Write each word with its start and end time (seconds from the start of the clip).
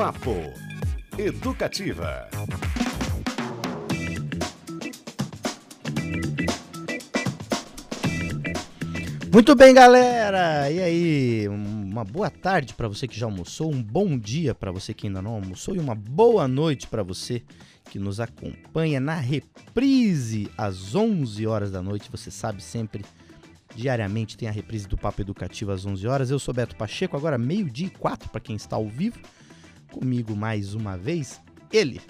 Bate-papo 0.00 0.34
Educativa. 1.18 2.26
Muito 9.30 9.54
bem, 9.54 9.74
galera! 9.74 10.70
E 10.70 10.80
aí, 10.80 11.48
uma 11.48 12.02
boa 12.02 12.30
tarde 12.30 12.72
para 12.72 12.88
você 12.88 13.06
que 13.06 13.18
já 13.18 13.26
almoçou, 13.26 13.70
um 13.70 13.82
bom 13.82 14.18
dia 14.18 14.54
para 14.54 14.72
você 14.72 14.94
que 14.94 15.06
ainda 15.06 15.20
não 15.20 15.32
almoçou 15.32 15.76
e 15.76 15.78
uma 15.78 15.94
boa 15.94 16.48
noite 16.48 16.86
para 16.86 17.02
você 17.02 17.42
que 17.90 17.98
nos 17.98 18.20
acompanha 18.20 19.00
na 19.00 19.16
reprise 19.16 20.50
às 20.56 20.94
11 20.94 21.46
horas 21.46 21.70
da 21.70 21.82
noite. 21.82 22.10
Você 22.10 22.30
sabe 22.30 22.62
sempre, 22.62 23.04
diariamente 23.76 24.38
tem 24.38 24.48
a 24.48 24.52
reprise 24.52 24.88
do 24.88 24.96
Papo 24.96 25.20
Educativo 25.20 25.72
às 25.72 25.84
11 25.84 26.06
horas. 26.06 26.30
Eu 26.30 26.38
sou 26.38 26.54
Beto 26.54 26.74
Pacheco, 26.74 27.18
agora 27.18 27.36
meio-dia 27.36 27.88
e 27.88 27.90
quatro 27.90 28.30
para 28.30 28.40
quem 28.40 28.56
está 28.56 28.76
ao 28.76 28.88
vivo. 28.88 29.18
Comigo 29.90 30.36
mais 30.36 30.74
uma 30.74 30.96
vez, 30.96 31.40
ele, 31.72 32.00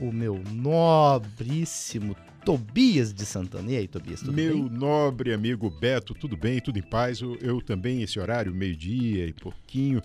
o 0.00 0.12
meu 0.12 0.42
nobríssimo 0.52 2.16
Tobias 2.44 3.12
de 3.12 3.26
Santana. 3.26 3.70
E 3.70 3.76
aí, 3.76 3.88
Tobias, 3.88 4.20
tudo 4.20 4.32
Meu 4.32 4.54
bem? 4.68 4.78
nobre 4.78 5.32
amigo 5.34 5.68
Beto, 5.70 6.14
tudo 6.14 6.36
bem, 6.36 6.60
tudo 6.60 6.78
em 6.78 6.82
paz? 6.82 7.20
Eu, 7.20 7.36
eu 7.40 7.60
também, 7.60 8.02
esse 8.02 8.18
horário, 8.18 8.54
meio-dia 8.54 9.26
e 9.26 9.32
pouquinho, 9.32 10.00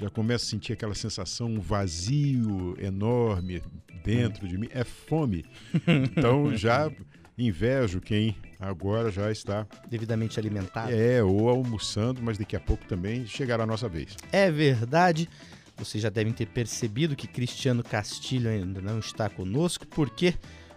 já 0.00 0.10
começo 0.10 0.44
a 0.46 0.48
sentir 0.48 0.72
aquela 0.72 0.94
sensação, 0.94 1.46
um 1.48 1.60
vazio 1.60 2.74
enorme 2.80 3.62
dentro 4.02 4.48
de 4.48 4.58
mim. 4.58 4.68
É 4.72 4.82
fome. 4.84 5.44
Então 5.86 6.56
já 6.56 6.90
invejo 7.36 8.00
quem 8.00 8.36
agora 8.60 9.10
já 9.10 9.30
está, 9.30 9.66
Devidamente 9.88 10.38
alimentado. 10.38 10.92
é, 10.92 11.22
ou 11.22 11.48
almoçando, 11.48 12.20
mas 12.22 12.38
daqui 12.38 12.54
a 12.56 12.60
pouco 12.60 12.84
também 12.86 13.26
chegará 13.26 13.64
a 13.64 13.66
nossa 13.66 13.88
vez. 13.88 14.16
É 14.32 14.50
verdade. 14.50 15.28
Vocês 15.76 16.02
já 16.02 16.08
devem 16.08 16.32
ter 16.32 16.46
percebido 16.46 17.16
que 17.16 17.26
Cristiano 17.26 17.82
Castilho 17.82 18.48
ainda 18.48 18.80
não 18.80 18.98
está 18.98 19.28
conosco. 19.28 19.86
Por 19.86 20.10
quê? 20.10 20.34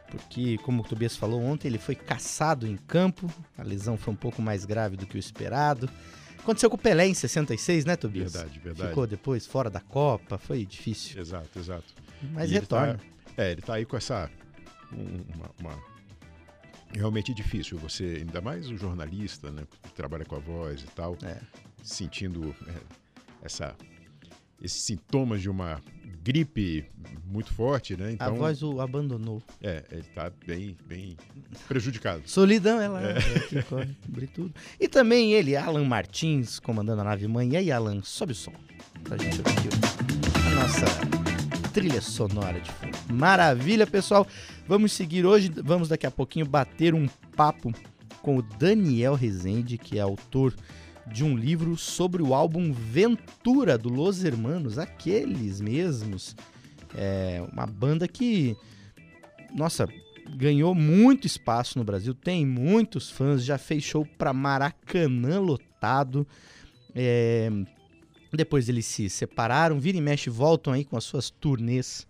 Porque, 0.09 0.57
como 0.59 0.81
o 0.81 0.85
Tobias 0.85 1.15
falou 1.15 1.41
ontem, 1.41 1.67
ele 1.67 1.77
foi 1.77 1.93
caçado 1.95 2.65
em 2.65 2.75
campo. 2.77 3.29
A 3.57 3.63
lesão 3.63 3.97
foi 3.97 4.13
um 4.13 4.17
pouco 4.17 4.41
mais 4.41 4.65
grave 4.65 4.95
do 4.97 5.05
que 5.05 5.17
o 5.17 5.19
esperado. 5.19 5.89
Aconteceu 6.39 6.69
com 6.69 6.77
o 6.77 6.79
Pelé 6.79 7.07
em 7.07 7.13
66, 7.13 7.83
né, 7.85 7.95
Tobias? 7.97 8.31
Verdade, 8.33 8.57
verdade. 8.59 8.89
Ficou 8.89 9.05
depois 9.05 9.45
fora 9.45 9.69
da 9.69 9.81
Copa, 9.81 10.37
foi 10.37 10.65
difícil. 10.65 11.19
Exato, 11.19 11.59
exato. 11.59 11.93
Mas 12.31 12.49
E 12.49 12.53
ele 12.53 12.59
retorna. 12.61 12.95
tá- 12.95 13.03
é, 13.43 13.51
ele 13.51 13.61
tá 13.61 13.73
aí 13.75 13.85
com 13.85 13.97
essa. 13.97 14.31
um- 14.93 15.23
Uma, 15.35 15.51
uma- 15.59 15.83
Realmente 16.93 17.33
difícil. 17.33 17.77
Você, 17.79 18.15
ainda 18.21 18.39
mais 18.39 18.69
o 18.69 18.77
jornalista, 18.77 19.51
né? 19.51 19.63
Que 19.83 19.91
trabalha 19.93 20.23
com 20.25 20.35
a 20.35 20.39
voz 20.39 20.81
e 20.81 20.85
tal, 20.87 21.17
É. 21.21 21.37
sentindo 21.83 22.55
é, 22.65 22.73
essa, 23.43 23.75
esses 24.61 24.81
sintomas 24.81 25.41
de 25.41 25.49
uma 25.49 25.81
gripe 26.23 26.85
muito 27.25 27.53
forte, 27.53 27.95
né? 27.95 28.07
A 28.09 28.11
Então, 28.11 28.35
voz 28.35 28.61
o 28.63 28.81
abandonou. 28.81 29.41
é, 29.61 29.83
ele 29.91 30.03
tá 30.15 30.31
bem, 30.45 30.75
bem 30.87 31.15
prejudicado. 31.67 32.23
Solidão, 32.27 32.81
ela 32.81 33.01
é. 33.01 33.15
que 33.47 33.61
corre, 33.63 33.95
cobre 34.05 34.27
tudo. 34.27 34.53
E 34.79 34.87
também 34.87 35.33
ele, 35.33 35.55
Alan 35.55 35.85
Martins, 35.85 36.59
comandando 36.59 37.01
a 37.01 37.03
nave 37.05 37.27
mãe. 37.27 37.51
E 37.51 37.57
aí, 37.57 37.71
Alan, 37.71 38.01
sobe 38.03 38.31
o 38.33 38.35
som 38.35 38.53
pra 39.03 39.17
gente 39.17 39.37
ouvir 39.39 39.69
a 40.45 40.49
nossa 40.61 40.85
trilha 41.73 42.01
sonora 42.01 42.59
de 42.59 42.71
fundo. 42.71 42.97
Maravilha, 43.13 43.85
pessoal. 43.87 44.27
Vamos 44.67 44.91
seguir 44.91 45.25
hoje, 45.25 45.49
vamos 45.63 45.87
daqui 45.89 46.05
a 46.07 46.11
pouquinho 46.11 46.45
bater 46.45 46.93
um 46.93 47.07
papo 47.35 47.71
com 48.21 48.37
o 48.37 48.41
Daniel 48.41 49.13
Rezende, 49.13 49.77
que 49.77 49.97
é 49.97 50.01
autor 50.01 50.53
de 51.11 51.23
um 51.23 51.35
livro 51.35 51.77
sobre 51.77 52.21
o 52.21 52.33
álbum 52.33 52.71
Ventura 52.71 53.77
do 53.77 53.89
Los 53.89 54.23
Hermanos, 54.23 54.77
aqueles 54.77 55.61
mesmos. 55.61 56.35
É 56.95 57.43
uma 57.51 57.65
banda 57.65 58.07
que, 58.07 58.55
nossa, 59.53 59.87
ganhou 60.35 60.73
muito 60.75 61.27
espaço 61.27 61.77
no 61.77 61.85
Brasil, 61.85 62.13
tem 62.13 62.45
muitos 62.45 63.09
fãs, 63.09 63.43
já 63.43 63.57
fez 63.57 63.83
show 63.83 64.05
para 64.17 64.33
Maracanã 64.33 65.39
lotado. 65.39 66.27
É, 66.93 67.49
Depois 68.33 68.67
eles 68.67 68.85
se 68.85 69.09
separaram, 69.09 69.79
vira 69.79 69.97
e 69.97 70.01
mexe, 70.01 70.29
voltam 70.29 70.73
aí 70.73 70.83
com 70.83 70.97
as 70.97 71.03
suas 71.03 71.29
turnês. 71.29 72.07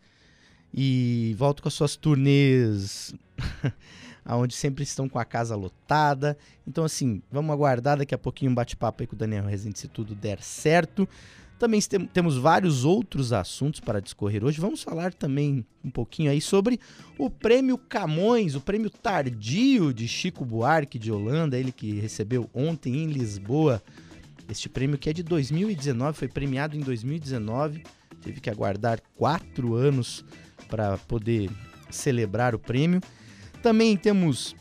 E 0.74 1.34
voltam 1.38 1.64
com 1.64 1.70
as 1.70 1.74
suas 1.74 1.96
turnês 1.96 3.14
aonde 4.28 4.54
sempre 4.54 4.84
estão 4.84 5.08
com 5.08 5.18
a 5.18 5.24
casa 5.26 5.56
lotada. 5.56 6.38
Então, 6.68 6.84
assim, 6.84 7.22
vamos 7.32 7.52
aguardar 7.52 7.98
daqui 7.98 8.14
a 8.14 8.18
pouquinho 8.18 8.52
um 8.52 8.56
bate-papo 8.56 9.02
aí 9.02 9.08
com 9.08 9.16
o 9.16 9.18
Daniel 9.18 9.46
Rezende, 9.46 9.80
se 9.80 9.88
tudo 9.88 10.14
der 10.14 10.42
certo. 10.44 11.08
Também 11.58 11.82
tem- 11.82 12.06
temos 12.06 12.38
vários 12.38 12.86
outros 12.86 13.34
assuntos 13.34 13.80
para 13.80 14.00
discorrer 14.02 14.44
hoje. 14.44 14.60
Vamos 14.62 14.84
falar 14.84 15.12
também 15.14 15.66
um 15.84 15.90
pouquinho 15.90 16.30
aí 16.30 16.40
sobre 16.42 16.80
o 17.18 17.30
Prêmio 17.32 17.78
Camões, 17.80 18.54
o 18.54 18.62
prêmio 18.62 18.90
tardio 18.92 19.92
de 19.94 20.08
Chico 20.08 20.46
Buarque 20.46 21.00
de 21.00 21.12
Holanda, 21.12 21.58
ele 21.58 21.72
que 21.72 21.94
recebeu 22.00 22.48
ontem 22.54 22.98
em 22.98 23.08
Lisboa. 23.08 23.82
Este 24.48 24.70
prêmio 24.70 24.98
que 25.00 25.10
é 25.10 25.14
de 25.14 25.24
2019, 25.24 26.18
foi 26.18 26.28
premiado 26.28 26.78
em 26.78 26.82
2019, 26.82 27.82
teve 28.22 28.40
que 28.40 28.50
aguardar 28.50 29.02
quatro 29.16 29.74
anos 29.74 30.24
para 30.68 30.98
poder 31.00 31.50
celebrar 31.90 32.54
o 32.54 32.60
prêmio. 32.60 33.02
Também 33.68 33.98
temos 33.98 34.56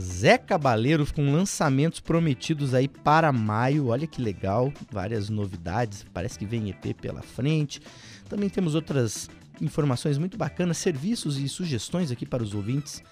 Zé 0.00 0.38
Cabaleiro 0.38 1.06
com 1.12 1.34
lançamentos 1.34 2.00
prometidos 2.00 2.72
aí 2.72 2.88
para 2.88 3.30
maio. 3.30 3.88
Olha 3.88 4.06
que 4.06 4.22
legal, 4.22 4.72
várias 4.90 5.28
novidades. 5.28 6.06
Parece 6.14 6.38
que 6.38 6.46
vem 6.46 6.70
EP 6.70 6.96
pela 6.98 7.20
frente. 7.20 7.78
Também 8.26 8.48
temos 8.48 8.74
outras 8.74 9.28
informações 9.60 10.16
muito 10.16 10.38
bacanas, 10.38 10.78
serviços 10.78 11.38
e 11.38 11.46
sugestões 11.46 12.10
aqui 12.10 12.24
para 12.24 12.42
os 12.42 12.54
ouvintes. 12.54 13.04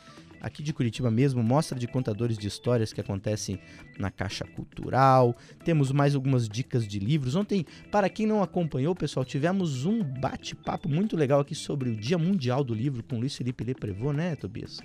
Aqui 0.44 0.62
de 0.62 0.74
Curitiba 0.74 1.10
mesmo, 1.10 1.42
mostra 1.42 1.78
de 1.78 1.86
contadores 1.88 2.36
de 2.36 2.46
histórias 2.46 2.92
que 2.92 3.00
acontecem 3.00 3.58
na 3.98 4.10
Caixa 4.10 4.44
Cultural. 4.44 5.34
Temos 5.64 5.90
mais 5.90 6.14
algumas 6.14 6.46
dicas 6.46 6.86
de 6.86 6.98
livros. 6.98 7.34
Ontem, 7.34 7.64
para 7.90 8.10
quem 8.10 8.26
não 8.26 8.42
acompanhou, 8.42 8.94
pessoal, 8.94 9.24
tivemos 9.24 9.86
um 9.86 10.04
bate-papo 10.04 10.86
muito 10.86 11.16
legal 11.16 11.40
aqui 11.40 11.54
sobre 11.54 11.88
o 11.88 11.96
Dia 11.96 12.18
Mundial 12.18 12.62
do 12.62 12.74
Livro 12.74 13.02
com 13.02 13.18
Luiz 13.18 13.34
Felipe 13.34 13.64
Leprevô, 13.64 14.12
né, 14.12 14.36
Tobias? 14.36 14.80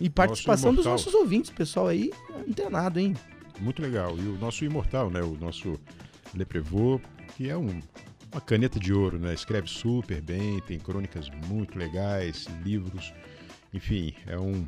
E 0.00 0.10
participação 0.10 0.74
dos 0.74 0.84
imortal. 0.84 0.92
nossos 0.94 1.14
ouvintes, 1.14 1.50
pessoal 1.52 1.86
aí 1.86 2.10
antenado, 2.48 2.98
hein? 2.98 3.14
Muito 3.60 3.80
legal. 3.80 4.18
E 4.18 4.22
o 4.26 4.36
nosso 4.38 4.64
imortal, 4.64 5.08
né? 5.08 5.20
O 5.22 5.36
nosso 5.36 5.78
Leprevô, 6.34 7.00
que 7.36 7.48
é 7.48 7.56
um- 7.56 7.80
uma 8.32 8.40
caneta 8.40 8.80
de 8.80 8.92
ouro, 8.92 9.20
né? 9.20 9.32
Escreve 9.32 9.68
super 9.68 10.20
bem, 10.20 10.60
tem 10.66 10.80
crônicas 10.80 11.30
muito 11.46 11.78
legais, 11.78 12.46
livros. 12.64 13.14
Enfim, 13.72 14.12
é 14.26 14.36
um 14.38 14.66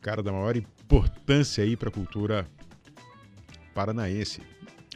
cara 0.00 0.22
da 0.22 0.32
maior 0.32 0.56
importância 0.56 1.62
aí 1.62 1.76
para 1.76 1.88
a 1.88 1.92
cultura 1.92 2.46
paranaense. 3.74 4.40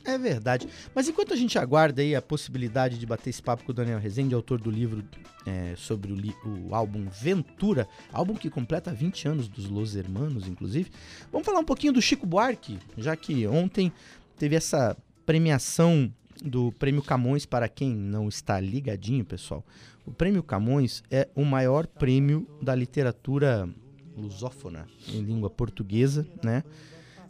É 0.04 0.16
verdade. 0.16 0.66
Mas 0.94 1.08
enquanto 1.08 1.34
a 1.34 1.36
gente 1.36 1.58
aguarda 1.58 2.00
aí 2.00 2.14
a 2.16 2.22
possibilidade 2.22 2.98
de 2.98 3.04
bater 3.04 3.28
esse 3.30 3.42
papo 3.42 3.64
com 3.64 3.70
o 3.72 3.74
Daniel 3.74 3.98
Rezende, 3.98 4.34
autor 4.34 4.58
do 4.58 4.70
livro 4.70 5.04
é, 5.44 5.74
sobre 5.76 6.10
o, 6.10 6.16
li- 6.16 6.34
o 6.44 6.74
álbum 6.74 7.06
Ventura, 7.10 7.86
álbum 8.10 8.34
que 8.34 8.48
completa 8.48 8.92
20 8.94 9.28
anos 9.28 9.46
dos 9.48 9.68
Los 9.68 9.94
Hermanos, 9.94 10.48
inclusive, 10.48 10.90
vamos 11.30 11.44
falar 11.44 11.58
um 11.60 11.64
pouquinho 11.64 11.92
do 11.92 12.00
Chico 12.00 12.26
Buarque, 12.26 12.78
já 12.96 13.14
que 13.14 13.46
ontem 13.46 13.92
teve 14.38 14.56
essa 14.56 14.96
premiação 15.26 16.10
do 16.42 16.72
Prêmio 16.72 17.02
Camões, 17.02 17.44
para 17.44 17.68
quem 17.68 17.94
não 17.94 18.26
está 18.26 18.58
ligadinho, 18.58 19.22
pessoal. 19.22 19.62
O 20.06 20.10
Prêmio 20.10 20.42
Camões 20.42 21.02
é 21.10 21.28
o 21.34 21.44
maior 21.44 21.86
prêmio 21.86 22.48
da 22.62 22.74
literatura 22.74 23.68
lusófona 24.16 24.86
em 25.08 25.22
língua 25.22 25.50
portuguesa, 25.50 26.26
né? 26.42 26.62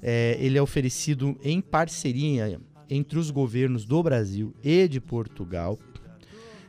É, 0.03 0.37
ele 0.41 0.57
é 0.57 0.63
oferecido 0.63 1.37
em 1.43 1.61
parceria 1.61 2.59
entre 2.89 3.19
os 3.19 3.31
governos 3.31 3.85
do 3.85 4.03
Brasil 4.03 4.55
e 4.65 4.89
de 4.89 5.01
Portugal, 5.01 5.79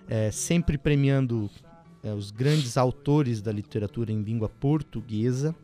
é, 0.07 0.29
sempre 0.29 0.77
premiando 0.77 1.49
é, 2.03 2.13
os 2.13 2.29
grandes 2.29 2.77
autores 2.77 3.41
da 3.41 3.51
literatura 3.51 4.11
em 4.11 4.21
língua 4.21 4.49
portuguesa. 4.49 5.55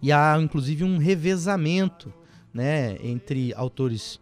E 0.00 0.10
há 0.12 0.38
inclusive 0.40 0.84
um 0.84 0.98
revezamento 0.98 2.12
né, 2.52 2.96
entre 3.02 3.52
autores 3.54 4.20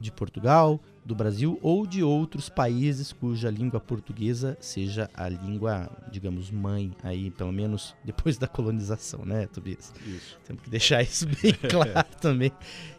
de 0.00 0.10
Portugal, 0.10 0.80
do 1.04 1.14
Brasil 1.14 1.58
ou 1.62 1.86
de 1.86 2.02
outros 2.02 2.48
países 2.48 3.12
cuja 3.12 3.50
língua 3.50 3.80
portuguesa 3.80 4.56
seja 4.60 5.10
a 5.14 5.28
língua, 5.28 5.90
digamos, 6.10 6.50
mãe, 6.50 6.92
aí 7.02 7.30
pelo 7.30 7.52
menos 7.52 7.94
depois 8.04 8.38
da 8.38 8.46
colonização, 8.46 9.24
né, 9.24 9.46
Tobias? 9.46 9.92
Isso. 10.06 10.38
Temos 10.44 10.62
que 10.62 10.70
deixar 10.70 11.02
isso 11.02 11.26
bem 11.26 11.52
claro 11.68 12.06
também, 12.20 12.52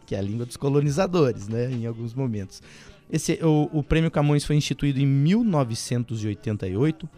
que 0.04 0.14
é 0.14 0.18
a 0.18 0.22
língua 0.22 0.44
dos 0.44 0.56
colonizadores, 0.56 1.48
né, 1.48 1.70
em 1.70 1.86
alguns 1.86 2.14
momentos. 2.14 2.62
Esse, 3.10 3.38
o, 3.42 3.70
o 3.72 3.82
Prêmio 3.82 4.10
Camões 4.10 4.44
foi 4.44 4.56
instituído 4.56 5.00
em 5.00 5.06
1988. 5.06 7.08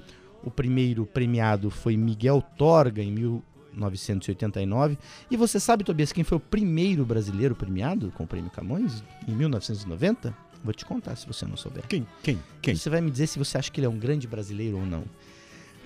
O 0.45 0.51
primeiro 0.51 1.07
premiado 1.07 1.71
foi 1.71 1.97
Miguel 1.97 2.43
Torga, 2.57 3.03
em 3.03 3.11
1989. 3.11 4.99
E 5.31 5.37
você 5.37 5.61
sabe, 5.61 5.85
Tobias, 5.85 6.13
quem 6.13 6.25
foi 6.25 6.39
o 6.39 6.41
primeiro 6.41 7.05
brasileiro 7.05 7.55
premiado 7.55 8.11
com 8.13 8.25
o 8.25 8.27
Prêmio 8.27 8.51
Camões? 8.51 9.05
Em 9.27 9.33
1990? 9.33 10.46
Vou 10.67 10.75
te 10.75 10.85
contar 10.85 11.15
se 11.17 11.27
você 11.27 11.47
não 11.47 11.57
souber. 11.57 11.87
Quem? 11.87 12.07
Quem? 12.23 12.43
Quem? 12.61 12.75
Você 12.75 12.91
vai 12.91 13.01
me 13.01 13.11
dizer 13.11 13.29
se 13.29 13.39
você 13.39 13.57
acha 13.57 13.71
que 13.71 13.79
ele 13.81 13.87
é 13.87 13.91
um 13.91 13.99
grande 13.99 14.27
brasileiro 14.27 14.77
ou 14.79 14.85
não. 14.85 15.05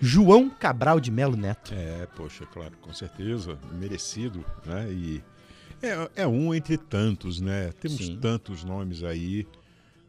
João 0.00 0.48
Cabral 0.48 0.98
de 0.98 1.10
Melo 1.10 1.36
Neto. 1.36 1.74
É, 1.74 2.06
poxa, 2.16 2.46
claro, 2.46 2.72
com 2.80 2.92
certeza, 2.94 3.58
merecido, 3.78 4.42
né? 4.64 4.90
E 4.90 5.22
é, 5.82 6.22
é 6.22 6.26
um 6.26 6.54
entre 6.54 6.78
tantos, 6.78 7.40
né? 7.40 7.70
Temos 7.78 7.98
Sim. 7.98 8.16
tantos 8.18 8.64
nomes 8.64 9.04
aí, 9.04 9.46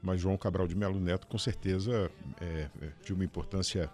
mas 0.02 0.22
João 0.22 0.38
Cabral 0.38 0.66
de 0.68 0.76
Melo 0.76 0.98
Neto, 1.00 1.28
com 1.28 1.38
certeza, 1.38 2.10
é, 2.40 2.68
é 2.82 2.90
de 3.04 3.14
uma 3.14 3.26
importância 3.26 3.90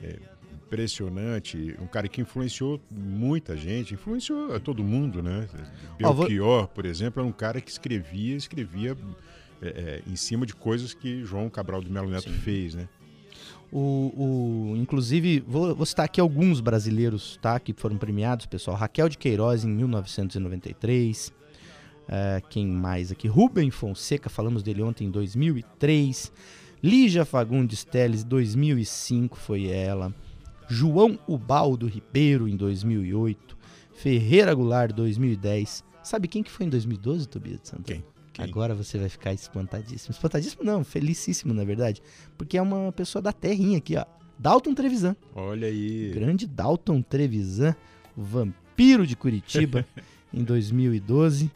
é, 0.00 0.20
impressionante, 0.54 1.76
um 1.80 1.86
cara 1.88 2.06
que 2.06 2.20
influenciou 2.20 2.80
muita 2.90 3.56
gente, 3.56 3.94
influenciou 3.94 4.58
todo 4.60 4.84
mundo, 4.84 5.22
né? 5.22 5.48
Ó, 6.02 6.12
vou- 6.12 6.26
Belchior, 6.26 6.68
por 6.68 6.84
exemplo, 6.84 7.20
era 7.20 7.28
um 7.28 7.32
cara 7.32 7.60
que 7.60 7.70
escrevia, 7.70 8.36
escrevia 8.36 8.96
é, 9.62 9.68
é, 9.68 10.02
em 10.10 10.16
cima 10.16 10.44
de 10.46 10.54
coisas 10.54 10.92
que 10.94 11.24
João 11.24 11.48
Cabral 11.48 11.82
de 11.82 11.90
Melo 11.90 12.08
Neto 12.10 12.30
Sim. 12.30 12.36
fez, 12.38 12.74
né? 12.74 12.88
O, 13.72 14.12
o- 14.72 14.76
inclusive, 14.76 15.40
vou, 15.46 15.74
vou 15.74 15.84
citar 15.84 16.04
aqui 16.06 16.20
alguns 16.20 16.60
brasileiros 16.60 17.38
tá, 17.42 17.58
que 17.58 17.72
foram 17.72 17.96
premiados, 17.98 18.46
pessoal. 18.46 18.76
Raquel 18.76 19.08
de 19.08 19.18
Queiroz 19.18 19.64
em 19.64 19.68
1993. 19.68 21.32
É, 22.08 22.40
quem 22.48 22.66
mais 22.66 23.10
aqui? 23.10 23.26
Rubem 23.26 23.70
Fonseca, 23.70 24.30
falamos 24.30 24.62
dele 24.62 24.82
ontem 24.82 25.06
em 25.06 25.10
2003. 25.10 26.32
Lígia 26.82 27.24
Fagundes 27.24 27.82
Teles, 27.84 28.22
2005 28.22 29.36
foi 29.36 29.66
ela. 29.66 30.14
João 30.68 31.18
Ubaldo 31.26 31.86
Ribeiro 31.86 32.46
em 32.48 32.56
2008. 32.56 33.56
Ferreira 33.94 34.54
Goulart, 34.54 34.92
2010. 34.92 35.82
Sabe 36.02 36.28
quem 36.28 36.42
que 36.42 36.50
foi 36.50 36.66
em 36.66 36.68
2012, 36.68 37.26
Tobias 37.26 37.60
de 37.60 37.68
Santana? 37.68 37.84
Quem? 38.00 38.04
Quem? 38.36 38.44
Agora 38.44 38.74
você 38.74 38.98
vai 38.98 39.08
ficar 39.08 39.32
espantadíssimo. 39.32 40.12
Espantadíssimo 40.12 40.62
não, 40.62 40.84
felicíssimo 40.84 41.54
na 41.54 41.64
verdade. 41.64 42.02
Porque 42.36 42.58
é 42.58 42.62
uma 42.62 42.92
pessoa 42.92 43.22
da 43.22 43.32
terrinha 43.32 43.78
aqui, 43.78 43.96
ó. 43.96 44.04
Dalton 44.38 44.74
Trevisan. 44.74 45.16
Olha 45.34 45.66
aí. 45.66 46.10
Grande 46.12 46.46
Dalton 46.46 47.00
Trevisan, 47.00 47.74
o 48.14 48.22
vampiro 48.22 49.06
de 49.06 49.16
Curitiba, 49.16 49.86
em 50.34 50.44
2012. 50.44 51.50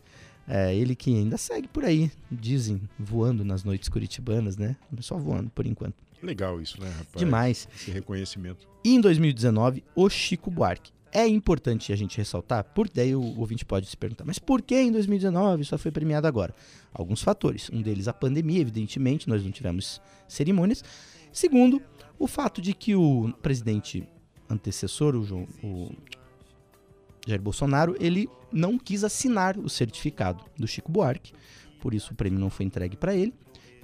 É, 0.49 0.75
ele 0.75 0.97
que 0.97 1.15
ainda 1.15 1.37
segue 1.37 1.69
por 1.69 1.85
aí, 1.85 2.11
dizem, 2.33 2.81
voando 2.99 3.45
nas 3.45 3.63
noites 3.63 3.89
curitibanas, 3.91 4.57
né? 4.57 4.75
Só 5.01 5.19
voando 5.19 5.51
por 5.51 5.67
enquanto. 5.67 5.95
Legal 6.23 6.61
isso, 6.63 6.81
né, 6.81 6.89
rapaz? 6.89 7.15
Demais. 7.17 7.69
Esse 7.75 7.91
reconhecimento. 7.91 8.67
E 8.83 8.95
em 8.95 9.01
2019, 9.01 9.85
o 9.95 10.09
Chico 10.09 10.51
Buarque. 10.51 10.91
É 11.13 11.27
importante 11.27 11.93
a 11.93 11.97
gente 11.97 12.17
ressaltar, 12.17 12.63
porque 12.75 12.93
daí 12.95 13.15
o 13.17 13.39
ouvinte 13.39 13.65
pode 13.65 13.87
se 13.87 13.97
perguntar, 13.97 14.25
mas 14.25 14.39
por 14.39 14.63
que 14.63 14.77
em 14.77 14.93
2019 14.93 15.65
só 15.65 15.77
foi 15.77 15.91
premiado 15.91 16.27
agora? 16.29 16.55
Alguns 16.93 17.21
fatores. 17.21 17.69
Um 17.73 17.83
deles 17.83 18.07
a 18.07 18.13
pandemia, 18.13 18.61
evidentemente, 18.61 19.29
nós 19.29 19.43
não 19.43 19.51
tivemos 19.51 20.01
cerimônias. 20.29 20.85
Segundo, 21.33 21.83
o 22.19 22.29
fato 22.29 22.61
de 22.61 22.73
que 22.73 22.95
o 22.95 23.33
presidente 23.43 24.07
antecessor, 24.49 25.17
o, 25.17 25.25
João- 25.25 25.49
o 25.65 25.91
Jair 27.27 27.43
Bolsonaro, 27.43 27.97
ele 27.99 28.29
não 28.53 28.79
quis 28.79 29.03
assinar 29.03 29.59
o 29.59 29.69
certificado 29.69 30.45
do 30.57 30.67
Chico 30.67 30.91
Buarque, 30.93 31.33
por 31.81 31.93
isso 31.93 32.13
o 32.13 32.17
prêmio 32.17 32.39
não 32.39 32.51
foi 32.51 32.67
entregue 32.67 32.97
para 32.97 33.15
ele. 33.15 33.35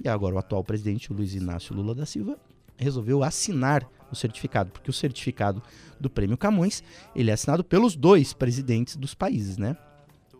E 0.03 0.07
agora 0.07 0.35
o 0.35 0.37
atual 0.37 0.63
presidente, 0.63 1.11
o 1.11 1.15
Luiz 1.15 1.33
Inácio 1.33 1.75
Lula 1.75 1.95
da 1.95 2.05
Silva, 2.05 2.37
resolveu 2.77 3.23
assinar 3.23 3.89
o 4.11 4.15
certificado, 4.15 4.71
porque 4.71 4.89
o 4.89 4.93
certificado 4.93 5.61
do 5.99 6.09
Prêmio 6.09 6.37
Camões, 6.37 6.83
ele 7.15 7.31
é 7.31 7.33
assinado 7.33 7.63
pelos 7.63 7.95
dois 7.95 8.33
presidentes 8.33 8.95
dos 8.95 9.13
países, 9.13 9.57
né? 9.57 9.75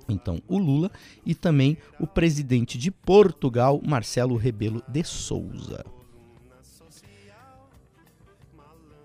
Então, 0.10 0.42
o 0.48 0.58
Lula 0.58 0.90
e 1.26 1.36
também 1.36 1.78
o 2.00 2.08
presidente 2.08 2.78
de 2.78 2.92
Portugal, 2.92 3.82
Marcelo 3.86 4.36
Rebelo 4.38 4.82
de 4.88 5.04
Souza. 5.04 5.84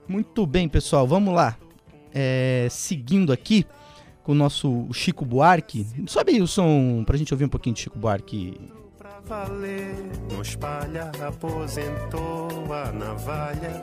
Muito 0.07 0.47
bem, 0.47 0.69
pessoal, 0.69 1.07
vamos 1.07 1.35
lá. 1.35 1.57
É, 2.15 2.69
seguindo 2.71 3.33
aqui 3.33 3.65
com 4.23 4.33
o 4.33 4.35
nosso 4.35 4.89
Chico 4.93 5.25
Buarque. 5.25 5.87
Sobe 6.07 6.41
o 6.41 6.47
som 6.47 7.03
pra 7.05 7.17
gente 7.17 7.33
ouvir 7.33 7.45
um 7.45 7.49
pouquinho 7.49 7.75
de 7.75 7.83
Chico 7.83 7.99
Buarque. 7.99 8.61
Valer, 9.27 9.95
no 10.31 10.43
espalha 10.43 11.11
aposentou 11.27 12.73
a 12.73 12.93
navalha. 12.93 13.83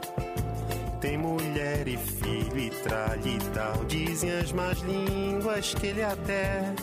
Tem 1.01 1.17
mulher 1.17 1.87
e 1.87 1.97
filho 1.97 2.59
e 2.59 2.69
tralha 2.69 3.29
e 3.29 3.39
tal. 3.53 3.85
Dizem 3.85 4.31
as 4.31 4.51
más 4.51 4.79
línguas 4.79 5.73
que 5.73 5.87
ele 5.87 6.03
até 6.03 6.73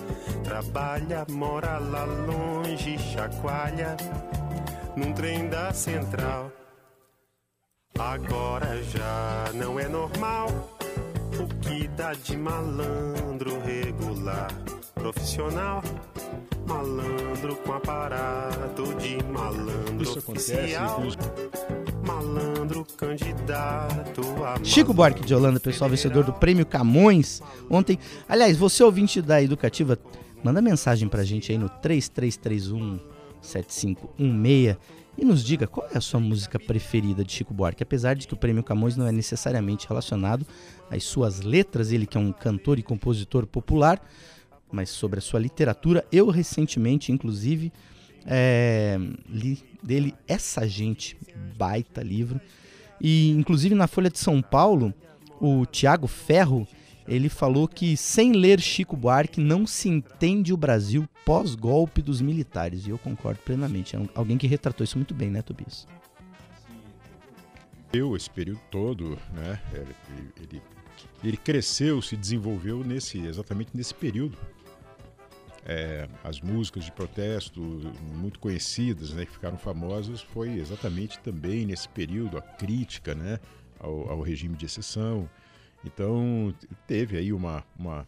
trabalha, 0.43 1.27
mora 1.29 1.79
lá 1.79 2.05
longe, 2.05 2.99
chacoalha 2.99 3.97
num 4.97 5.13
trem 5.13 5.49
da 5.49 5.73
central. 5.73 6.51
Agora 7.99 8.83
já 8.85 9.51
não 9.55 9.79
é 9.79 9.89
normal 9.89 10.49
o 11.39 11.47
que 11.61 11.87
dá 11.89 12.13
de 12.13 12.37
malandro 12.37 13.61
regular, 13.61 14.49
profissional. 14.95 15.83
Malandro 16.67 17.57
com 17.57 17.73
aparato 17.73 18.83
de 18.95 19.23
malandro 19.25 20.03
Isso 20.03 20.19
acontece, 20.19 20.53
oficial. 20.53 21.03
Malandro 22.05 22.87
candidato 22.97 24.23
a 24.45 24.65
Chico 24.65 24.93
Buarque 24.93 25.25
de 25.25 25.35
Holanda, 25.35 25.61
pessoal, 25.61 25.89
vencedor 25.89 26.25
do 26.25 26.33
Prêmio 26.33 26.67
Camões 26.67 27.41
ontem. 27.71 27.99
Aliás, 28.29 28.57
você 28.57 28.83
ouvinte 28.83 29.23
da 29.23 29.43
Educativa, 29.43 29.99
manda 30.43 30.61
mensagem 30.61 31.09
pra 31.09 31.25
gente 31.25 31.53
aí 31.53 31.59
no 31.59 31.69
3331 31.69 32.99
7516 33.41 34.77
e 35.19 35.25
nos 35.25 35.43
diga 35.43 35.67
qual 35.67 35.89
é 35.93 35.97
a 35.97 36.01
sua 36.01 36.21
música 36.21 36.59
preferida 36.59 37.25
de 37.25 37.33
Chico 37.33 37.55
Buarque. 37.55 37.83
Apesar 37.83 38.15
de 38.15 38.27
que 38.27 38.35
o 38.35 38.37
Prêmio 38.37 38.63
Camões 38.63 38.97
não 38.97 39.07
é 39.07 39.13
necessariamente 39.13 39.89
relacionado 39.89 40.47
às 40.91 41.05
suas 41.05 41.41
letras, 41.41 41.91
ele 41.91 42.07
que 42.07 42.19
é 42.19 42.21
um 42.21 42.33
cantor 42.33 42.79
e 42.79 42.83
compositor 42.83 43.47
popular, 43.47 44.01
mas 44.71 44.91
sobre 44.91 45.19
a 45.19 45.23
sua 45.23 45.41
literatura, 45.41 46.05
eu 46.11 46.29
recentemente, 46.29 47.13
inclusive, 47.13 47.73
é, 48.27 48.99
li 49.29 49.63
dele 49.83 50.15
Essa 50.27 50.69
Gente, 50.69 51.17
baita 51.57 52.03
livro. 52.03 52.41
E 53.01 53.31
inclusive 53.31 53.75
na 53.75 53.87
Folha 53.87 54.11
de 54.11 54.19
São 54.19 54.43
Paulo, 54.43 54.93
o 55.41 55.65
Tiago 55.65 56.07
Ferro, 56.07 56.67
ele 57.07 57.29
falou 57.29 57.69
que 57.69 57.97
sem 57.97 58.33
ler 58.33 58.61
Chico 58.61 58.97
Buarque 58.97 59.41
não 59.41 59.67
se 59.67 59.89
entende 59.89 60.53
o 60.53 60.57
Brasil 60.57 61.09
pós-golpe 61.25 62.03
dos 62.03 62.21
militares. 62.21 62.87
E 62.87 62.91
eu 62.91 62.99
concordo 62.99 63.41
plenamente. 63.45 63.95
É 63.95 64.01
alguém 64.15 64.37
que 64.37 64.47
retratou 64.47 64.83
isso 64.83 64.99
muito 64.99 65.15
bem, 65.15 65.31
né, 65.31 65.43
Tobias? 65.43 65.87
Eu, 67.93 68.17
esse 68.17 68.29
período 68.29 68.61
todo, 68.71 69.17
né? 69.33 69.61
Ele, 69.73 69.95
ele, 70.43 70.63
ele 71.23 71.37
cresceu, 71.37 72.03
se 72.03 72.17
desenvolveu 72.17 72.83
nesse, 72.83 73.19
exatamente 73.19 73.71
nesse 73.73 73.95
período. 73.95 74.37
É, 75.69 76.09
as 76.23 76.41
músicas 76.41 76.85
de 76.85 76.93
protesto 76.93 77.61
muito 78.15 78.39
conhecidas, 78.39 79.11
né, 79.11 79.27
que 79.27 79.33
ficaram 79.33 79.59
famosas, 79.59 80.21
foi 80.23 80.51
exatamente 80.59 81.19
também 81.19 81.67
nesse 81.67 81.89
período 81.89 82.39
a 82.39 82.43
crítica, 82.43 83.17
né, 83.17 83.41
ao, 83.81 84.09
ao 84.11 84.21
regime 84.21 84.57
de 84.57 84.65
exceção. 84.65 85.29
Então 85.85 86.55
teve 86.87 87.19
aí 87.19 87.33
uma, 87.33 87.65
uma, 87.77 88.07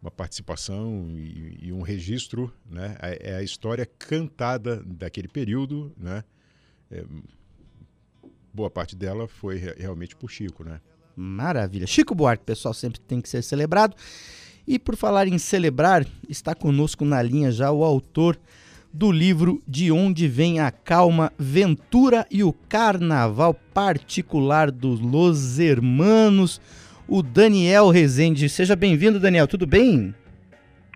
uma 0.00 0.10
participação 0.12 1.08
e, 1.10 1.58
e 1.60 1.72
um 1.72 1.82
registro, 1.82 2.52
né, 2.70 2.96
é 3.02 3.32
é 3.32 3.36
a 3.36 3.42
história 3.42 3.84
cantada 3.98 4.80
daquele 4.86 5.26
período, 5.26 5.92
né, 5.96 6.22
é, 6.88 7.04
boa 8.54 8.70
parte 8.70 8.94
dela 8.94 9.26
foi 9.26 9.56
re- 9.56 9.74
realmente 9.76 10.14
por 10.14 10.30
Chico, 10.30 10.62
né? 10.64 10.80
Maravilha. 11.16 11.86
Chico 11.86 12.14
Buarque, 12.14 12.44
pessoal, 12.44 12.72
sempre 12.72 13.00
tem 13.00 13.20
que 13.20 13.28
ser 13.28 13.42
celebrado. 13.42 13.96
E 14.66 14.80
por 14.80 14.96
falar 14.96 15.28
em 15.28 15.38
celebrar, 15.38 16.04
está 16.28 16.52
conosco 16.52 17.04
na 17.04 17.22
linha 17.22 17.52
já 17.52 17.70
o 17.70 17.84
autor 17.84 18.36
do 18.92 19.12
livro 19.12 19.62
De 19.68 19.92
Onde 19.92 20.26
Vem 20.26 20.58
a 20.58 20.72
Calma, 20.72 21.32
Ventura 21.38 22.26
e 22.30 22.42
o 22.42 22.52
Carnaval 22.52 23.54
Particular 23.72 24.72
dos 24.72 24.98
Los 25.00 25.60
Hermanos, 25.60 26.60
o 27.06 27.22
Daniel 27.22 27.90
Rezende. 27.90 28.48
Seja 28.48 28.74
bem-vindo, 28.74 29.20
Daniel, 29.20 29.46
tudo 29.46 29.66
bem? 29.66 30.12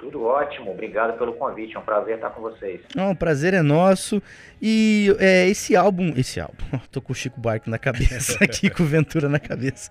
Tudo 0.00 0.24
ótimo, 0.24 0.70
obrigado 0.70 1.18
pelo 1.18 1.34
convite, 1.34 1.76
é 1.76 1.78
um 1.78 1.82
prazer 1.82 2.14
estar 2.14 2.30
com 2.30 2.40
vocês. 2.40 2.80
Não, 2.96 3.10
o 3.10 3.16
prazer 3.16 3.52
é 3.52 3.60
nosso. 3.60 4.22
E 4.60 5.14
é, 5.18 5.46
esse 5.46 5.76
álbum. 5.76 6.14
Esse 6.16 6.40
álbum. 6.40 6.64
Tô 6.90 7.02
com 7.02 7.12
o 7.12 7.14
Chico 7.14 7.38
Buarque 7.38 7.68
na 7.68 7.78
cabeça 7.78 8.38
aqui, 8.42 8.70
com 8.70 8.82
o 8.82 8.86
Ventura 8.86 9.28
na 9.28 9.38
cabeça. 9.38 9.90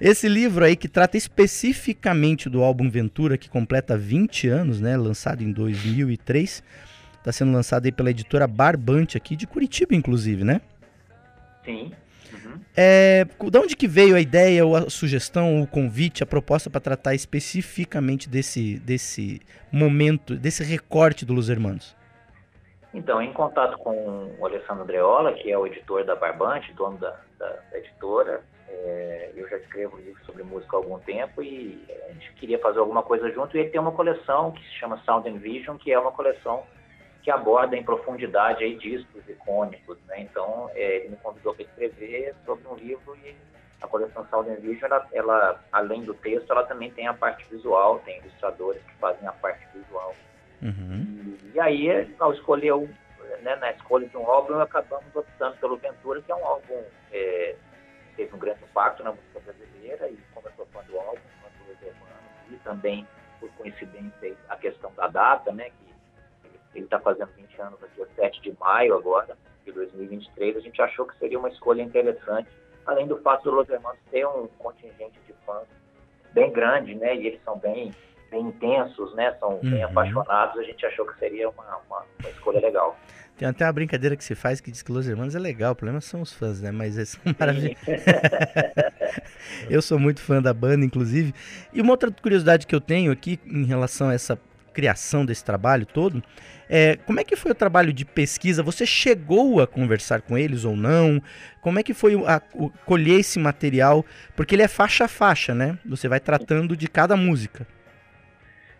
Esse 0.00 0.28
livro 0.28 0.64
aí 0.64 0.74
que 0.74 0.88
trata 0.88 1.18
especificamente 1.18 2.48
do 2.48 2.62
álbum 2.62 2.88
Ventura, 2.88 3.36
que 3.36 3.50
completa 3.50 3.98
20 3.98 4.48
anos, 4.48 4.80
né? 4.80 4.96
Lançado 4.96 5.42
em 5.42 5.52
2003. 5.52 6.62
Está 7.18 7.30
sendo 7.30 7.52
lançado 7.52 7.84
aí 7.84 7.92
pela 7.92 8.10
editora 8.10 8.46
Barbante, 8.46 9.18
aqui 9.18 9.36
de 9.36 9.46
Curitiba, 9.46 9.94
inclusive, 9.94 10.42
né? 10.42 10.62
Sim. 11.66 11.92
É, 12.76 13.24
de 13.24 13.58
onde 13.58 13.76
que 13.76 13.86
veio 13.86 14.16
a 14.16 14.20
ideia, 14.20 14.66
ou 14.66 14.74
a 14.74 14.90
sugestão, 14.90 15.62
o 15.62 15.66
convite, 15.66 16.22
a 16.24 16.26
proposta 16.26 16.68
para 16.68 16.80
tratar 16.80 17.14
especificamente 17.14 18.28
desse, 18.28 18.80
desse 18.80 19.40
momento, 19.70 20.34
desse 20.34 20.64
recorte 20.64 21.24
do 21.24 21.32
Los 21.32 21.48
Hermanos? 21.48 21.96
Então, 22.92 23.22
em 23.22 23.32
contato 23.32 23.78
com 23.78 24.32
o 24.38 24.46
Alessandro 24.46 24.82
Andreola, 24.82 25.32
que 25.34 25.50
é 25.50 25.58
o 25.58 25.66
editor 25.66 26.04
da 26.04 26.16
Barbante, 26.16 26.72
dono 26.74 26.96
da, 26.98 27.16
da, 27.38 27.48
da 27.70 27.78
editora, 27.78 28.42
é, 28.68 29.30
eu 29.36 29.48
já 29.48 29.56
escrevo 29.56 29.96
livros 29.96 30.24
sobre 30.26 30.42
música 30.42 30.76
há 30.76 30.78
algum 30.78 30.98
tempo 30.98 31.42
e 31.42 31.84
a 32.08 32.12
gente 32.12 32.32
queria 32.34 32.58
fazer 32.58 32.78
alguma 32.78 33.02
coisa 33.02 33.30
junto. 33.30 33.56
E 33.56 33.60
ele 33.60 33.70
tem 33.70 33.80
uma 33.80 33.92
coleção 33.92 34.52
que 34.52 34.62
se 34.64 34.74
chama 34.74 35.00
Sound 35.04 35.28
and 35.28 35.38
Vision, 35.38 35.76
que 35.76 35.92
é 35.92 35.98
uma 35.98 36.12
coleção 36.12 36.64
que 37.24 37.30
aborda 37.30 37.74
em 37.74 37.82
profundidade 37.82 38.62
aí 38.62 38.76
discos 38.76 39.26
icônicos. 39.26 39.96
Né? 40.06 40.20
Então, 40.20 40.70
é, 40.74 40.96
ele 40.96 41.08
me 41.08 41.16
convidou 41.16 41.54
para 41.54 41.64
escrever 41.64 42.34
sobre 42.44 42.68
um 42.68 42.74
livro 42.74 43.16
e 43.24 43.34
a 43.80 43.88
coleção 43.88 44.26
and 44.32 44.60
Vision, 44.60 44.84
ela, 44.84 45.08
ela, 45.12 45.64
além 45.72 46.02
do 46.02 46.14
texto, 46.14 46.50
ela 46.50 46.64
também 46.64 46.90
tem 46.90 47.06
a 47.06 47.14
parte 47.14 47.44
visual, 47.50 47.98
tem 48.00 48.18
ilustradores 48.18 48.82
que 48.82 48.94
fazem 48.94 49.26
a 49.26 49.32
parte 49.32 49.66
visual. 49.74 50.14
Uhum. 50.62 51.36
E, 51.42 51.52
e, 51.54 51.60
aí, 51.60 52.14
ao 52.18 52.32
escolher, 52.32 52.72
um, 52.72 52.88
né, 53.42 53.56
na 53.56 53.72
escolha 53.72 54.06
de 54.06 54.16
um 54.16 54.26
álbum, 54.26 54.58
acabamos 54.60 55.14
optando 55.14 55.56
pelo 55.56 55.76
Ventura, 55.76 56.22
que 56.22 56.32
é 56.32 56.34
um 56.34 56.46
álbum 56.46 56.82
é, 57.12 57.56
que 58.08 58.16
teve 58.16 58.34
um 58.34 58.38
grande 58.38 58.64
impacto 58.64 59.02
na 59.02 59.10
música 59.10 59.40
brasileira, 59.40 60.08
e 60.08 60.18
como 60.32 60.46
eu 60.48 60.52
sou 60.56 60.66
fã 60.66 60.82
do 60.84 60.98
álbum, 60.98 61.20
fã 61.42 61.48
do 61.64 61.86
Hermano, 61.86 62.12
e 62.50 62.56
também, 62.56 63.06
por 63.40 63.50
coincidência, 63.52 64.36
a 64.48 64.56
questão 64.56 64.92
da 64.94 65.08
data, 65.08 65.52
né, 65.52 65.70
que 65.70 65.83
ele 66.74 66.84
está 66.84 66.98
fazendo 66.98 67.30
20 67.36 67.60
anos 67.60 67.80
no 67.80 67.88
dia 67.88 68.06
7 68.16 68.40
de 68.42 68.56
maio 68.58 68.96
agora, 68.96 69.36
de 69.64 69.72
2023, 69.72 70.56
a 70.56 70.60
gente 70.60 70.80
achou 70.82 71.06
que 71.06 71.16
seria 71.18 71.38
uma 71.38 71.48
escolha 71.48 71.82
interessante, 71.82 72.48
além 72.86 73.06
do 73.06 73.16
fato 73.18 73.44
do 73.44 73.50
Los 73.52 73.68
Hermanos 73.68 73.98
ter 74.10 74.26
um 74.26 74.46
contingente 74.58 75.18
de 75.26 75.32
fãs 75.46 75.66
bem 76.32 76.52
grande, 76.52 76.94
né, 76.94 77.16
e 77.16 77.26
eles 77.26 77.42
são 77.44 77.58
bem 77.58 77.92
bem 78.34 78.48
intensos, 78.48 79.14
né? 79.14 79.32
São 79.38 79.50
uhum. 79.50 79.70
bem 79.70 79.82
apaixonados, 79.84 80.58
a 80.58 80.64
gente 80.64 80.84
achou 80.84 81.06
que 81.06 81.16
seria 81.18 81.48
uma, 81.48 81.64
uma, 81.86 82.04
uma, 82.18 82.28
escolha 82.28 82.60
legal. 82.60 82.98
Tem 83.36 83.46
até 83.46 83.64
uma 83.64 83.72
brincadeira 83.72 84.16
que 84.16 84.24
se 84.24 84.34
faz 84.34 84.60
que 84.60 84.70
diz 84.70 84.82
que 84.82 84.90
Los 84.90 85.08
Hermanos 85.08 85.34
é 85.34 85.38
legal, 85.38 85.72
o 85.72 85.76
problema 85.76 86.00
são 86.00 86.20
os 86.20 86.32
fãs, 86.32 86.60
né? 86.60 86.72
Mas 86.72 86.96
eles 86.96 87.10
são 87.10 87.20
maravilhosos. 87.38 87.78
eu 89.70 89.80
sou 89.80 89.98
muito 89.98 90.20
fã 90.20 90.42
da 90.42 90.52
banda, 90.52 90.84
inclusive. 90.84 91.32
E 91.72 91.80
uma 91.80 91.92
outra 91.92 92.10
curiosidade 92.10 92.66
que 92.66 92.74
eu 92.74 92.80
tenho 92.80 93.12
aqui 93.12 93.38
em 93.46 93.64
relação 93.64 94.08
a 94.08 94.14
essa 94.14 94.38
criação 94.74 95.24
desse 95.24 95.44
trabalho 95.44 95.86
todo, 95.86 96.22
é, 96.68 96.96
como 97.06 97.20
é 97.20 97.24
que 97.24 97.36
foi 97.36 97.52
o 97.52 97.54
trabalho 97.54 97.92
de 97.92 98.04
pesquisa? 98.04 98.62
Você 98.62 98.84
chegou 98.84 99.60
a 99.60 99.66
conversar 99.66 100.22
com 100.22 100.36
eles 100.36 100.64
ou 100.64 100.76
não? 100.76 101.22
Como 101.60 101.78
é 101.78 101.82
que 101.82 101.94
foi 101.94 102.14
a, 102.26 102.36
a, 102.36 102.40
colher 102.84 103.20
esse 103.20 103.38
material? 103.38 104.04
Porque 104.34 104.54
ele 104.54 104.62
é 104.62 104.68
faixa 104.68 105.04
a 105.04 105.08
faixa, 105.08 105.54
né? 105.54 105.78
Você 105.86 106.08
vai 106.08 106.20
tratando 106.20 106.76
de 106.76 106.88
cada 106.88 107.16
música. 107.16 107.66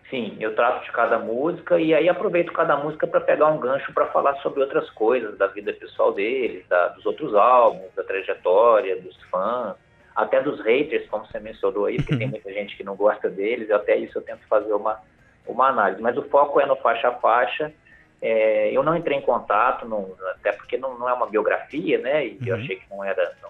Sim, 0.09 0.37
eu 0.39 0.53
trato 0.53 0.85
de 0.85 0.91
cada 0.91 1.17
música 1.17 1.79
e 1.79 1.93
aí 1.93 2.07
aproveito 2.07 2.53
cada 2.53 2.77
música 2.77 3.07
para 3.07 3.21
pegar 3.21 3.47
um 3.47 3.59
gancho 3.59 3.91
para 3.91 4.05
falar 4.07 4.35
sobre 4.35 4.61
outras 4.61 4.89
coisas 4.91 5.35
da 5.37 5.47
vida 5.47 5.73
pessoal 5.73 6.13
deles, 6.13 6.67
da, 6.67 6.89
dos 6.89 7.05
outros 7.05 7.33
álbuns, 7.33 7.91
da 7.95 8.03
trajetória, 8.03 9.01
dos 9.01 9.19
fãs, 9.31 9.75
até 10.15 10.41
dos 10.41 10.61
haters, 10.61 11.07
como 11.09 11.25
você 11.25 11.39
mencionou 11.39 11.85
aí, 11.85 11.97
porque 11.97 12.15
tem 12.15 12.27
muita 12.29 12.53
gente 12.53 12.77
que 12.77 12.83
não 12.83 12.95
gosta 12.95 13.29
deles, 13.29 13.67
e 13.67 13.73
até 13.73 13.97
isso 13.97 14.17
eu 14.17 14.21
tento 14.21 14.47
fazer 14.47 14.73
uma, 14.73 15.01
uma 15.47 15.69
análise. 15.69 16.01
Mas 16.01 16.17
o 16.17 16.23
foco 16.23 16.59
é 16.59 16.65
no 16.65 16.75
faixa 16.77 17.09
a 17.09 17.13
faixa. 17.13 17.73
É, 18.21 18.71
eu 18.71 18.81
não 18.81 18.95
entrei 18.95 19.17
em 19.17 19.21
contato, 19.21 19.87
não, 19.87 20.15
até 20.31 20.51
porque 20.51 20.77
não, 20.77 20.97
não, 20.97 21.07
é 21.07 21.13
uma 21.13 21.27
biografia, 21.27 21.99
né? 21.99 22.25
E 22.25 22.37
uhum. 22.41 22.47
eu 22.47 22.55
achei 22.55 22.77
que 22.77 22.89
não 22.89 23.03
era, 23.03 23.35
não, 23.41 23.49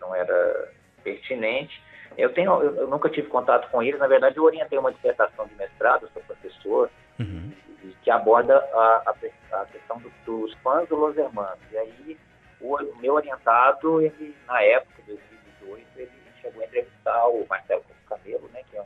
não 0.00 0.14
era 0.14 0.68
pertinente. 1.02 1.82
Eu, 2.16 2.32
tenho, 2.32 2.62
eu, 2.62 2.74
eu, 2.76 2.88
nunca 2.88 3.08
tive 3.08 3.28
contato 3.28 3.70
com 3.70 3.82
eles. 3.82 3.98
Na 3.98 4.06
verdade, 4.06 4.36
eu 4.36 4.44
orientei 4.44 4.78
uma 4.78 4.92
dissertação 4.92 5.46
de 5.46 5.54
mestrado, 5.54 6.08
sou 6.12 6.22
professor, 6.22 6.90
uhum. 7.18 7.52
e, 7.84 7.88
que 8.02 8.10
aborda 8.10 8.56
a, 8.56 9.02
a, 9.06 9.60
a 9.60 9.66
questão 9.66 9.98
do, 9.98 10.10
dos 10.24 10.52
fãs 10.54 10.88
do 10.88 10.96
Los 10.96 11.16
Hermanos. 11.16 11.60
E 11.70 11.78
aí, 11.78 12.18
o, 12.60 12.76
o, 12.76 12.96
meu 12.98 13.14
orientado, 13.14 14.00
ele, 14.00 14.34
na 14.46 14.60
época, 14.62 15.02
de 15.02 15.12
2018, 15.12 15.86
ele 15.96 16.10
chegou 16.40 16.62
a 16.62 16.66
entrevistar 16.66 17.26
o 17.28 17.46
Marcelo 17.48 17.84
Camelo, 18.08 18.48
né, 18.52 18.62
que 18.68 18.76
é 18.76 18.80
um 18.80 18.84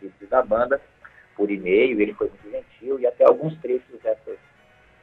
dos, 0.00 0.12
dos 0.18 0.28
da 0.28 0.42
banda, 0.42 0.80
por 1.38 1.50
e-mail. 1.50 2.00
Ele 2.00 2.12
foi 2.12 2.28
muito 2.28 2.50
gentil 2.50 2.98
e 2.98 3.06
até 3.06 3.24
alguns 3.24 3.56
trechos 3.60 3.98
dessas, 4.02 4.36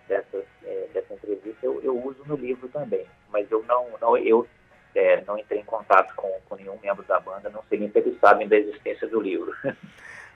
dessas, 0.07 0.43
é, 0.63 0.87
dessa 0.93 1.13
entrevista 1.13 1.65
eu, 1.65 1.81
eu 1.81 1.97
uso 2.05 2.21
no 2.27 2.35
livro 2.35 2.67
também. 2.67 3.05
Mas 3.31 3.49
eu 3.49 3.63
não, 3.63 3.87
não 3.99 4.17
eu 4.17 4.45
é, 4.93 5.23
não 5.25 5.39
entrei 5.39 5.61
em 5.61 5.65
contato 5.65 6.13
com, 6.15 6.29
com, 6.47 6.55
nenhum 6.55 6.77
membro 6.83 7.03
da 7.03 7.19
banda, 7.19 7.49
não 7.49 7.63
sei 7.69 7.79
nem 7.79 7.89
se 7.89 7.99
eles 7.99 8.19
sabem 8.19 8.47
da 8.47 8.57
existência 8.57 9.07
do 9.07 9.21
livro. 9.21 9.53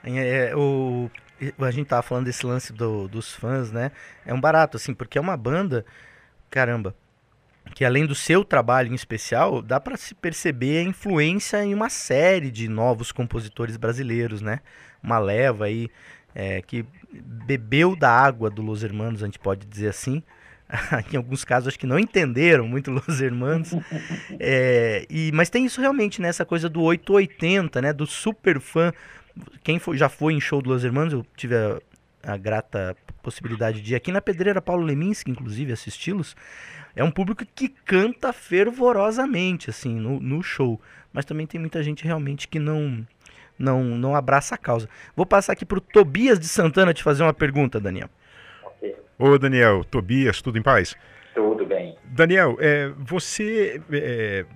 É, 0.02 0.56
o, 0.56 1.10
a 1.58 1.70
gente 1.70 1.88
tava 1.88 2.00
falando 2.00 2.24
desse 2.24 2.46
lance 2.46 2.72
do, 2.72 3.06
dos 3.06 3.34
fãs, 3.34 3.70
né? 3.70 3.92
É 4.24 4.32
um 4.32 4.40
barato, 4.40 4.78
assim, 4.78 4.94
porque 4.94 5.18
é 5.18 5.20
uma 5.20 5.36
banda, 5.36 5.84
caramba, 6.48 6.94
que 7.74 7.84
além 7.84 8.06
do 8.06 8.14
seu 8.14 8.44
trabalho 8.44 8.90
em 8.90 8.94
especial, 8.94 9.62
dá 9.62 9.80
para 9.80 9.96
se 9.96 10.14
perceber 10.14 10.78
a 10.78 10.82
influência 10.82 11.64
em 11.64 11.74
uma 11.74 11.88
série 11.88 12.50
de 12.50 12.68
novos 12.68 13.12
compositores 13.12 13.76
brasileiros, 13.76 14.42
né? 14.42 14.60
Uma 15.02 15.18
leva 15.18 15.66
aí 15.66 15.88
é, 16.34 16.62
que 16.62 16.84
bebeu 17.12 17.96
da 17.96 18.10
água 18.10 18.50
do 18.50 18.62
Los 18.62 18.82
Hermanos, 18.82 19.22
a 19.22 19.26
gente 19.26 19.38
pode 19.38 19.66
dizer 19.66 19.88
assim, 19.88 20.22
em 21.12 21.16
alguns 21.16 21.44
casos 21.44 21.68
acho 21.68 21.78
que 21.78 21.86
não 21.86 21.98
entenderam 21.98 22.66
muito 22.66 22.90
Los 22.90 23.20
Hermanos. 23.20 23.70
É, 24.42 25.04
e, 25.10 25.30
mas 25.32 25.50
tem 25.50 25.66
isso 25.66 25.80
realmente, 25.80 26.22
né? 26.22 26.28
Essa 26.28 26.46
coisa 26.46 26.68
do 26.68 26.80
880, 26.80 27.82
né? 27.82 27.92
Do 27.92 28.06
super 28.06 28.58
fã. 28.58 28.92
Quem 29.62 29.78
foi, 29.78 29.98
já 29.98 30.08
foi 30.08 30.32
em 30.32 30.40
show 30.40 30.62
do 30.62 30.70
Los 30.70 30.82
Hermanos, 30.82 31.12
eu 31.12 31.26
tive 31.36 31.56
a, 31.56 31.78
a 32.22 32.36
grata 32.36 32.96
possibilidade 33.22 33.80
de 33.80 33.92
ir 33.92 33.96
aqui 33.96 34.12
na 34.12 34.20
Pedreira 34.20 34.60
Paulo 34.60 34.84
Leminski, 34.84 35.30
inclusive, 35.30 35.72
assisti-los. 35.72 36.36
É 36.94 37.04
um 37.04 37.10
público 37.10 37.44
que 37.54 37.68
canta 37.68 38.32
fervorosamente, 38.32 39.70
assim, 39.70 39.94
no, 39.94 40.20
no 40.20 40.42
show. 40.42 40.80
Mas 41.12 41.24
também 41.24 41.46
tem 41.46 41.60
muita 41.60 41.82
gente 41.82 42.04
realmente 42.04 42.48
que 42.48 42.58
não 42.58 43.06
não 43.58 43.84
não 43.84 44.16
abraça 44.16 44.54
a 44.54 44.58
causa. 44.58 44.88
Vou 45.14 45.26
passar 45.26 45.52
aqui 45.52 45.64
para 45.64 45.78
o 45.78 45.80
Tobias 45.80 46.38
de 46.38 46.48
Santana 46.48 46.94
te 46.94 47.02
fazer 47.02 47.22
uma 47.22 47.34
pergunta, 47.34 47.78
Daniel. 47.78 48.08
Ô 49.18 49.36
Daniel, 49.38 49.84
Tobias, 49.84 50.40
tudo 50.40 50.58
em 50.58 50.62
paz? 50.62 50.96
Tudo 51.34 51.66
bem. 51.66 51.94
Daniel, 52.04 52.56
é, 52.58 52.90
você 52.98 53.80
é, 53.92 54.46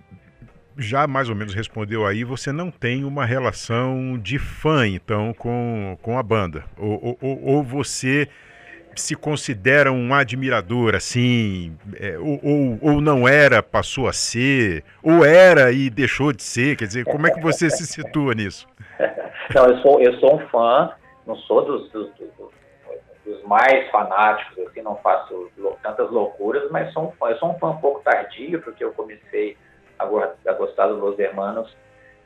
já 0.77 1.07
mais 1.07 1.29
ou 1.29 1.35
menos 1.35 1.55
respondeu 1.55 2.07
aí, 2.07 2.25
você 2.25 2.53
não 2.53 2.71
tem 2.71 3.05
uma 3.05 3.25
relação 3.25 4.19
de 4.19 4.39
fã, 4.39 4.87
então, 4.87 5.33
com, 5.33 5.97
com 6.03 6.19
a 6.19 6.23
banda. 6.23 6.65
Ou, 6.79 7.19
ou, 7.21 7.45
ou 7.45 7.63
você 7.63 8.29
se 8.97 9.17
considera 9.17 9.91
um 9.91 10.15
admirador, 10.15 10.95
assim, 10.95 11.77
é, 11.99 12.17
ou, 12.19 12.41
ou, 12.43 12.79
ou, 12.81 13.01
não 13.01 13.27
era, 13.27 13.63
passou 13.63 14.07
a 14.07 14.13
ser, 14.13 14.85
ou 15.03 15.25
era 15.25 15.73
e 15.73 15.91
deixou 15.91 16.33
de 16.33 16.43
ser, 16.43 16.77
quer 16.77 16.87
dizer, 16.87 17.05
como 17.05 17.27
é 17.27 17.31
que 17.31 17.41
você 17.41 17.69
se 17.71 17.87
situa 17.87 18.35
nisso? 18.35 18.69
Não, 19.55 19.67
eu 19.67 19.79
sou, 19.79 20.01
eu 20.01 20.19
sou 20.21 20.37
um 20.37 20.49
fã, 20.49 20.91
não 21.27 21.37
sou 21.37 21.63
dos, 21.67 21.91
dos, 21.91 22.09
dos 23.27 23.43
mais 23.45 23.91
fanáticos, 23.91 24.67
assim, 24.67 24.81
não 24.83 24.97
faço 24.97 25.51
tantas 25.83 26.11
loucuras, 26.11 26.71
mas 26.71 26.93
sou 26.93 27.09
um 27.09 27.13
fã. 27.13 27.29
Eu 27.29 27.39
sou 27.39 27.51
um 27.51 27.59
fã 27.59 27.71
um 27.71 27.77
pouco 27.77 28.03
tardio, 28.03 28.61
porque 28.63 28.83
eu 28.83 28.93
comecei 28.93 29.57
a, 29.99 30.53
gostar 30.53 30.87
dos 30.89 31.01
Los 31.01 31.19
Hermanos 31.19 31.75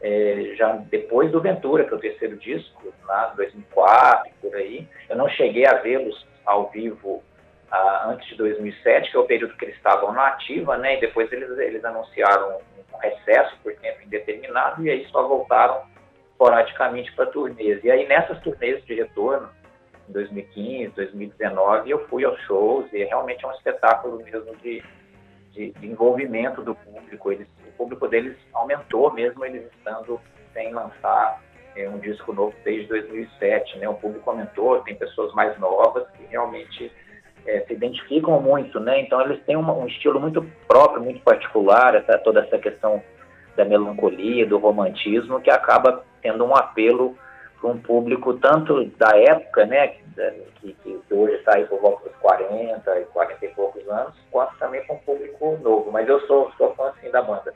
é, 0.01 0.53
já 0.57 0.73
depois 0.91 1.31
do 1.33 1.41
Ventura, 1.41 1.85
que 1.85 1.93
é 1.93 1.97
o 1.97 2.01
terceiro 2.01 2.37
disco, 2.37 2.93
lá 3.07 3.31
em 3.33 3.37
2004, 3.37 4.33
por 4.41 4.55
aí. 4.55 4.87
Eu 5.09 5.17
não 5.17 5.29
cheguei 5.29 5.67
a 5.67 5.75
vê-los 5.75 6.27
ao 6.45 6.71
vivo 6.71 7.23
ah, 7.71 8.09
antes 8.09 8.29
de 8.29 8.37
2007, 8.37 9.11
que 9.11 9.17
é 9.17 9.21
o 9.21 9.27
período 9.27 9.57
que 9.57 9.65
eles 9.65 9.77
estavam 9.77 10.13
na 10.13 10.29
ativa, 10.29 10.77
né? 10.79 10.97
E 10.97 11.01
depois 11.01 11.31
eles, 11.33 11.51
eles 11.59 11.85
anunciaram 11.85 12.59
um 12.93 12.99
recesso 12.99 13.57
por 13.63 13.75
tempo 13.77 14.03
indeterminado 14.03 14.85
e 14.85 14.91
aí 14.91 15.07
só 15.11 15.27
voltaram 15.27 15.83
esporadicamente 16.31 17.13
para 17.13 17.27
turnês. 17.27 17.83
E 17.83 17.91
aí 17.91 18.07
nessas 18.07 18.41
turnês 18.41 18.85
de 18.85 18.95
retorno, 18.95 19.49
em 20.09 20.13
2015, 20.13 20.95
2019, 20.95 21.91
eu 21.91 22.07
fui 22.09 22.25
aos 22.25 22.41
shows 22.43 22.91
e 22.93 23.05
realmente 23.05 23.45
é 23.45 23.49
um 23.49 23.53
espetáculo 23.53 24.23
mesmo 24.25 24.57
de, 24.57 24.83
de, 25.51 25.73
de 25.73 25.87
envolvimento 25.87 26.63
do 26.63 26.75
público. 26.75 27.33
Eles, 27.33 27.49
público 27.78 28.08
deles 28.08 28.37
aumentou 28.52 29.12
mesmo 29.12 29.44
eles 29.44 29.64
estando 29.73 30.20
sem 30.52 30.73
lançar 30.73 31.40
é, 31.76 31.88
um 31.88 31.99
disco 31.99 32.32
novo 32.32 32.54
desde 32.64 32.88
2007. 32.88 33.78
Né? 33.78 33.88
O 33.88 33.94
público 33.94 34.28
aumentou, 34.28 34.80
tem 34.80 34.97
pessoas 34.97 35.32
mais 35.32 35.58
novas 35.58 36.06
que 36.11 36.25
realmente 36.26 36.92
é, 37.47 37.61
se 37.61 37.73
identificam 37.73 38.40
muito, 38.42 38.78
né? 38.80 39.00
Então 39.00 39.20
eles 39.23 39.42
têm 39.44 39.56
uma, 39.56 39.73
um 39.73 39.87
estilo 39.87 40.20
muito 40.20 40.42
próprio, 40.66 41.02
muito 41.02 41.20
particular, 41.20 42.04
toda 42.23 42.40
essa 42.40 42.58
questão 42.58 43.02
da 43.56 43.64
melancolia, 43.64 44.47
do 44.47 44.58
romantismo, 44.58 45.40
que 45.40 45.50
acaba 45.50 46.04
tendo 46.20 46.44
um 46.44 46.54
apelo 46.54 47.16
para 47.61 47.70
um 47.70 47.78
público 47.78 48.35
tanto 48.35 48.85
da 48.97 49.16
época, 49.16 49.66
né, 49.66 49.88
que, 50.61 50.73
que, 50.75 51.00
que 51.08 51.14
hoje 51.14 51.35
está 51.35 51.56
aí 51.56 51.64
por 51.66 51.80
volta 51.80 52.08
dos 52.08 52.16
40 52.18 53.00
e 53.00 53.04
40 53.06 53.44
e 53.44 53.49
poucos 53.49 53.88
anos, 53.88 54.14
quanto 54.30 54.56
também 54.58 54.85
para 54.85 54.94
um 54.94 54.99
público 54.99 55.58
novo. 55.62 55.90
Mas 55.90 56.08
eu 56.08 56.20
sou, 56.26 56.52
sou 56.56 56.75
fã, 56.75 56.90
assim, 56.90 57.11
da 57.11 57.23
banda. 57.23 57.52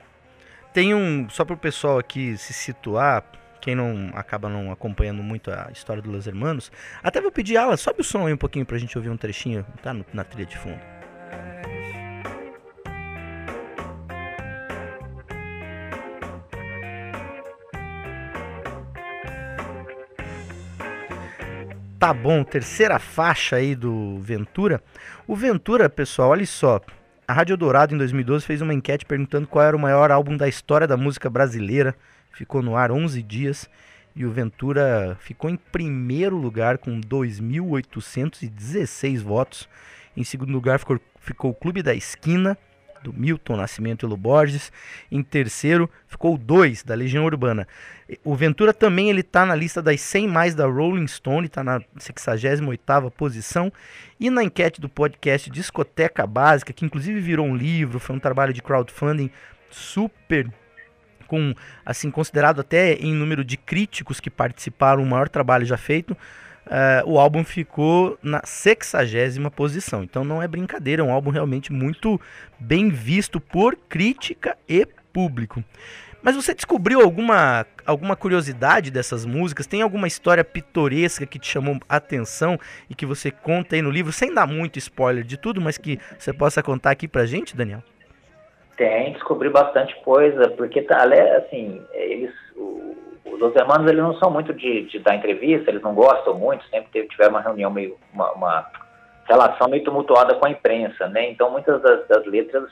Tem 0.72 0.94
um, 0.94 1.28
só 1.28 1.44
para 1.44 1.54
o 1.54 1.58
pessoal 1.58 1.98
aqui 1.98 2.36
se 2.38 2.54
situar, 2.54 3.22
quem 3.60 3.74
não 3.74 4.10
acaba 4.14 4.48
não 4.48 4.72
acompanhando 4.72 5.22
muito 5.22 5.50
a 5.50 5.68
história 5.70 6.02
do 6.02 6.10
Los 6.10 6.26
Hermanos, 6.26 6.72
até 7.02 7.20
vou 7.20 7.30
pedir 7.30 7.56
ela, 7.56 7.76
sobe 7.76 8.00
o 8.00 8.04
som 8.04 8.26
aí 8.26 8.32
um 8.32 8.38
pouquinho 8.38 8.64
pra 8.64 8.78
gente 8.78 8.96
ouvir 8.96 9.10
um 9.10 9.16
trechinho, 9.16 9.66
tá 9.82 9.92
no, 9.92 10.04
na 10.14 10.24
trilha 10.24 10.46
de 10.46 10.56
fundo. 10.56 10.80
Tá 21.98 22.12
bom, 22.12 22.42
terceira 22.42 22.98
faixa 22.98 23.56
aí 23.56 23.76
do 23.76 24.18
Ventura. 24.18 24.82
O 25.24 25.36
Ventura, 25.36 25.88
pessoal, 25.88 26.30
olha 26.30 26.44
só. 26.44 26.80
A 27.26 27.32
Rádio 27.32 27.56
Dourado 27.56 27.92
em 27.94 27.98
2012 27.98 28.44
fez 28.44 28.60
uma 28.60 28.74
enquete 28.74 29.06
perguntando 29.06 29.46
qual 29.46 29.64
era 29.64 29.76
o 29.76 29.80
maior 29.80 30.10
álbum 30.10 30.36
da 30.36 30.48
história 30.48 30.88
da 30.88 30.96
música 30.96 31.30
brasileira. 31.30 31.94
Ficou 32.32 32.60
no 32.62 32.76
ar 32.76 32.90
11 32.90 33.22
dias 33.22 33.70
e 34.14 34.26
o 34.26 34.32
Ventura 34.32 35.16
ficou 35.20 35.48
em 35.48 35.56
primeiro 35.56 36.36
lugar 36.36 36.78
com 36.78 37.00
2.816 37.00 39.22
votos. 39.22 39.68
Em 40.16 40.24
segundo 40.24 40.50
lugar 40.50 40.80
ficou, 40.80 40.98
ficou 41.20 41.52
o 41.52 41.54
Clube 41.54 41.80
da 41.80 41.94
Esquina 41.94 42.58
do 43.02 43.12
Milton 43.12 43.56
Nascimento 43.56 44.06
e 44.06 44.16
Borges. 44.16 44.72
Em 45.10 45.22
terceiro, 45.22 45.88
ficou 46.06 46.36
dois 46.36 46.82
da 46.82 46.94
Legião 46.94 47.24
Urbana. 47.24 47.66
O 48.24 48.34
Ventura 48.34 48.72
também 48.72 49.08
ele 49.08 49.20
está 49.20 49.46
na 49.46 49.54
lista 49.54 49.80
das 49.80 50.00
100 50.00 50.28
mais 50.28 50.54
da 50.54 50.66
Rolling 50.66 51.06
Stone, 51.06 51.46
está 51.46 51.64
na 51.64 51.80
68ª 51.98 53.10
posição. 53.10 53.72
E 54.20 54.30
na 54.30 54.44
enquete 54.44 54.80
do 54.80 54.88
podcast 54.88 55.50
Discoteca 55.50 56.26
Básica, 56.26 56.72
que 56.72 56.84
inclusive 56.84 57.20
virou 57.20 57.46
um 57.46 57.56
livro, 57.56 57.98
foi 57.98 58.16
um 58.16 58.20
trabalho 58.20 58.52
de 58.52 58.62
crowdfunding 58.62 59.30
super 59.70 60.50
com 61.26 61.54
assim 61.86 62.10
considerado 62.10 62.60
até 62.60 62.92
em 62.92 63.14
número 63.14 63.42
de 63.42 63.56
críticos 63.56 64.20
que 64.20 64.28
participaram 64.28 65.02
o 65.02 65.06
maior 65.06 65.30
trabalho 65.30 65.64
já 65.64 65.78
feito 65.78 66.14
uh, 66.66 67.10
o 67.10 67.18
álbum 67.18 67.44
ficou 67.44 68.18
na 68.22 68.40
sexagésima 68.44 69.50
posição. 69.50 70.02
Então 70.02 70.24
não 70.24 70.42
é 70.42 70.48
brincadeira, 70.48 71.02
é 71.02 71.04
um 71.04 71.12
álbum 71.12 71.30
realmente 71.30 71.72
muito 71.72 72.20
bem 72.58 72.88
visto 72.88 73.40
por 73.40 73.76
crítica 73.76 74.56
e 74.68 74.86
público. 75.12 75.62
Mas 76.22 76.36
você 76.36 76.54
descobriu 76.54 77.00
alguma, 77.00 77.66
alguma 77.84 78.14
curiosidade 78.14 78.92
dessas 78.92 79.26
músicas? 79.26 79.66
Tem 79.66 79.82
alguma 79.82 80.06
história 80.06 80.44
pitoresca 80.44 81.26
que 81.26 81.38
te 81.38 81.48
chamou 81.48 81.78
atenção 81.88 82.56
e 82.88 82.94
que 82.94 83.04
você 83.04 83.30
conta 83.30 83.74
aí 83.74 83.82
no 83.82 83.90
livro, 83.90 84.12
sem 84.12 84.32
dar 84.32 84.46
muito 84.46 84.78
spoiler 84.78 85.24
de 85.24 85.36
tudo, 85.36 85.60
mas 85.60 85.76
que 85.76 85.98
você 86.16 86.32
possa 86.32 86.62
contar 86.62 86.92
aqui 86.92 87.08
pra 87.08 87.26
gente, 87.26 87.56
Daniel? 87.56 87.82
Tem, 88.76 89.12
descobri 89.12 89.50
bastante 89.50 89.94
coisa, 90.04 90.48
porque 90.50 90.82
tá, 90.82 91.04
assim, 91.36 91.82
eles, 91.92 92.32
os 93.24 93.56
hermanos 93.56 93.90
eles 93.90 94.02
não 94.02 94.14
são 94.18 94.30
muito 94.30 94.52
de, 94.52 94.82
de, 94.84 94.98
dar 94.98 95.16
entrevista, 95.16 95.70
eles 95.70 95.82
não 95.82 95.94
gostam 95.94 96.34
muito, 96.34 96.64
sempre 96.68 97.06
tiveram 97.08 97.30
uma 97.30 97.40
reunião 97.40 97.70
meio, 97.70 97.96
uma, 98.12 98.32
uma, 98.32 98.66
relação 99.28 99.68
meio 99.68 99.84
tumultuada 99.84 100.34
com 100.34 100.46
a 100.46 100.50
imprensa, 100.50 101.08
né? 101.08 101.30
Então 101.30 101.50
muitas 101.50 101.80
das, 101.82 102.06
das 102.08 102.26
letras 102.26 102.68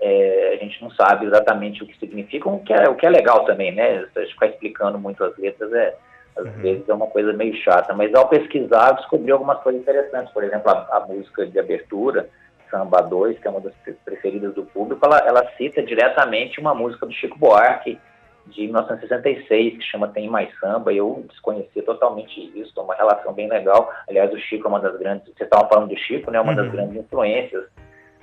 é, 0.00 0.58
a 0.58 0.64
gente 0.64 0.82
não 0.82 0.90
sabe 0.90 1.26
exatamente 1.26 1.82
o 1.82 1.86
que 1.86 1.98
significam, 1.98 2.54
o 2.54 2.60
que 2.60 2.72
é, 2.72 2.88
o 2.88 2.94
que 2.94 3.06
é 3.06 3.10
legal 3.10 3.44
também, 3.44 3.72
né? 3.72 4.06
A 4.16 4.20
gente 4.20 4.32
ficar 4.32 4.46
explicando 4.46 4.98
muito 4.98 5.22
as 5.22 5.36
letras 5.36 5.72
é 5.72 5.94
às 6.36 6.46
uhum. 6.46 6.62
vezes 6.62 6.88
é 6.88 6.92
uma 6.92 7.06
coisa 7.06 7.32
meio 7.32 7.54
chata, 7.62 7.94
mas 7.94 8.12
ao 8.14 8.28
pesquisar 8.28 8.92
descobri 8.92 9.30
algumas 9.30 9.60
coisas 9.60 9.80
interessantes, 9.80 10.32
por 10.32 10.42
exemplo, 10.42 10.68
a, 10.70 10.96
a 10.96 11.06
música 11.06 11.46
de 11.46 11.58
abertura, 11.58 12.28
Samba 12.70 13.02
2, 13.02 13.38
que 13.38 13.46
é 13.46 13.50
uma 13.50 13.60
das 13.60 13.74
preferidas 14.04 14.52
do 14.54 14.64
público, 14.64 15.04
ela, 15.06 15.18
ela 15.18 15.48
cita 15.56 15.80
diretamente 15.82 16.58
uma 16.58 16.74
música 16.74 17.06
do 17.06 17.12
Chico 17.12 17.38
Buarque, 17.38 18.00
de 18.46 18.62
1966, 18.62 19.78
que 19.78 19.84
chama 19.84 20.08
Tem 20.08 20.28
Mais 20.28 20.48
Samba, 20.58 20.92
eu 20.92 21.24
desconhecia 21.28 21.82
totalmente 21.82 22.52
isso, 22.58 22.78
uma 22.80 22.94
relação 22.94 23.32
bem 23.32 23.48
legal. 23.48 23.90
Aliás, 24.08 24.32
o 24.32 24.38
Chico 24.38 24.66
é 24.66 24.68
uma 24.68 24.80
das 24.80 24.98
grandes, 24.98 25.24
vocês 25.24 25.40
estavam 25.40 25.68
falando 25.68 25.88
do 25.88 25.98
Chico, 25.98 26.30
né, 26.30 26.40
uma 26.40 26.50
uhum. 26.50 26.56
das 26.56 26.70
grandes 26.70 26.96
influências 26.96 27.64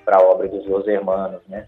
para 0.05 0.17
a 0.17 0.21
obra 0.21 0.47
dos 0.47 0.65
Los 0.67 0.87
Hermanos, 0.87 1.41
né. 1.47 1.65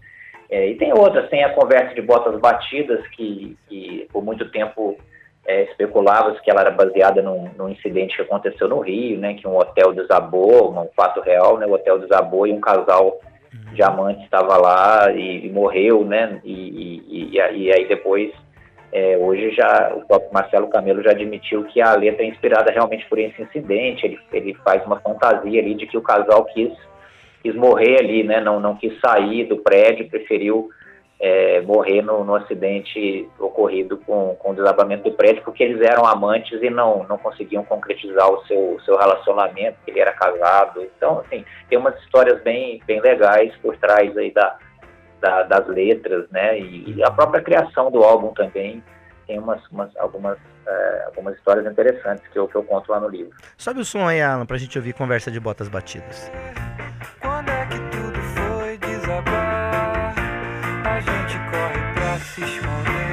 É, 0.50 0.68
e 0.68 0.76
tem 0.76 0.92
outras, 0.92 1.28
tem 1.30 1.42
a 1.42 1.54
conversa 1.54 1.94
de 1.94 2.02
botas 2.02 2.38
batidas, 2.38 3.04
que, 3.08 3.56
que 3.66 4.06
por 4.12 4.22
muito 4.22 4.48
tempo 4.50 4.96
é, 5.46 5.64
especulava 5.64 6.34
que 6.34 6.50
ela 6.50 6.60
era 6.60 6.70
baseada 6.70 7.22
num, 7.22 7.50
num, 7.56 7.68
incidente 7.68 8.16
que 8.16 8.22
aconteceu 8.22 8.68
no 8.68 8.80
Rio, 8.80 9.18
né, 9.18 9.34
que 9.34 9.46
um 9.46 9.56
hotel 9.56 9.92
desabou, 9.92 10.72
um 10.72 10.88
fato 10.94 11.20
real, 11.20 11.58
né, 11.58 11.66
o 11.66 11.72
hotel 11.72 11.98
desabou 11.98 12.46
e 12.46 12.52
um 12.52 12.60
casal 12.60 13.20
uhum. 13.52 13.74
de 13.74 13.82
amantes 13.82 14.24
estava 14.24 14.56
lá 14.56 15.10
e, 15.12 15.46
e, 15.46 15.50
morreu, 15.50 16.04
né, 16.04 16.40
e, 16.44 17.02
e, 17.08 17.30
e, 17.32 17.72
aí 17.72 17.86
depois 17.86 18.32
é, 18.94 19.18
hoje 19.18 19.50
já 19.50 19.92
o 19.92 20.06
próprio 20.06 20.32
Marcelo 20.32 20.68
Camelo 20.68 21.02
já 21.02 21.10
admitiu 21.10 21.64
que 21.64 21.82
a 21.82 21.96
letra 21.96 22.22
é 22.22 22.28
inspirada 22.28 22.70
realmente 22.70 23.04
por 23.08 23.18
esse 23.18 23.42
incidente. 23.42 24.06
Ele, 24.06 24.20
ele 24.32 24.54
faz 24.64 24.86
uma 24.86 25.00
fantasia 25.00 25.60
ali 25.60 25.74
de 25.74 25.84
que 25.84 25.98
o 25.98 26.02
casal 26.02 26.44
quis, 26.44 26.72
quis 27.42 27.56
morrer 27.56 27.98
ali, 27.98 28.22
né? 28.22 28.40
Não, 28.40 28.60
não 28.60 28.76
quis 28.76 28.96
sair 29.00 29.46
do 29.46 29.56
prédio, 29.56 30.08
preferiu 30.08 30.68
é, 31.18 31.60
morrer 31.62 32.02
no, 32.02 32.22
no, 32.22 32.36
acidente 32.36 33.28
ocorrido 33.36 33.96
com, 33.98 34.36
com 34.38 34.52
o 34.52 34.54
desabamento 34.54 35.10
do 35.10 35.16
prédio, 35.16 35.42
porque 35.42 35.64
eles 35.64 35.80
eram 35.80 36.06
amantes 36.06 36.62
e 36.62 36.70
não, 36.70 37.04
não 37.08 37.18
conseguiam 37.18 37.64
concretizar 37.64 38.30
o 38.30 38.46
seu, 38.46 38.78
seu 38.84 38.96
relacionamento, 38.96 39.76
ele 39.88 39.98
era 39.98 40.12
casado. 40.12 40.80
Então, 40.96 41.18
assim, 41.18 41.44
tem 41.68 41.76
umas 41.76 41.98
histórias 42.00 42.40
bem, 42.42 42.80
bem 42.86 43.00
legais 43.00 43.52
por 43.56 43.76
trás 43.76 44.16
aí 44.16 44.30
da, 44.30 44.56
da, 45.24 45.42
das 45.44 45.66
letras, 45.68 46.28
né? 46.30 46.60
E, 46.60 46.92
e, 46.92 47.02
a 47.02 47.10
própria 47.10 47.42
criação 47.42 47.90
do 47.90 48.04
álbum 48.04 48.34
também 48.34 48.84
tem 49.26 49.38
umas, 49.38 49.66
umas 49.70 49.96
algumas, 49.96 50.36
é, 50.66 51.04
algumas 51.06 51.34
histórias 51.36 51.66
interessantes 51.66 52.26
que 52.28 52.38
eu, 52.38 52.46
que 52.46 52.54
eu 52.54 52.62
conto 52.62 52.92
lá 52.92 53.00
no 53.00 53.08
livro. 53.08 53.32
Sobe 53.56 53.80
o 53.80 53.84
som 53.84 54.06
aí, 54.06 54.20
Alan, 54.20 54.44
pra 54.44 54.58
gente 54.58 54.76
ouvir 54.76 54.92
conversa 54.92 55.30
de 55.30 55.40
botas 55.40 55.68
batidas. 55.68 56.30
Quando 57.20 57.48
é 57.48 57.66
que 57.66 57.78
tudo 57.90 58.20
foi 58.20 58.76
desabar? 58.76 60.14
A 60.84 61.00
gente 61.00 61.38
corre 61.50 61.94
pra 61.94 62.18
se 62.18 62.42
esconder 62.42 63.03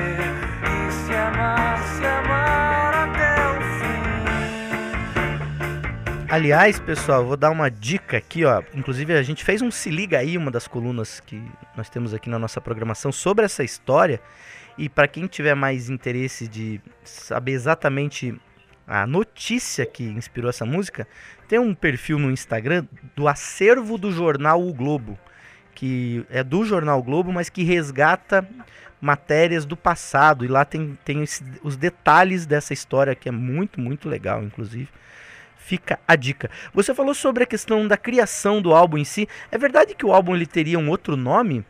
Aliás, 6.32 6.80
pessoal, 6.80 7.26
vou 7.26 7.36
dar 7.36 7.52
uma 7.52 7.70
dica 7.70 8.16
aqui, 8.16 8.46
ó. 8.46 8.64
Inclusive, 8.74 9.12
a 9.16 9.22
gente 9.22 9.44
fez 9.44 9.62
um 9.62 9.70
Se 9.70 9.90
Liga 9.90 10.18
aí, 10.18 10.38
uma 10.38 10.50
das 10.50 10.66
colunas 10.66 11.20
que 11.20 11.44
nós 11.76 11.90
temos 11.90 12.14
aqui 12.14 12.30
na 12.30 12.40
nossa 12.40 12.62
programação 12.62 13.12
sobre 13.12 13.44
essa 13.44 13.66
história. 13.66 14.18
E 14.78 14.88
para 14.88 15.10
quem 15.10 15.28
tiver 15.28 15.56
mais 15.56 15.90
interesse 15.90 16.48
de 16.48 16.80
saber 17.04 17.52
exatamente 17.52 18.34
a 18.88 19.06
notícia 19.06 19.86
que 19.86 20.06
inspirou 20.06 20.50
essa 20.50 20.66
música, 20.66 21.06
tem 21.50 21.60
um 21.60 21.76
perfil 21.76 22.18
no 22.18 22.32
Instagram 22.32 22.86
do 23.14 23.28
acervo 23.28 23.98
do 23.98 24.10
jornal 24.10 24.66
O 24.66 24.74
Globo, 24.74 25.20
que 25.76 26.26
é 26.30 26.42
do 26.42 26.64
jornal 26.64 27.00
o 27.00 27.04
Globo, 27.04 27.34
mas 27.34 27.50
que 27.50 27.64
resgata 27.64 28.48
matérias 29.02 29.66
do 29.66 29.76
passado. 29.76 30.46
E 30.46 30.48
lá 30.48 30.64
tem, 30.64 30.98
tem 31.04 31.26
os 31.62 31.76
detalhes 31.76 32.46
dessa 32.46 32.72
história 32.72 33.16
que 33.16 33.28
é 33.28 33.34
muito, 33.34 33.82
muito 33.82 34.08
legal, 34.08 34.42
inclusive. 34.42 34.88
Fica 35.62 36.00
a 36.08 36.16
dica. 36.16 36.50
Você 36.74 36.94
falou 36.94 37.14
sobre 37.14 37.44
a 37.44 37.46
questão 37.46 37.88
da 37.88 37.96
criação 37.96 38.62
do 38.62 38.74
álbum 38.74 38.98
em 38.98 39.06
si. 39.06 39.28
É 39.52 39.58
verdade 39.58 39.94
que 39.96 40.06
o 40.06 40.12
álbum 40.12 40.36
ele 40.36 40.48
teria 40.48 40.80
um 40.80 40.90
outro 40.90 41.16
nome? 41.16 41.64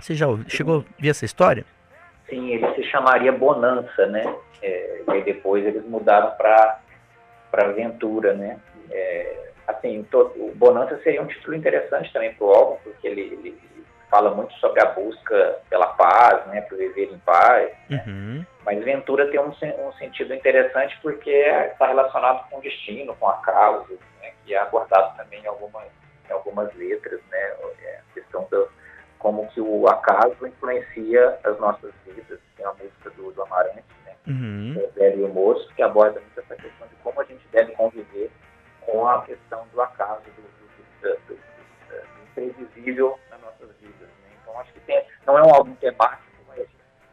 Você 0.00 0.14
já 0.14 0.26
chegou 0.48 0.80
a 0.80 1.02
ver 1.02 1.10
essa 1.10 1.24
história? 1.24 1.64
Sim, 2.28 2.50
ele 2.50 2.74
se 2.74 2.82
chamaria 2.84 3.30
Bonança, 3.30 4.06
né? 4.06 4.34
É, 4.62 5.02
e 5.14 5.22
depois 5.22 5.64
eles 5.64 5.84
mudaram 5.84 6.30
para 6.36 6.80
para 7.50 7.68
Aventura, 7.68 8.32
né? 8.32 8.58
É, 8.90 9.50
assim, 9.68 10.04
o 10.14 10.52
Bonança 10.54 10.98
seria 11.04 11.20
um 11.20 11.26
título 11.26 11.54
interessante 11.54 12.10
também 12.12 12.32
para 12.32 12.46
o 12.46 12.50
álbum, 12.50 12.76
porque 12.82 13.06
ele, 13.06 13.20
ele, 13.20 13.58
fala 14.12 14.30
muito 14.34 14.52
sobre 14.56 14.78
a 14.82 14.90
busca 14.90 15.58
pela 15.70 15.86
paz, 15.86 16.46
né? 16.48 16.60
Por 16.60 16.76
viver 16.76 17.10
em 17.10 17.18
paz. 17.20 17.72
Né? 17.88 18.04
Uhum. 18.06 18.46
Mas 18.62 18.84
Ventura 18.84 19.26
tem 19.30 19.40
um, 19.40 19.48
um 19.48 19.92
sentido 19.94 20.34
interessante 20.34 20.98
porque 21.00 21.30
está 21.30 21.86
relacionado 21.86 22.46
com 22.50 22.58
o 22.58 22.60
destino, 22.60 23.16
com 23.16 23.26
a 23.26 23.38
causa, 23.38 23.94
né, 24.20 24.34
que 24.44 24.54
é 24.54 24.58
abordado 24.58 25.16
também 25.16 25.42
em 25.42 25.46
algumas, 25.46 25.88
em 26.28 26.32
algumas 26.32 26.72
letras, 26.74 27.20
né, 27.30 27.38
é, 27.82 28.00
a 28.00 28.14
questão 28.14 28.46
do, 28.50 28.68
como 29.18 29.48
que 29.48 29.60
o 29.62 29.88
acaso 29.88 30.46
influencia 30.46 31.38
as 31.42 31.58
nossas 31.58 31.92
vidas. 32.06 32.38
Tem 32.54 32.66
uma 32.66 32.74
música 32.74 33.10
do, 33.10 33.32
do 33.32 33.42
Amarante, 33.42 33.82
né, 34.04 34.12
uhum. 34.28 34.74
o 34.76 34.92
Velho 34.92 35.20
e 35.22 35.24
o 35.24 35.28
Moço, 35.28 35.72
que 35.74 35.82
aborda 35.82 36.20
muito 36.20 36.38
essa 36.38 36.54
questão 36.54 36.86
de 36.86 36.94
como 36.96 37.18
a 37.18 37.24
gente 37.24 37.48
deve 37.50 37.72
conviver 37.72 38.30
com 38.82 39.08
a 39.08 39.22
questão 39.22 39.66
do 39.72 39.80
acaso, 39.80 40.20
do, 40.36 41.08
do, 41.08 41.16
do, 41.28 41.38
do 42.34 42.42
imprevisível 42.42 43.18
nas 43.30 43.40
nossas 43.40 43.68
vidas. 43.80 44.08
Né. 44.08 44.36
Então, 44.40 44.58
acho 44.60 44.72
que 44.72 44.80
tem, 44.80 45.04
não 45.26 45.38
é 45.38 45.42
um 45.42 45.54
álbum 45.54 45.74
temático, 45.76 46.22
mas 46.48 46.66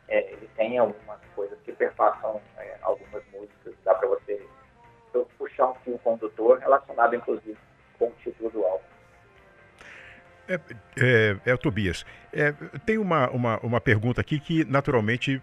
é, 0.08 0.32
ele 0.32 0.50
tem 0.56 0.78
algumas 0.78 1.20
coisas 1.36 1.58
que 1.64 1.72
perpassam 1.72 2.42
é, 2.58 2.78
algumas 2.82 3.24
músicas, 3.32 3.74
dá 3.84 3.96
para 3.96 4.08
você 4.08 4.42
puxar 5.38 5.72
um 5.72 5.76
fio 5.76 5.98
condutor 6.00 6.60
relacionado, 6.60 7.16
inclusive, 7.16 7.58
com 7.98 8.08
o 8.08 8.14
título 8.24 8.50
do 8.52 8.64
álbum. 8.64 8.84
É, 10.48 10.60
é, 10.98 11.52
é 11.52 11.58
Tobias. 11.58 12.06
É, 12.34 12.52
tem 12.86 12.98
uma, 12.98 13.30
uma, 13.30 13.60
uma 13.60 13.82
pergunta 13.82 14.22
aqui 14.22 14.40
que, 14.40 14.66
naturalmente, 14.66 15.42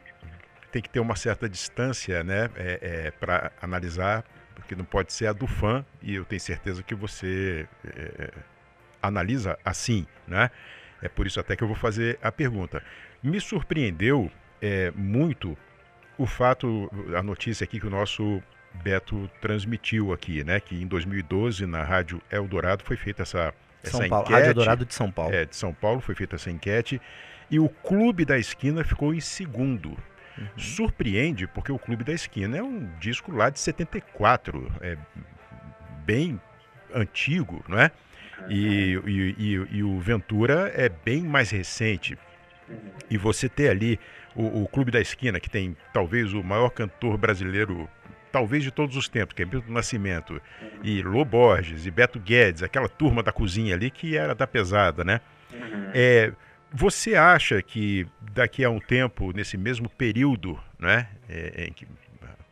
tem 0.72 0.82
que 0.82 0.90
ter 0.90 1.00
uma 1.00 1.16
certa 1.16 1.48
distância, 1.48 2.22
né, 2.24 2.50
é, 2.56 2.78
é, 2.82 3.10
para 3.12 3.52
analisar, 3.62 4.24
porque 4.54 4.74
não 4.74 4.84
pode 4.84 5.12
ser 5.12 5.28
a 5.28 5.32
do 5.32 5.46
fã, 5.46 5.84
e 6.02 6.16
eu 6.16 6.24
tenho 6.24 6.40
certeza 6.40 6.82
que 6.82 6.94
você 6.94 7.68
é, 7.86 8.30
analisa 9.06 9.58
assim, 9.64 10.06
né? 10.26 10.50
É 11.02 11.08
por 11.08 11.26
isso 11.26 11.38
até 11.38 11.54
que 11.56 11.62
eu 11.62 11.68
vou 11.68 11.76
fazer 11.76 12.18
a 12.22 12.32
pergunta. 12.32 12.82
Me 13.22 13.40
surpreendeu 13.40 14.30
é, 14.60 14.90
muito 14.94 15.56
o 16.18 16.26
fato, 16.26 16.90
a 17.16 17.22
notícia 17.22 17.64
aqui 17.64 17.78
que 17.78 17.86
o 17.86 17.90
nosso 17.90 18.42
Beto 18.82 19.30
transmitiu 19.40 20.12
aqui, 20.12 20.42
né? 20.44 20.60
Que 20.60 20.80
em 20.80 20.86
2012 20.86 21.66
na 21.66 21.82
Rádio 21.82 22.20
Eldorado 22.30 22.84
foi 22.84 22.96
feita 22.96 23.22
essa, 23.22 23.52
essa 23.82 23.98
São 23.98 24.08
Paulo, 24.08 24.24
enquete. 24.24 24.32
Rádio 24.32 24.50
Eldorado 24.50 24.84
de 24.84 24.94
São 24.94 25.10
Paulo. 25.10 25.34
É, 25.34 25.44
de 25.44 25.56
São 25.56 25.72
Paulo 25.72 26.00
foi 26.00 26.14
feita 26.14 26.36
essa 26.36 26.50
enquete 26.50 27.00
e 27.50 27.58
o 27.58 27.68
Clube 27.68 28.24
da 28.24 28.38
Esquina 28.38 28.84
ficou 28.84 29.14
em 29.14 29.20
segundo. 29.20 29.90
Uhum. 29.90 30.46
Surpreende 30.56 31.46
porque 31.46 31.72
o 31.72 31.78
Clube 31.78 32.04
da 32.04 32.12
Esquina 32.12 32.58
é 32.58 32.62
um 32.62 32.90
disco 32.98 33.32
lá 33.32 33.48
de 33.48 33.58
74, 33.58 34.72
é 34.80 34.96
bem 36.04 36.40
antigo, 36.94 37.64
não 37.68 37.78
é? 37.78 37.90
E, 38.48 38.94
e, 39.06 39.34
e, 39.38 39.76
e 39.78 39.82
o 39.82 39.98
Ventura 39.98 40.72
é 40.74 40.88
bem 40.88 41.22
mais 41.22 41.50
recente. 41.50 42.18
E 43.10 43.16
você 43.16 43.48
ter 43.48 43.70
ali 43.70 43.98
o, 44.34 44.62
o 44.62 44.68
Clube 44.68 44.90
da 44.90 45.00
Esquina, 45.00 45.40
que 45.40 45.48
tem 45.48 45.76
talvez 45.92 46.32
o 46.32 46.42
maior 46.42 46.70
cantor 46.70 47.16
brasileiro, 47.16 47.88
talvez 48.30 48.62
de 48.62 48.70
todos 48.70 48.96
os 48.96 49.08
tempos, 49.08 49.34
que 49.34 49.42
é 49.42 49.46
Milton 49.46 49.72
Nascimento, 49.72 50.40
e 50.82 51.02
Lô 51.02 51.24
Borges, 51.24 51.86
e 51.86 51.90
Beto 51.90 52.20
Guedes, 52.20 52.62
aquela 52.62 52.88
turma 52.88 53.22
da 53.22 53.32
cozinha 53.32 53.74
ali 53.74 53.90
que 53.90 54.16
era 54.16 54.34
da 54.34 54.46
pesada, 54.46 55.04
né? 55.04 55.20
É, 55.94 56.32
você 56.72 57.14
acha 57.14 57.62
que 57.62 58.06
daqui 58.32 58.64
a 58.64 58.70
um 58.70 58.80
tempo, 58.80 59.32
nesse 59.32 59.56
mesmo 59.56 59.88
período, 59.88 60.58
né, 60.78 61.08
é, 61.28 61.68
em 61.68 61.72
que, 61.72 61.86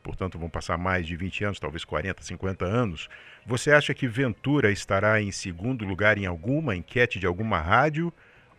portanto, 0.05 0.39
vão 0.39 0.51
passar 0.51 0.77
mais 0.77 1.07
de 1.07 1.17
20 1.17 1.45
anos, 1.47 1.59
talvez 1.59 1.83
40, 1.83 2.23
50 2.23 2.65
anos, 2.65 3.09
você 3.47 3.73
acha 3.73 3.95
que 3.95 4.07
Ventura 4.07 4.71
estará 4.71 5.21
em 5.21 5.33
segundo 5.33 5.85
lugar 5.85 6.19
em 6.19 6.27
alguma 6.27 6.77
enquete 6.77 7.19
de 7.19 7.27
alguma 7.27 7.59
rádio? 7.59 8.13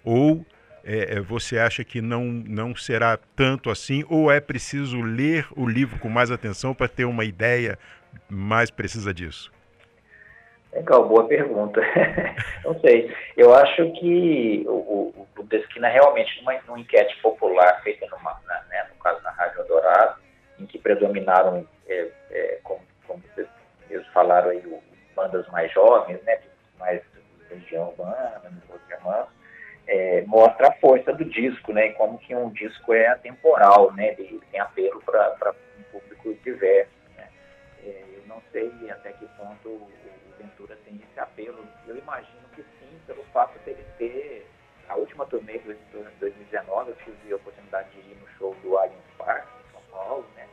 Ou 0.04 0.44
é, 0.84 1.18
é, 1.18 1.20
você 1.22 1.60
acha 1.60 1.84
que 1.84 2.02
não, 2.02 2.26
não 2.26 2.76
será 2.76 3.18
tanto 3.36 3.70
assim? 3.70 4.04
Ou 4.10 4.32
é 4.32 4.40
preciso 4.40 5.00
ler 5.02 5.48
o 5.56 5.68
livro 5.68 6.00
com 6.00 6.10
mais 6.10 6.32
atenção 6.32 6.74
para 6.74 6.88
ter 6.88 7.06
uma 7.06 7.24
ideia 7.24 7.78
mais 8.28 8.72
precisa 8.72 9.14
disso? 9.14 9.52
Legal, 10.74 11.08
boa 11.08 11.28
pergunta. 11.28 11.80
não 12.66 12.78
sei. 12.80 13.16
Eu 13.38 13.54
acho 13.54 13.92
que 13.94 14.66
o, 14.68 14.72
o, 14.72 15.14
o 15.16 15.28
Clube 15.34 15.50
da 15.50 15.58
Esquina 15.58 15.88
realmente, 15.88 16.38
numa, 16.40 16.60
numa 16.68 16.80
enquete 16.80 17.16
popular 17.22 17.82
feita 17.84 18.08
numa, 18.08 18.40
na, 18.48 18.62
né, 18.70 18.88
no 18.92 19.02
caso 19.02 19.22
na 19.24 19.32
Rádio 19.32 19.62
Eldorado, 19.62 20.25
em 20.60 20.66
que 20.66 20.78
predominaram, 20.78 21.68
é, 21.88 22.12
é, 22.32 22.60
como, 22.64 22.82
como 23.08 23.22
vocês 23.34 23.48
mesmos 23.90 24.08
falaram 24.10 24.50
aí, 24.50 24.66
o, 24.66 24.82
bandas 25.16 25.48
mais 25.48 25.72
jovens, 25.72 26.22
né, 26.24 26.40
mais 26.78 27.02
região 27.50 27.88
urbana, 27.90 28.42
irmãos, 28.90 29.28
é, 29.88 30.24
mostra 30.24 30.68
a 30.68 30.74
força 30.74 31.14
do 31.14 31.24
disco, 31.26 31.72
né, 31.72 31.90
como 31.90 32.18
que 32.18 32.36
um 32.36 32.50
disco 32.50 32.94
é 32.94 33.08
atemporal, 33.08 33.94
né, 33.94 34.14
ele 34.18 34.42
tem 34.52 34.60
apelo 34.60 35.02
para 35.02 35.54
um 35.80 35.84
público 35.84 36.34
diverso, 36.44 36.92
né. 37.16 37.30
É, 37.84 38.04
eu 38.16 38.24
não 38.28 38.42
sei 38.52 38.72
até 38.90 39.14
que 39.14 39.26
ponto 39.38 39.70
o 39.70 39.90
Ventura 40.38 40.78
tem 40.86 40.96
esse 40.96 41.20
apelo, 41.20 41.66
eu 41.88 41.98
imagino 41.98 42.48
que 42.54 42.62
sim, 42.62 43.00
pelo 43.08 43.24
fato 43.26 43.58
dele 43.60 43.86
ter 43.98 44.46
a 44.90 44.96
última 44.96 45.26
turnê 45.26 45.58
de 45.60 45.76
2019, 46.20 46.92
eu 46.92 46.96
tive 46.98 47.34
a 47.34 47.36
oportunidade 47.38 47.90
de 47.92 48.00
ir 48.00 48.16
no 48.16 48.28
show 48.38 48.56
do 48.62 48.78
em 48.86 48.92
São 49.18 49.26
Paulo, 49.96 50.26
né, 50.36 50.48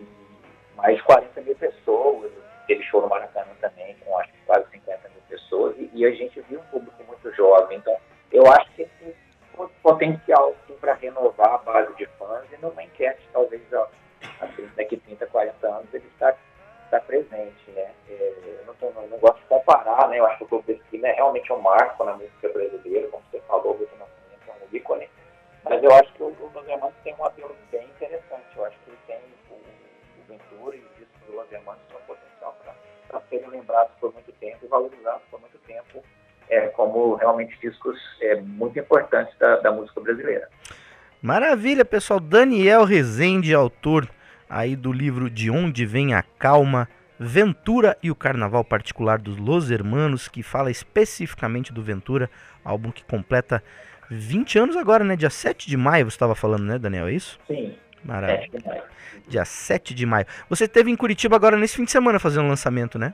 e 0.00 0.76
mais 0.76 0.96
de 0.96 1.02
40 1.04 1.40
mil 1.42 1.56
pessoas, 1.56 2.32
teve 2.66 2.82
show 2.84 3.00
no 3.00 3.08
Maracanã 3.08 3.52
também, 3.60 3.96
com 4.04 4.18
acho 4.18 4.32
que 4.32 4.38
quase 4.46 4.70
50 4.70 5.08
mil 5.08 5.22
pessoas, 5.28 5.76
e, 5.76 5.90
e 5.92 6.06
a 6.06 6.10
gente 6.10 6.40
viu 6.42 6.60
um 6.60 6.64
público 6.64 7.04
muito 7.04 7.32
jovem, 7.34 7.78
então 7.78 7.96
eu 8.32 8.46
acho 8.46 8.70
que 8.72 8.84
tem 8.84 9.14
potencial 9.82 10.54
sim 10.66 10.74
para 10.74 10.94
renovar 10.94 11.54
a 11.54 11.58
base 11.58 11.94
de 11.96 12.06
fãs 12.18 12.44
e 12.52 12.56
numa 12.62 12.82
enquete, 12.82 13.28
talvez 13.32 13.62
assim, 14.40 14.68
daqui 14.76 14.96
30, 14.98 15.26
40 15.26 15.66
anos 15.66 15.92
ele 15.92 16.06
está, 16.12 16.34
está 16.84 17.00
presente, 17.00 17.70
né? 17.70 17.90
É, 18.08 18.34
eu 18.60 18.66
não, 18.66 18.74
tô, 18.74 18.90
não, 18.90 19.18
gosto 19.18 19.38
de 19.38 19.46
comparar, 19.46 20.08
né? 20.08 20.18
Eu 20.18 20.26
acho 20.26 20.38
que 20.38 20.44
o 20.44 20.48
Clube 20.48 20.72
da 20.72 20.78
Esquina 20.78 21.08
é 21.08 21.12
realmente 21.12 21.52
um 21.52 21.60
marco 21.60 22.04
na 22.04 22.12
música 22.12 22.47
muito 38.68 38.78
importantes 38.78 39.34
da, 39.38 39.56
da, 39.56 39.72
música 39.72 40.00
brasileira. 40.00 40.48
Maravilha, 41.20 41.84
pessoal. 41.84 42.20
Daniel 42.20 42.84
Rezende, 42.84 43.52
autor 43.54 44.08
aí 44.48 44.76
do 44.76 44.92
livro 44.92 45.28
De 45.28 45.50
Onde 45.50 45.84
Vem 45.84 46.14
a 46.14 46.22
Calma, 46.22 46.88
Ventura 47.18 47.96
e 48.02 48.10
o 48.10 48.14
Carnaval 48.14 48.64
Particular 48.64 49.18
dos 49.18 49.36
Los 49.36 49.70
Hermanos, 49.70 50.28
que 50.28 50.42
fala 50.42 50.70
especificamente 50.70 51.72
do 51.72 51.82
Ventura, 51.82 52.30
álbum 52.64 52.90
que 52.90 53.04
completa 53.04 53.62
20 54.08 54.58
anos 54.58 54.76
agora, 54.76 55.02
né? 55.04 55.16
Dia 55.16 55.30
7 55.30 55.68
de 55.68 55.76
maio 55.76 56.04
você 56.04 56.14
estava 56.14 56.34
falando, 56.34 56.64
né, 56.64 56.78
Daniel? 56.78 57.08
É 57.08 57.12
isso? 57.12 57.38
Sim. 57.46 57.74
Maravilha. 58.04 58.42
7 58.42 58.58
de 58.58 58.66
maio. 58.66 58.82
Dia 59.26 59.44
7 59.44 59.94
de 59.94 60.06
maio. 60.06 60.26
Você 60.48 60.64
esteve 60.64 60.90
em 60.90 60.96
Curitiba 60.96 61.36
agora 61.36 61.56
nesse 61.56 61.76
fim 61.76 61.84
de 61.84 61.90
semana 61.90 62.18
fazendo 62.18 62.44
o 62.44 62.48
lançamento, 62.48 62.98
né? 62.98 63.12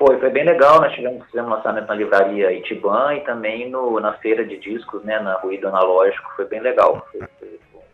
Foi, 0.00 0.18
foi 0.18 0.30
bem 0.30 0.46
legal. 0.46 0.80
Nós 0.80 0.94
tivemos, 0.94 1.26
fizemos 1.26 1.50
lançamento 1.50 1.86
na 1.86 1.94
livraria 1.94 2.50
Itiban 2.52 3.16
e 3.16 3.20
também 3.20 3.68
no, 3.68 4.00
na 4.00 4.14
feira 4.14 4.42
de 4.46 4.56
discos, 4.56 5.04
né, 5.04 5.20
na 5.20 5.34
Ruído 5.34 5.68
Analógico. 5.68 6.32
Foi 6.36 6.46
bem 6.46 6.58
legal. 6.58 7.06
Foi, 7.12 7.28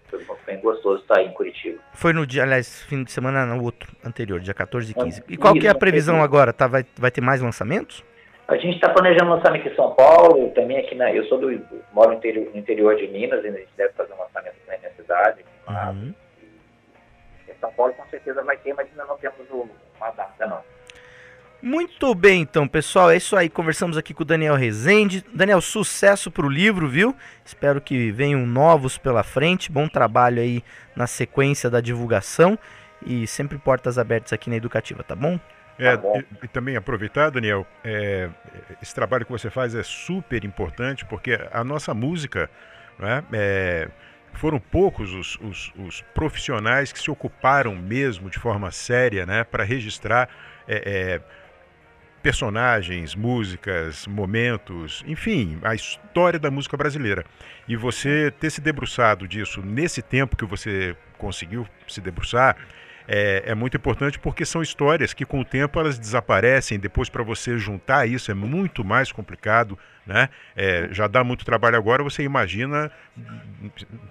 foi, 0.09 0.21
foi, 0.21 0.37
bem 0.47 0.61
gostoso 0.61 1.03
estar 1.03 1.19
aí 1.19 1.27
em 1.27 1.33
Curitiba. 1.33 1.81
Foi 1.92 2.12
no 2.12 2.25
dia, 2.25 2.45
aliás, 2.45 2.85
fim 2.85 3.03
de 3.03 3.11
semana 3.11 3.45
no 3.45 3.61
outro 3.61 3.92
anterior, 4.05 4.38
dia 4.38 4.55
14 4.55 4.92
e 4.92 4.95
15. 4.95 5.25
E 5.29 5.37
qual 5.37 5.53
que 5.55 5.66
é 5.66 5.71
a 5.71 5.75
previsão 5.75 6.23
agora? 6.23 6.53
Tá, 6.53 6.69
vai, 6.69 6.87
vai 6.97 7.11
ter 7.11 7.21
mais 7.21 7.42
lançamentos? 7.42 8.05
A 8.47 8.57
gente 8.57 8.77
está 8.77 8.88
planejando 8.90 9.33
lançamento 9.33 9.66
em 9.66 9.75
São 9.75 9.92
Paulo, 9.97 10.51
também 10.51 10.79
aqui 10.79 10.95
na. 10.95 11.12
Eu 11.12 11.25
sou 11.25 11.38
do. 11.38 11.61
moro 11.92 12.11
no 12.11 12.19
interior, 12.19 12.49
no 12.53 12.57
interior 12.57 12.95
de 12.95 13.09
Minas, 13.09 13.45
e 13.45 13.49
a 13.49 13.51
gente 13.51 13.73
deve 13.77 13.92
fazer 13.95 14.12
um 14.12 14.19
lançamento 14.19 14.55
na 14.69 14.79
minha 14.79 14.92
cidade. 14.92 15.45
Uhum. 15.69 16.14
Em 17.49 17.55
São 17.61 17.73
Paulo 17.73 17.92
com 17.95 18.07
certeza 18.07 18.45
vai 18.45 18.57
ter, 18.59 18.73
mas 18.75 18.88
ainda 18.88 19.07
não 19.07 19.19
temos 19.19 19.38
uma 19.51 20.11
data 20.12 20.47
não. 20.47 20.76
Muito 21.66 22.14
bem, 22.14 22.42
então, 22.42 22.68
pessoal, 22.68 23.11
é 23.11 23.16
isso 23.16 23.35
aí. 23.35 23.48
Conversamos 23.48 23.96
aqui 23.96 24.14
com 24.14 24.22
o 24.22 24.24
Daniel 24.24 24.55
Rezende. 24.55 25.24
Daniel, 25.35 25.61
sucesso 25.61 26.31
para 26.31 26.46
o 26.46 26.48
livro, 26.48 26.87
viu? 26.87 27.12
Espero 27.44 27.81
que 27.81 28.12
venham 28.12 28.46
novos 28.46 28.96
pela 28.96 29.24
frente. 29.24 29.72
Bom 29.72 29.88
trabalho 29.88 30.40
aí 30.40 30.62
na 30.94 31.09
sequência 31.09 31.68
da 31.68 31.81
divulgação 31.81 32.57
e 33.05 33.26
sempre 33.26 33.59
portas 33.59 33.98
abertas 33.98 34.33
aqui 34.33 34.48
na 34.48 34.55
Educativa, 34.55 35.02
tá 35.02 35.16
bom? 35.16 35.40
É, 35.76 35.94
e, 35.94 36.44
e, 36.44 36.46
também 36.46 36.76
aproveitar, 36.76 37.31
Daniel, 37.31 37.66
é, 37.83 38.29
esse 38.81 38.94
trabalho 38.94 39.26
que 39.26 39.33
você 39.33 39.50
faz 39.50 39.74
é 39.74 39.83
super 39.83 40.44
importante 40.44 41.05
porque 41.05 41.37
a 41.50 41.64
nossa 41.64 41.92
música, 41.92 42.48
né, 42.96 43.24
é, 43.33 43.88
foram 44.35 44.61
poucos 44.61 45.12
os, 45.12 45.37
os, 45.40 45.72
os, 45.76 46.00
profissionais 46.14 46.92
que 46.92 47.00
se 47.00 47.11
ocuparam 47.11 47.74
mesmo 47.74 48.31
de 48.31 48.38
forma 48.38 48.70
séria 48.70 49.26
né, 49.26 49.42
para 49.42 49.64
registrar 49.64 50.29
é, 50.68 51.20
personagens, 52.22 53.14
músicas, 53.14 54.07
momentos, 54.07 55.05
enfim, 55.07 55.59
a 55.62 55.74
história 55.74 56.38
da 56.38 56.50
música 56.50 56.76
brasileira. 56.76 57.24
E 57.68 57.76
você 57.76 58.33
ter 58.40 58.50
se 58.50 58.61
debruçado 58.61 59.29
disso 59.29 59.62
nesse 59.62 60.02
tempo 60.02 60.37
que 60.37 60.44
você 60.44 60.96
conseguiu 61.18 61.66
se 61.87 62.00
debruçar 62.00 62.57
é, 63.09 63.44
é, 63.46 63.55
muito 63.55 63.76
importante 63.76 64.18
porque 64.18 64.44
são 64.44 64.61
histórias 64.62 65.14
que 65.14 65.24
com 65.24 65.40
o 65.40 65.44
tempo 65.44 65.79
elas 65.79 65.98
desaparecem. 65.98 66.79
Depois 66.79 67.09
para 67.09 67.22
você 67.22 67.57
juntar 67.57 68.07
isso 68.07 68.31
é 68.31 68.35
muito 68.35 68.85
mais 68.85 69.12
complicado, 69.12 69.79
né? 70.05 70.29
É, 70.57 70.88
já 70.90 71.07
dá 71.07 71.22
muito 71.22 71.44
trabalho 71.44 71.76
agora. 71.76 72.02
Você 72.02 72.22
imagina 72.22 72.90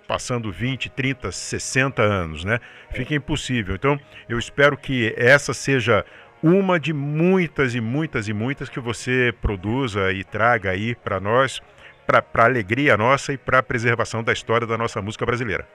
passando 0.08 0.52
20, 0.52 0.90
30, 0.90 1.32
60 1.32 2.02
anos, 2.02 2.46
né? 2.46 2.60
Fica 2.92 3.14
impossível. 3.14 3.76
Então 3.76 4.00
eu 4.30 4.40
espero 4.40 4.78
que 4.78 5.14
essa 5.18 5.54
seja 5.54 6.06
uma 6.46 6.80
de 6.80 6.94
muitas 6.94 7.74
e 7.74 7.82
muitas 7.82 8.28
e 8.28 8.34
muitas 8.34 8.70
que 8.70 8.80
você 8.80 9.34
produza 9.42 10.12
e 10.12 10.24
traga 10.24 10.70
aí 10.70 10.94
para 10.94 11.20
nós, 11.20 11.60
para 12.06 12.24
a 12.36 12.46
alegria 12.46 12.96
nossa 12.96 13.34
e 13.34 13.38
para 13.38 13.58
a 13.58 13.64
preservação 13.64 14.24
da 14.24 14.32
história 14.32 14.68
da 14.68 14.78
nossa 14.78 15.02
música 15.02 15.26
brasileira. 15.26 15.68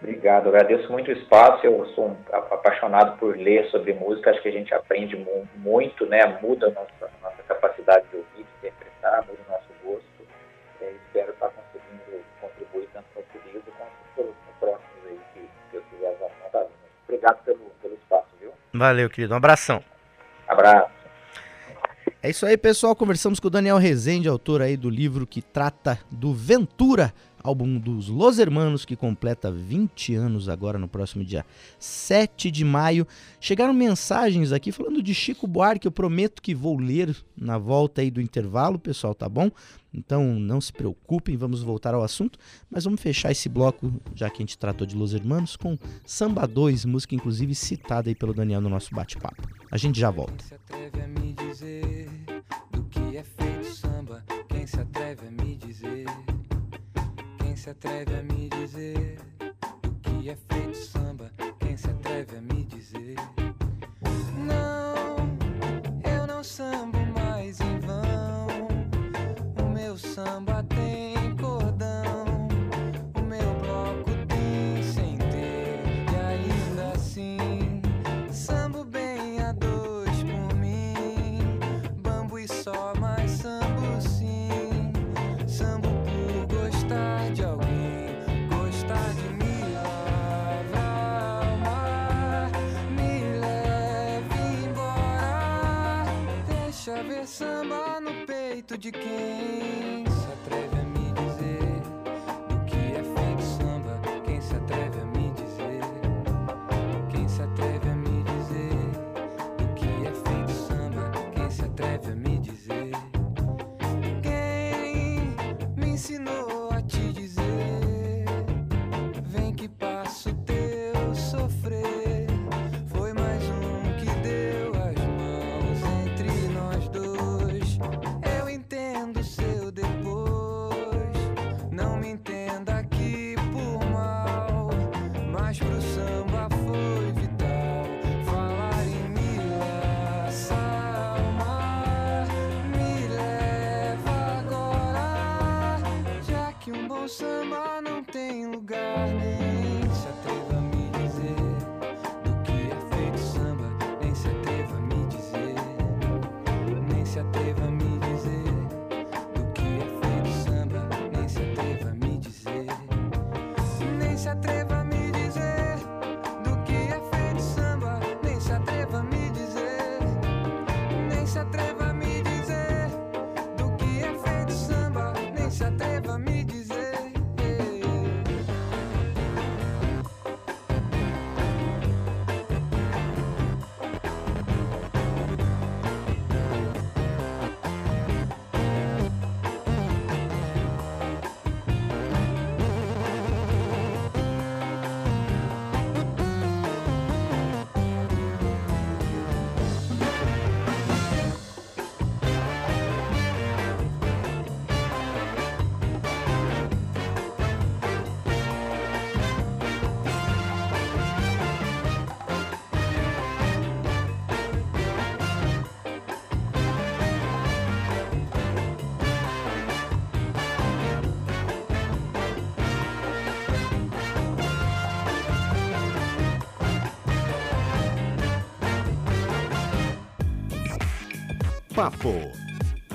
Obrigado, 0.00 0.50
agradeço 0.50 0.88
muito 0.92 1.08
o 1.08 1.12
espaço. 1.12 1.66
Eu 1.66 1.84
sou 1.96 2.10
um 2.10 2.16
apaixonado 2.30 3.18
por 3.18 3.36
ler 3.36 3.64
sobre 3.70 3.92
música, 3.92 4.30
acho 4.30 4.40
que 4.40 4.48
a 4.48 4.52
gente 4.52 4.72
aprende 4.72 5.16
muito, 5.56 6.06
né? 6.06 6.38
Muda 6.40 6.68
a 6.68 6.70
nossa, 6.70 7.10
nossa 7.20 7.42
capacidade 7.48 8.06
de 8.08 8.18
ouvir, 8.18 8.44
de 8.44 8.68
interpretar, 8.68 9.26
muda 9.26 9.40
o 9.48 9.50
nosso 9.50 9.68
gosto. 9.82 10.28
É, 10.80 10.92
espero 10.92 11.32
estar 11.32 11.48
conseguindo 11.48 12.24
contribuir 12.40 12.88
tanto 12.92 13.06
com 13.12 13.20
esse 13.20 13.48
livro 13.52 13.72
quanto 13.76 13.90
com 14.14 14.22
os 14.22 14.58
próximos 14.60 15.06
aí 15.08 15.18
que, 15.34 15.40
que 15.72 15.76
eu 15.76 15.82
Valeu, 18.72 19.08
querido. 19.08 19.34
Um 19.34 19.36
abração. 19.36 19.82
Abraço. 20.46 20.98
É 22.22 22.30
isso 22.30 22.44
aí, 22.44 22.56
pessoal. 22.56 22.96
Conversamos 22.96 23.38
com 23.38 23.46
o 23.46 23.50
Daniel 23.50 23.76
Rezende, 23.76 24.28
autor 24.28 24.60
aí 24.60 24.76
do 24.76 24.90
livro 24.90 25.26
que 25.26 25.40
trata 25.40 25.98
do 26.10 26.34
Ventura, 26.34 27.14
álbum 27.42 27.78
dos 27.78 28.08
Los 28.08 28.38
Hermanos, 28.38 28.84
que 28.84 28.96
completa 28.96 29.50
20 29.50 30.14
anos 30.14 30.48
agora 30.48 30.78
no 30.78 30.88
próximo 30.88 31.24
dia 31.24 31.44
7 31.78 32.50
de 32.50 32.64
maio. 32.64 33.06
Chegaram 33.40 33.72
mensagens 33.72 34.52
aqui 34.52 34.72
falando 34.72 35.02
de 35.02 35.14
Chico 35.14 35.46
Buarque, 35.46 35.86
eu 35.86 35.92
prometo 35.92 36.42
que 36.42 36.54
vou 36.54 36.78
ler 36.78 37.16
na 37.36 37.58
volta 37.58 38.00
aí 38.00 38.10
do 38.10 38.20
intervalo, 38.20 38.78
pessoal, 38.78 39.14
tá 39.14 39.28
bom? 39.28 39.50
Então 39.92 40.34
não 40.34 40.60
se 40.60 40.72
preocupem, 40.72 41.36
vamos 41.36 41.62
voltar 41.62 41.94
ao 41.94 42.02
assunto, 42.02 42.38
mas 42.70 42.84
vamos 42.84 43.00
fechar 43.00 43.30
esse 43.30 43.48
bloco, 43.48 43.92
já 44.14 44.28
que 44.28 44.36
a 44.36 44.44
gente 44.44 44.58
tratou 44.58 44.86
de 44.86 44.94
Los 44.94 45.14
Hermanos, 45.14 45.56
com 45.56 45.78
Samba 46.04 46.46
2, 46.46 46.84
música 46.84 47.14
inclusive 47.14 47.54
citada 47.54 48.10
aí 48.10 48.14
pelo 48.14 48.34
Daniel 48.34 48.60
no 48.60 48.68
nosso 48.68 48.94
bate-papo. 48.94 49.48
A 49.70 49.76
gente 49.76 49.98
já 49.98 50.10
volta. 50.10 50.36
Quem 50.36 50.46
se 50.46 50.54
atreve 50.54 51.00
a 51.00 51.08
me 51.08 51.32
dizer 51.32 52.10
do 52.70 52.84
que 52.84 53.16
é 53.16 53.22
feito 53.22 53.74
samba? 53.74 54.24
Quem 54.48 54.66
se 54.66 54.78
atreve 54.78 55.26
a 55.26 55.30
me 55.30 55.56
dizer? 55.56 56.06
Se 57.58 57.70
atreve 57.70 58.14
a 58.14 58.22
me 58.22 58.48
dizer 58.48 59.18
do 59.82 59.90
que 59.96 60.30
é 60.30 60.36
feito 60.36 60.76
samba? 60.76 61.28
De 98.76 98.92
quem 98.92 99.57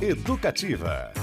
Educativa. 0.06 1.14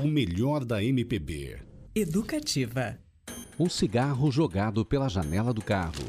O 0.00 0.08
melhor 0.08 0.64
da 0.64 0.82
MPB. 0.82 1.56
Educativa. 1.94 2.98
Um 3.56 3.68
cigarro 3.68 4.32
jogado 4.32 4.84
pela 4.84 5.08
janela 5.08 5.54
do 5.54 5.62
carro. 5.62 6.02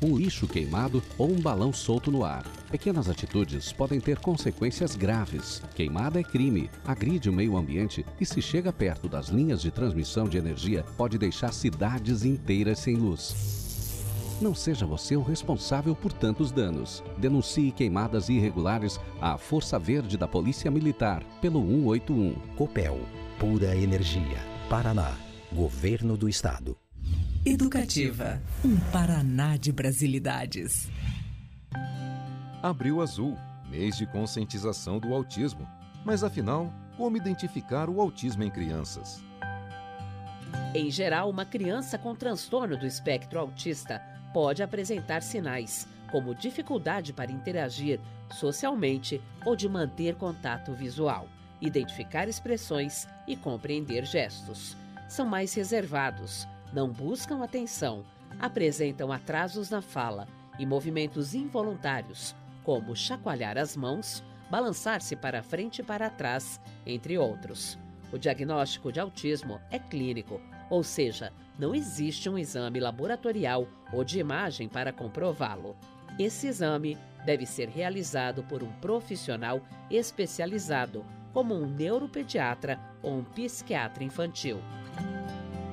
Um 0.00 0.16
lixo 0.16 0.46
queimado 0.46 1.02
ou 1.18 1.32
um 1.32 1.40
balão 1.40 1.72
solto 1.72 2.12
no 2.12 2.24
ar. 2.24 2.44
Pequenas 2.70 3.08
atitudes 3.08 3.72
podem 3.72 3.98
ter 3.98 4.20
consequências 4.20 4.94
graves. 4.94 5.60
Queimada 5.74 6.20
é 6.20 6.22
crime, 6.22 6.70
agride 6.86 7.28
o 7.28 7.32
meio 7.32 7.56
ambiente 7.56 8.06
e, 8.20 8.24
se 8.24 8.40
chega 8.40 8.72
perto 8.72 9.08
das 9.08 9.30
linhas 9.30 9.60
de 9.60 9.72
transmissão 9.72 10.28
de 10.28 10.38
energia, 10.38 10.84
pode 10.96 11.18
deixar 11.18 11.52
cidades 11.52 12.24
inteiras 12.24 12.78
sem 12.78 12.94
luz. 12.94 13.67
Não 14.40 14.54
seja 14.54 14.86
você 14.86 15.16
o 15.16 15.22
responsável 15.22 15.96
por 15.96 16.12
tantos 16.12 16.52
danos. 16.52 17.02
Denuncie 17.16 17.72
queimadas 17.72 18.28
irregulares 18.28 19.00
à 19.20 19.36
Força 19.36 19.80
Verde 19.80 20.16
da 20.16 20.28
Polícia 20.28 20.70
Militar 20.70 21.24
pelo 21.40 21.60
181. 21.60 22.34
Copel, 22.56 23.00
pura 23.38 23.74
energia. 23.74 24.38
Paraná, 24.70 25.16
Governo 25.52 26.16
do 26.16 26.28
Estado. 26.28 26.76
Educativa. 27.44 28.40
Um 28.64 28.76
Paraná 28.92 29.56
de 29.56 29.72
brasilidades. 29.72 30.88
Abril 32.62 33.00
Azul, 33.00 33.36
mês 33.68 33.96
de 33.96 34.06
conscientização 34.06 35.00
do 35.00 35.12
autismo. 35.14 35.66
Mas 36.04 36.22
afinal, 36.22 36.72
como 36.96 37.16
identificar 37.16 37.90
o 37.90 38.00
autismo 38.00 38.44
em 38.44 38.50
crianças? 38.50 39.20
Em 40.72 40.90
geral, 40.92 41.28
uma 41.28 41.44
criança 41.44 41.98
com 41.98 42.14
transtorno 42.14 42.76
do 42.76 42.86
espectro 42.86 43.40
autista 43.40 44.00
pode 44.32 44.62
apresentar 44.62 45.22
sinais, 45.22 45.86
como 46.10 46.34
dificuldade 46.34 47.12
para 47.12 47.32
interagir 47.32 48.00
socialmente 48.30 49.20
ou 49.44 49.56
de 49.56 49.68
manter 49.68 50.14
contato 50.14 50.72
visual, 50.72 51.26
identificar 51.60 52.28
expressões 52.28 53.06
e 53.26 53.36
compreender 53.36 54.04
gestos. 54.04 54.76
São 55.08 55.26
mais 55.26 55.54
reservados, 55.54 56.46
não 56.72 56.88
buscam 56.90 57.42
atenção, 57.42 58.04
apresentam 58.38 59.10
atrasos 59.10 59.70
na 59.70 59.80
fala 59.80 60.26
e 60.58 60.66
movimentos 60.66 61.34
involuntários, 61.34 62.34
como 62.62 62.94
chacoalhar 62.94 63.56
as 63.56 63.76
mãos, 63.76 64.22
balançar-se 64.50 65.16
para 65.16 65.42
frente 65.42 65.80
e 65.80 65.84
para 65.84 66.10
trás, 66.10 66.60
entre 66.86 67.16
outros. 67.16 67.78
O 68.12 68.18
diagnóstico 68.18 68.90
de 68.92 69.00
autismo 69.00 69.60
é 69.70 69.78
clínico, 69.78 70.40
ou 70.70 70.82
seja, 70.82 71.32
não 71.58 71.74
existe 71.74 72.28
um 72.28 72.38
exame 72.38 72.78
laboratorial 72.78 73.66
ou 73.92 74.04
de 74.04 74.20
imagem 74.20 74.68
para 74.68 74.92
comprová-lo. 74.92 75.76
Esse 76.18 76.46
exame 76.46 76.96
deve 77.26 77.44
ser 77.44 77.68
realizado 77.68 78.42
por 78.44 78.62
um 78.62 78.70
profissional 78.80 79.60
especializado, 79.90 81.04
como 81.32 81.54
um 81.54 81.66
neuropediatra 81.66 82.80
ou 83.02 83.18
um 83.18 83.24
psiquiatra 83.24 84.04
infantil. 84.04 84.58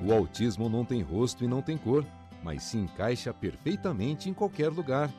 O 0.03 0.11
autismo 0.11 0.69
não 0.69 0.83
tem 0.83 1.01
rosto 1.01 1.43
e 1.43 1.47
não 1.47 1.61
tem 1.61 1.77
cor, 1.77 2.05
mas 2.43 2.63
se 2.63 2.77
encaixa 2.77 3.33
perfeitamente 3.33 4.29
em 4.29 4.33
qualquer 4.33 4.69
lugar. 4.69 5.11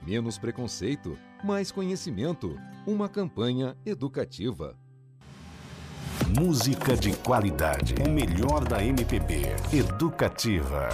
Menos 0.00 0.36
preconceito, 0.36 1.16
mais 1.44 1.70
conhecimento. 1.70 2.58
Uma 2.84 3.08
campanha 3.08 3.76
educativa. 3.86 4.76
Música 6.38 6.96
de 6.96 7.12
qualidade. 7.12 7.94
O 8.06 8.10
melhor 8.10 8.64
da 8.64 8.82
MPB. 8.82 9.54
Educativa. 9.70 10.88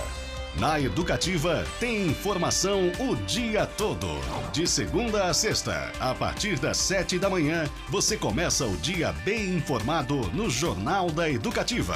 Na 0.57 0.81
Educativa 0.81 1.64
tem 1.79 2.09
informação 2.09 2.90
o 2.98 3.14
dia 3.14 3.64
todo. 3.64 4.09
De 4.53 4.66
segunda 4.66 5.27
a 5.27 5.35
sexta, 5.35 5.92
a 6.01 6.12
partir 6.12 6.59
das 6.59 6.77
sete 6.79 7.20
da 7.20 7.31
manhã, 7.31 7.68
você 7.88 8.16
começa 8.16 8.66
o 8.66 8.77
dia 8.79 9.12
bem 9.24 9.55
informado 9.55 10.16
no 10.35 10.51
Jornal 10.51 11.09
da 11.09 11.31
Educativa. 11.31 11.94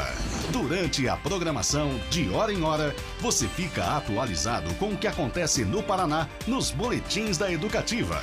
Durante 0.53 1.09
a 1.09 1.17
programação, 1.17 1.99
de 2.11 2.31
hora 2.31 2.53
em 2.53 2.63
hora, 2.63 2.95
você 3.19 3.49
fica 3.49 3.97
atualizado 3.97 4.73
com 4.75 4.91
o 4.91 4.97
que 4.97 5.09
acontece 5.09 5.65
no 5.65 5.83
Paraná 5.83 6.29
nos 6.47 6.71
boletins 6.71 7.39
da 7.39 7.51
Educativa. 7.51 8.23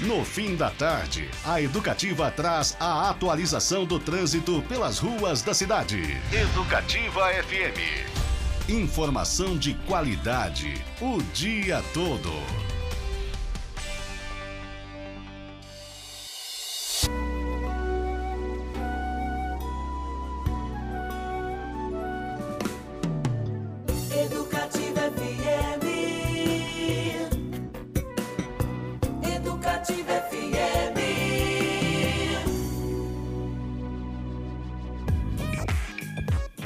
No 0.00 0.24
fim 0.24 0.54
da 0.54 0.70
tarde, 0.70 1.28
a 1.44 1.60
Educativa 1.60 2.30
traz 2.30 2.76
a 2.78 3.10
atualização 3.10 3.84
do 3.84 3.98
trânsito 3.98 4.62
pelas 4.68 5.00
ruas 5.00 5.42
da 5.42 5.52
cidade. 5.52 6.16
Educativa 6.32 7.26
FM. 7.42 8.68
Informação 8.68 9.58
de 9.58 9.74
qualidade 9.74 10.72
o 11.00 11.20
dia 11.34 11.82
todo. 11.92 12.30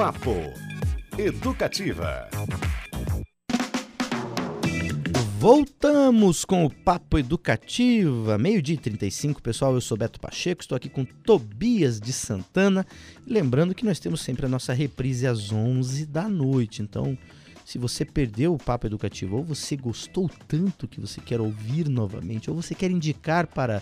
Papo 0.03 0.35
Educativa. 1.17 2.29
Voltamos 5.39 6.45
com 6.45 6.65
o 6.65 6.71
Papo 6.71 7.21
Educativa, 7.21 8.37
meio-dia 8.37 8.75
e 8.75 8.79
35, 8.79 9.41
pessoal. 9.41 9.75
Eu 9.75 9.81
sou 9.81 9.97
Beto 9.97 10.19
Pacheco, 10.19 10.61
estou 10.61 10.75
aqui 10.75 10.89
com 10.89 11.05
Tobias 11.05 12.01
de 12.01 12.13
Santana. 12.13 12.85
Lembrando 13.25 13.77
que 13.77 13.85
nós 13.85 14.01
temos 14.01 14.23
sempre 14.23 14.45
a 14.45 14.49
nossa 14.49 14.73
reprise 14.73 15.25
às 15.25 15.53
11 15.53 16.05
da 16.07 16.29
noite. 16.29 16.83
Então, 16.83 17.17
se 17.65 17.79
você 17.79 18.05
perdeu 18.05 18.55
o 18.55 18.59
Papo 18.59 18.89
Educativo 18.89 19.37
ou 19.37 19.45
você 19.45 19.77
gostou 19.77 20.29
tanto 20.49 20.89
que 20.89 21.01
você 21.01 21.21
quer 21.21 21.41
ouvir 21.41 21.89
novamente, 21.89 22.51
ou 22.51 22.61
você 22.61 22.75
quer 22.75 22.91
indicar 22.91 23.47
para 23.47 23.81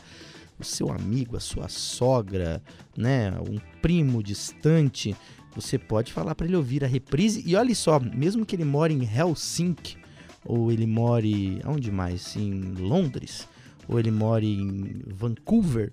o 0.59 0.64
seu 0.64 0.92
amigo, 0.92 1.38
a 1.38 1.40
sua 1.40 1.70
sogra, 1.70 2.62
né, 2.94 3.33
um 3.48 3.59
primo 3.80 4.22
distante, 4.22 5.16
você 5.54 5.78
pode 5.78 6.12
falar 6.12 6.34
para 6.34 6.46
ele 6.46 6.56
ouvir 6.56 6.84
a 6.84 6.86
reprise. 6.86 7.42
E 7.46 7.56
olha 7.56 7.74
só, 7.74 8.00
mesmo 8.00 8.46
que 8.46 8.56
ele 8.56 8.64
more 8.64 8.92
em 8.92 9.04
Helsinki, 9.04 9.96
ou 10.44 10.72
ele 10.72 10.86
more 10.86 11.60
aonde 11.64 11.90
mais? 11.90 12.36
Em 12.36 12.72
Londres, 12.74 13.48
ou 13.88 13.98
ele 13.98 14.10
more 14.10 14.46
em 14.46 15.02
Vancouver, 15.06 15.92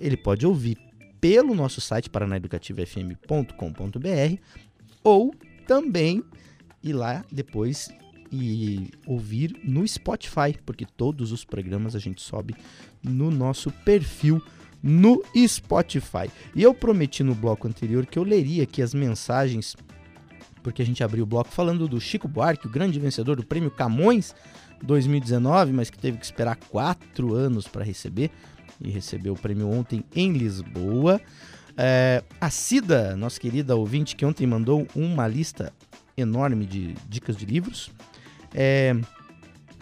ele 0.00 0.16
pode 0.16 0.46
ouvir 0.46 0.78
pelo 1.20 1.52
nosso 1.54 1.80
site 1.80 2.10
paranaeducativofm.com.br 2.10 4.36
ou 5.04 5.34
também 5.66 6.22
ir 6.82 6.92
lá 6.92 7.24
depois 7.30 7.88
e 8.32 8.90
ouvir 9.06 9.60
no 9.62 9.86
Spotify, 9.86 10.56
porque 10.64 10.86
todos 10.86 11.32
os 11.32 11.44
programas 11.44 11.94
a 11.94 11.98
gente 11.98 12.22
sobe 12.22 12.56
no 13.02 13.30
nosso 13.30 13.70
perfil 13.70 14.42
no 14.82 15.22
Spotify. 15.46 16.30
E 16.54 16.62
eu 16.62 16.74
prometi 16.74 17.22
no 17.22 17.34
bloco 17.34 17.68
anterior 17.68 18.04
que 18.04 18.18
eu 18.18 18.24
leria 18.24 18.64
aqui 18.64 18.82
as 18.82 18.92
mensagens, 18.92 19.76
porque 20.62 20.82
a 20.82 20.86
gente 20.86 21.04
abriu 21.04 21.24
o 21.24 21.26
bloco 21.26 21.50
falando 21.50 21.86
do 21.86 22.00
Chico 22.00 22.26
Buarque, 22.26 22.66
o 22.66 22.70
grande 22.70 22.98
vencedor 22.98 23.36
do 23.36 23.44
prêmio 23.44 23.70
Camões 23.70 24.34
2019, 24.82 25.72
mas 25.72 25.90
que 25.90 25.98
teve 25.98 26.18
que 26.18 26.24
esperar 26.24 26.56
quatro 26.56 27.34
anos 27.34 27.68
para 27.68 27.84
receber, 27.84 28.30
e 28.80 28.90
recebeu 28.90 29.34
o 29.34 29.38
prêmio 29.38 29.70
ontem 29.70 30.04
em 30.14 30.32
Lisboa. 30.32 31.20
É, 31.76 32.22
a 32.40 32.50
Cida, 32.50 33.16
nossa 33.16 33.38
querida 33.38 33.76
ouvinte, 33.76 34.16
que 34.16 34.26
ontem 34.26 34.46
mandou 34.46 34.86
uma 34.94 35.28
lista 35.28 35.72
enorme 36.16 36.66
de 36.66 36.94
dicas 37.08 37.36
de 37.36 37.46
livros, 37.46 37.90
é, 38.52 38.94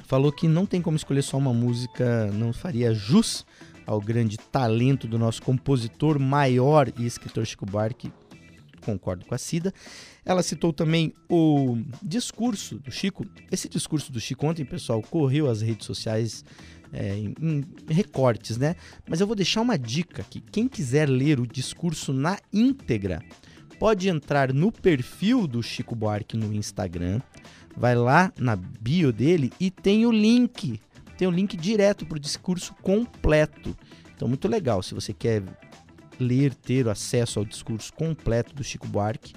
falou 0.06 0.30
que 0.30 0.46
não 0.46 0.66
tem 0.66 0.82
como 0.82 0.96
escolher 0.96 1.22
só 1.22 1.38
uma 1.38 1.52
música, 1.52 2.26
não 2.32 2.52
faria 2.52 2.94
jus 2.94 3.44
ao 3.90 4.00
grande 4.00 4.38
talento 4.38 5.08
do 5.08 5.18
nosso 5.18 5.42
compositor 5.42 6.16
maior 6.16 6.92
e 6.96 7.04
escritor 7.04 7.44
Chico 7.44 7.66
Buarque. 7.66 8.12
Concordo 8.82 9.26
com 9.26 9.34
a 9.34 9.38
Cida. 9.38 9.74
Ela 10.24 10.44
citou 10.44 10.72
também 10.72 11.12
o 11.28 11.76
discurso 12.00 12.78
do 12.78 12.92
Chico. 12.92 13.26
Esse 13.50 13.68
discurso 13.68 14.12
do 14.12 14.20
Chico 14.20 14.46
ontem, 14.46 14.64
pessoal, 14.64 15.02
correu 15.02 15.50
as 15.50 15.60
redes 15.60 15.86
sociais 15.86 16.44
é, 16.92 17.16
em, 17.16 17.34
em 17.42 17.92
recortes, 17.92 18.56
né? 18.56 18.76
Mas 19.08 19.20
eu 19.20 19.26
vou 19.26 19.34
deixar 19.34 19.60
uma 19.60 19.76
dica 19.76 20.22
aqui. 20.22 20.40
Quem 20.40 20.68
quiser 20.68 21.08
ler 21.08 21.40
o 21.40 21.46
discurso 21.46 22.12
na 22.12 22.38
íntegra, 22.52 23.20
pode 23.80 24.08
entrar 24.08 24.52
no 24.52 24.70
perfil 24.70 25.48
do 25.48 25.64
Chico 25.64 25.96
Buarque 25.96 26.36
no 26.36 26.54
Instagram, 26.54 27.20
vai 27.76 27.96
lá 27.96 28.32
na 28.38 28.54
bio 28.54 29.12
dele 29.12 29.52
e 29.58 29.68
tem 29.68 30.06
o 30.06 30.12
link 30.12 30.80
tem 31.20 31.28
o 31.28 31.30
link 31.30 31.54
direto 31.54 32.06
para 32.06 32.16
o 32.16 32.20
discurso 32.20 32.74
completo. 32.80 33.76
Então, 34.16 34.26
muito 34.26 34.48
legal. 34.48 34.82
Se 34.82 34.94
você 34.94 35.12
quer 35.12 35.42
ler, 36.18 36.54
ter 36.54 36.88
acesso 36.88 37.38
ao 37.38 37.44
discurso 37.44 37.92
completo 37.92 38.54
do 38.54 38.64
Chico 38.64 38.88
Buarque, 38.88 39.34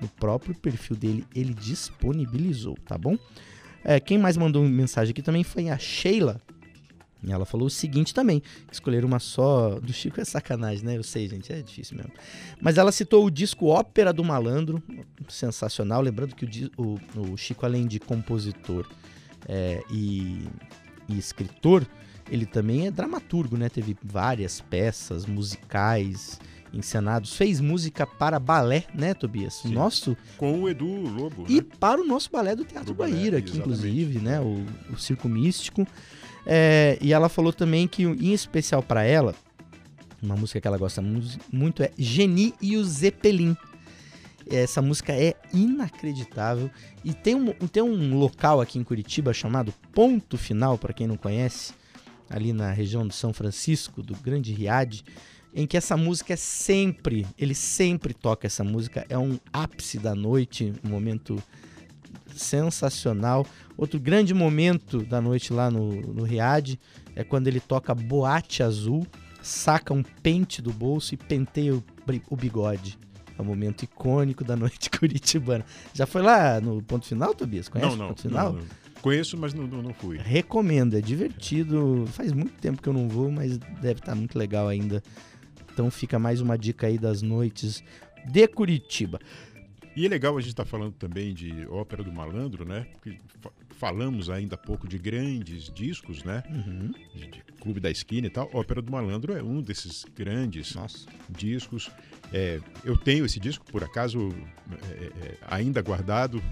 no 0.00 0.08
próprio 0.08 0.54
perfil 0.54 0.96
dele, 0.96 1.26
ele 1.34 1.52
disponibilizou, 1.52 2.74
tá 2.86 2.96
bom? 2.96 3.18
É, 3.84 4.00
quem 4.00 4.16
mais 4.16 4.38
mandou 4.38 4.64
mensagem 4.64 5.10
aqui 5.10 5.20
também 5.20 5.44
foi 5.44 5.68
a 5.68 5.76
Sheila. 5.76 6.40
E 7.22 7.30
ela 7.30 7.44
falou 7.44 7.66
o 7.66 7.70
seguinte 7.70 8.14
também: 8.14 8.42
escolher 8.72 9.04
uma 9.04 9.18
só 9.18 9.78
do 9.78 9.92
Chico 9.92 10.18
é 10.18 10.24
sacanagem, 10.24 10.86
né? 10.86 10.96
Eu 10.96 11.02
sei, 11.02 11.28
gente, 11.28 11.52
é 11.52 11.60
difícil 11.60 11.98
mesmo. 11.98 12.12
Mas 12.62 12.78
ela 12.78 12.90
citou 12.90 13.26
o 13.26 13.30
disco 13.30 13.66
Ópera 13.66 14.10
do 14.10 14.24
Malandro, 14.24 14.82
sensacional. 15.28 16.00
Lembrando 16.00 16.34
que 16.34 16.70
o, 16.78 16.98
o, 17.14 17.32
o 17.32 17.36
Chico, 17.36 17.66
além 17.66 17.86
de 17.86 18.00
compositor 18.00 18.88
é, 19.46 19.82
e 19.90 20.46
e 21.08 21.18
escritor, 21.18 21.86
ele 22.30 22.46
também 22.46 22.86
é 22.86 22.90
dramaturgo, 22.90 23.56
né? 23.56 23.68
Teve 23.68 23.96
várias 24.02 24.60
peças 24.60 25.26
musicais 25.26 26.38
encenados, 26.74 27.34
fez 27.34 27.60
música 27.60 28.06
para 28.06 28.38
balé, 28.38 28.84
né, 28.94 29.14
Tobias? 29.14 29.54
Sim. 29.54 29.72
Nosso 29.72 30.16
com 30.36 30.62
o 30.62 30.68
Edu 30.68 30.86
Lobo. 30.86 31.46
E 31.48 31.60
né? 31.60 31.66
para 31.80 32.00
o 32.00 32.04
nosso 32.04 32.30
balé 32.30 32.54
do 32.54 32.64
Teatro 32.64 32.92
balé, 32.92 33.12
Guaíra, 33.12 33.38
aqui 33.38 33.56
inclusive, 33.56 34.18
né, 34.18 34.40
o, 34.40 34.64
o 34.92 34.98
Circo 34.98 35.28
Místico. 35.28 35.86
É, 36.44 36.98
e 37.00 37.12
ela 37.12 37.28
falou 37.28 37.52
também 37.52 37.88
que, 37.88 38.02
em 38.02 38.32
especial 38.32 38.82
para 38.82 39.02
ela, 39.04 39.34
uma 40.22 40.36
música 40.36 40.60
que 40.60 40.68
ela 40.68 40.76
gosta 40.78 41.00
mu- 41.00 41.22
muito 41.52 41.82
é 41.82 41.90
Geni 41.96 42.52
e 42.60 42.76
o 42.76 42.84
Zeppelin. 42.84 43.56
Essa 44.48 44.80
música 44.80 45.12
é 45.12 45.34
inacreditável. 45.52 46.70
E 47.04 47.12
tem 47.12 47.34
um, 47.34 47.52
tem 47.52 47.82
um 47.82 48.16
local 48.18 48.60
aqui 48.60 48.78
em 48.78 48.84
Curitiba 48.84 49.32
chamado 49.32 49.72
Ponto 49.92 50.38
Final, 50.38 50.78
para 50.78 50.92
quem 50.92 51.06
não 51.06 51.16
conhece, 51.16 51.74
ali 52.30 52.52
na 52.52 52.70
região 52.70 53.06
de 53.06 53.14
São 53.14 53.32
Francisco, 53.32 54.02
do 54.02 54.14
Grande 54.16 54.52
Riad, 54.52 55.02
em 55.54 55.66
que 55.66 55.76
essa 55.76 55.96
música 55.96 56.34
é 56.34 56.36
sempre, 56.36 57.26
ele 57.38 57.54
sempre 57.54 58.12
toca 58.12 58.46
essa 58.46 58.62
música, 58.62 59.06
é 59.08 59.18
um 59.18 59.38
ápice 59.52 59.98
da 59.98 60.14
noite, 60.14 60.72
um 60.84 60.90
momento 60.90 61.42
sensacional. 62.34 63.46
Outro 63.76 63.98
grande 63.98 64.34
momento 64.34 65.02
da 65.02 65.20
noite 65.20 65.52
lá 65.52 65.70
no, 65.70 66.00
no 66.12 66.24
Riad 66.24 66.78
é 67.14 67.24
quando 67.24 67.48
ele 67.48 67.60
toca 67.60 67.94
Boate 67.94 68.62
Azul, 68.62 69.06
saca 69.42 69.94
um 69.94 70.02
pente 70.02 70.60
do 70.60 70.72
bolso 70.72 71.14
e 71.14 71.16
penteia 71.16 71.74
o, 71.74 71.82
o 72.28 72.36
bigode. 72.36 72.98
É 73.38 73.42
um 73.42 73.44
momento 73.44 73.82
icônico 73.84 74.42
da 74.44 74.56
noite 74.56 74.88
curitibana. 74.96 75.64
Já 75.94 76.06
foi 76.06 76.22
lá 76.22 76.60
no 76.60 76.82
ponto 76.82 77.06
final, 77.06 77.34
Tobias? 77.34 77.68
Conhece 77.68 77.90
Não, 77.90 77.96
não, 77.96 78.04
o 78.06 78.08
ponto 78.08 78.22
final? 78.22 78.52
não, 78.52 78.60
não. 78.60 78.66
Conheço, 79.02 79.36
mas 79.36 79.54
não, 79.54 79.66
não, 79.66 79.94
fui. 79.94 80.16
Recomendo, 80.18 80.96
é 80.96 81.00
divertido. 81.00 82.06
Faz 82.08 82.32
muito 82.32 82.54
tempo 82.54 82.82
que 82.82 82.88
eu 82.88 82.92
não 82.92 83.08
vou, 83.08 83.30
mas 83.30 83.56
deve 83.80 84.00
estar 84.00 84.14
muito 84.14 84.36
legal 84.38 84.66
ainda. 84.68 85.02
Então 85.72 85.90
fica 85.90 86.18
mais 86.18 86.40
uma 86.40 86.56
dica 86.58 86.86
aí 86.86 86.98
das 86.98 87.22
noites 87.22 87.84
de 88.24 88.48
Curitiba. 88.48 89.20
E 89.94 90.04
é 90.04 90.08
legal 90.08 90.36
a 90.36 90.40
gente 90.40 90.50
estar 90.50 90.64
falando 90.64 90.92
também 90.94 91.32
de 91.32 91.66
Ópera 91.68 92.02
do 92.02 92.12
Malandro, 92.12 92.64
né? 92.66 92.86
Porque 92.94 93.18
fa- 93.40 93.50
falamos 93.78 94.28
ainda 94.28 94.54
há 94.54 94.58
pouco 94.58 94.88
de 94.88 94.98
grandes 94.98 95.70
discos, 95.72 96.22
né? 96.24 96.42
Uhum. 96.50 96.92
De, 97.14 97.26
de 97.28 97.42
Clube 97.60 97.80
da 97.80 97.90
Esquina 97.90 98.26
e 98.26 98.30
tal. 98.30 98.50
Ópera 98.52 98.82
do 98.82 98.90
Malandro 98.90 99.32
é 99.34 99.42
um 99.42 99.62
desses 99.62 100.04
grandes 100.14 100.74
discos. 101.30 101.90
É, 102.32 102.60
eu 102.84 102.96
tenho 102.96 103.24
esse 103.24 103.38
disco, 103.40 103.64
por 103.70 103.82
acaso, 103.84 104.28
é, 104.90 105.04
é, 105.04 105.38
ainda 105.46 105.80
guardado, 105.82 106.42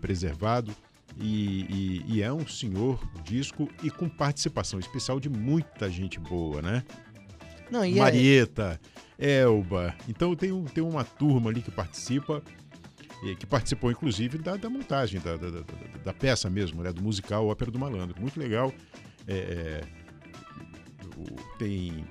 preservado. 0.00 0.74
E, 1.20 1.66
e- 1.68 2.04
e 2.14 2.22
é 2.22 2.32
um 2.32 2.46
senhor 2.46 2.98
disco 3.22 3.68
e 3.82 3.90
com 3.90 4.08
participação 4.08 4.80
especial 4.80 5.20
de 5.20 5.28
muita 5.28 5.90
gente 5.90 6.18
boa, 6.18 6.62
né? 6.62 6.82
Não, 7.70 7.84
e 7.84 7.98
é- 7.98 8.00
Marieta, 8.00 8.80
Elba. 9.18 9.94
Então 10.08 10.34
tem, 10.34 10.64
tem 10.66 10.82
uma 10.82 11.04
turma 11.04 11.50
ali 11.50 11.60
que 11.60 11.70
participa, 11.70 12.42
que 13.38 13.44
participou 13.44 13.90
inclusive 13.90 14.38
da, 14.38 14.56
da 14.56 14.70
montagem 14.70 15.20
da, 15.20 15.36
da, 15.36 15.50
da- 16.02 16.12
peça 16.14 16.48
mesmo, 16.48 16.82
né? 16.82 16.90
Do 16.92 17.02
musical 17.02 17.46
Ópera 17.46 17.70
do 17.70 17.78
Malandro. 17.78 18.18
Muito 18.18 18.40
legal. 18.40 18.72
É, 19.28 19.34
é, 19.34 19.80
tem 21.58 22.04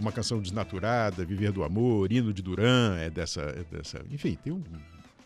uma 0.00 0.12
canção 0.12 0.40
desnaturada, 0.40 1.24
Viver 1.24 1.52
do 1.52 1.64
Amor, 1.64 2.12
Hino 2.12 2.32
de 2.32 2.42
Duran, 2.42 2.96
é 2.98 3.10
dessa. 3.10 3.40
é 3.40 3.64
dessa 3.64 4.04
enfim, 4.10 4.36
tem 4.42 4.52
um. 4.52 4.62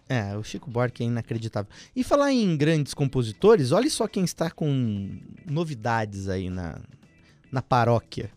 É, 0.08 0.36
o 0.36 0.42
Chico 0.42 0.68
Buarque 0.68 1.04
é 1.04 1.06
inacreditável. 1.06 1.70
E 1.94 2.02
falar 2.02 2.32
em 2.32 2.56
grandes 2.56 2.94
compositores, 2.94 3.70
olha 3.70 3.88
só 3.88 4.08
quem 4.08 4.24
está 4.24 4.50
com 4.50 5.20
novidades 5.46 6.28
aí 6.28 6.50
na, 6.50 6.80
na 7.50 7.62
paróquia. 7.62 8.30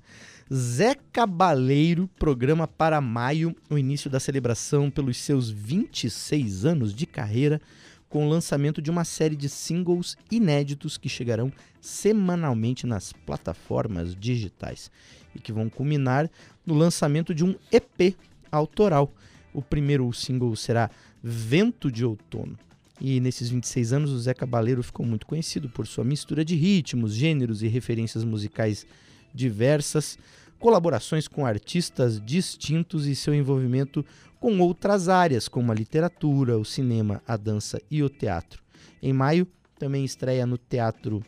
Zé 0.53 0.95
Cabaleiro 1.11 2.07
programa 2.19 2.67
para 2.67 3.01
maio 3.01 3.55
o 3.71 3.77
início 3.77 4.07
da 4.07 4.19
celebração 4.19 4.91
pelos 4.91 5.17
seus 5.17 5.49
26 5.49 6.63
anos 6.63 6.93
de 6.93 7.07
carreira, 7.07 7.59
com 8.07 8.27
o 8.27 8.29
lançamento 8.29 8.79
de 8.79 8.91
uma 8.91 9.03
série 9.03 9.35
de 9.35 9.49
singles 9.49 10.15
inéditos 10.29 10.95
que 10.95 11.09
chegarão 11.09 11.51
semanalmente 11.81 12.85
nas 12.85 13.11
plataformas 13.11 14.15
digitais 14.15 14.91
e 15.35 15.39
que 15.39 15.51
vão 15.51 15.69
culminar 15.69 16.29
no 16.65 16.73
lançamento 16.73 17.33
de 17.33 17.43
um 17.43 17.55
EP 17.71 18.15
autoral. 18.51 19.11
O 19.53 19.61
primeiro 19.61 20.11
single 20.13 20.55
será 20.55 20.89
Vento 21.21 21.91
de 21.91 22.05
Outono. 22.05 22.57
E 22.99 23.19
nesses 23.19 23.49
26 23.49 23.93
anos, 23.93 24.11
o 24.11 24.19
Zé 24.19 24.33
Cabaleiro 24.33 24.83
ficou 24.83 25.05
muito 25.05 25.25
conhecido 25.25 25.67
por 25.69 25.85
sua 25.87 26.03
mistura 26.03 26.45
de 26.45 26.55
ritmos, 26.55 27.13
gêneros 27.13 27.61
e 27.61 27.67
referências 27.67 28.23
musicais 28.23 28.85
diversas, 29.33 30.17
colaborações 30.59 31.27
com 31.27 31.45
artistas 31.45 32.21
distintos 32.23 33.05
e 33.05 33.15
seu 33.15 33.33
envolvimento 33.33 34.05
com 34.39 34.59
outras 34.59 35.09
áreas, 35.09 35.47
como 35.47 35.71
a 35.71 35.75
literatura, 35.75 36.57
o 36.57 36.65
cinema, 36.65 37.21
a 37.27 37.35
dança 37.35 37.81
e 37.89 38.03
o 38.03 38.09
teatro. 38.09 38.61
Em 39.01 39.11
maio, 39.11 39.47
também 39.77 40.05
estreia 40.05 40.45
no 40.45 40.57
Teatro 40.57 41.21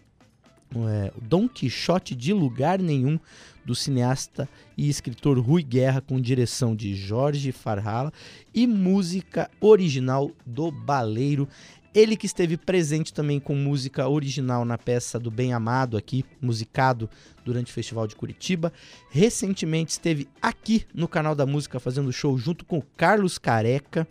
é, 0.76 1.12
Dom 1.22 1.48
Quixote 1.48 2.16
de 2.16 2.32
Lugar 2.34 2.80
Nenhum, 2.80 3.20
do 3.66 3.74
cineasta 3.74 4.48
e 4.78 4.90
escritor 4.90 5.40
Rui 5.40 5.64
Guerra, 5.64 6.02
com 6.02 6.22
direção 6.22 6.76
de 6.76 6.96
Jorge 6.96 7.52
Farhala 7.52 8.14
e 8.54 8.68
música 8.68 9.50
original 9.60 10.32
do 10.46 10.72
Baleiro. 10.72 11.48
Ele 11.94 12.18
que 12.18 12.26
esteve 12.26 12.58
presente 12.58 13.14
também 13.14 13.40
com 13.40 13.56
música 13.56 14.08
original 14.08 14.66
na 14.66 14.78
peça 14.78 15.18
do 15.18 15.32
Bem 15.32 15.54
Amado 15.54 15.96
aqui, 15.96 16.26
musicado 16.42 17.10
durante 17.46 17.72
o 17.72 17.74
Festival 17.74 18.06
de 18.06 18.18
Curitiba. 18.18 18.72
Recentemente 19.10 19.92
esteve 19.92 20.28
aqui 20.42 20.86
no 20.94 21.08
canal 21.08 21.34
da 21.34 21.46
música 21.46 21.80
fazendo 21.80 22.12
show 22.12 22.38
junto 22.38 22.66
com 22.66 22.82
Carlos 22.98 23.38
Careca. 23.38 24.06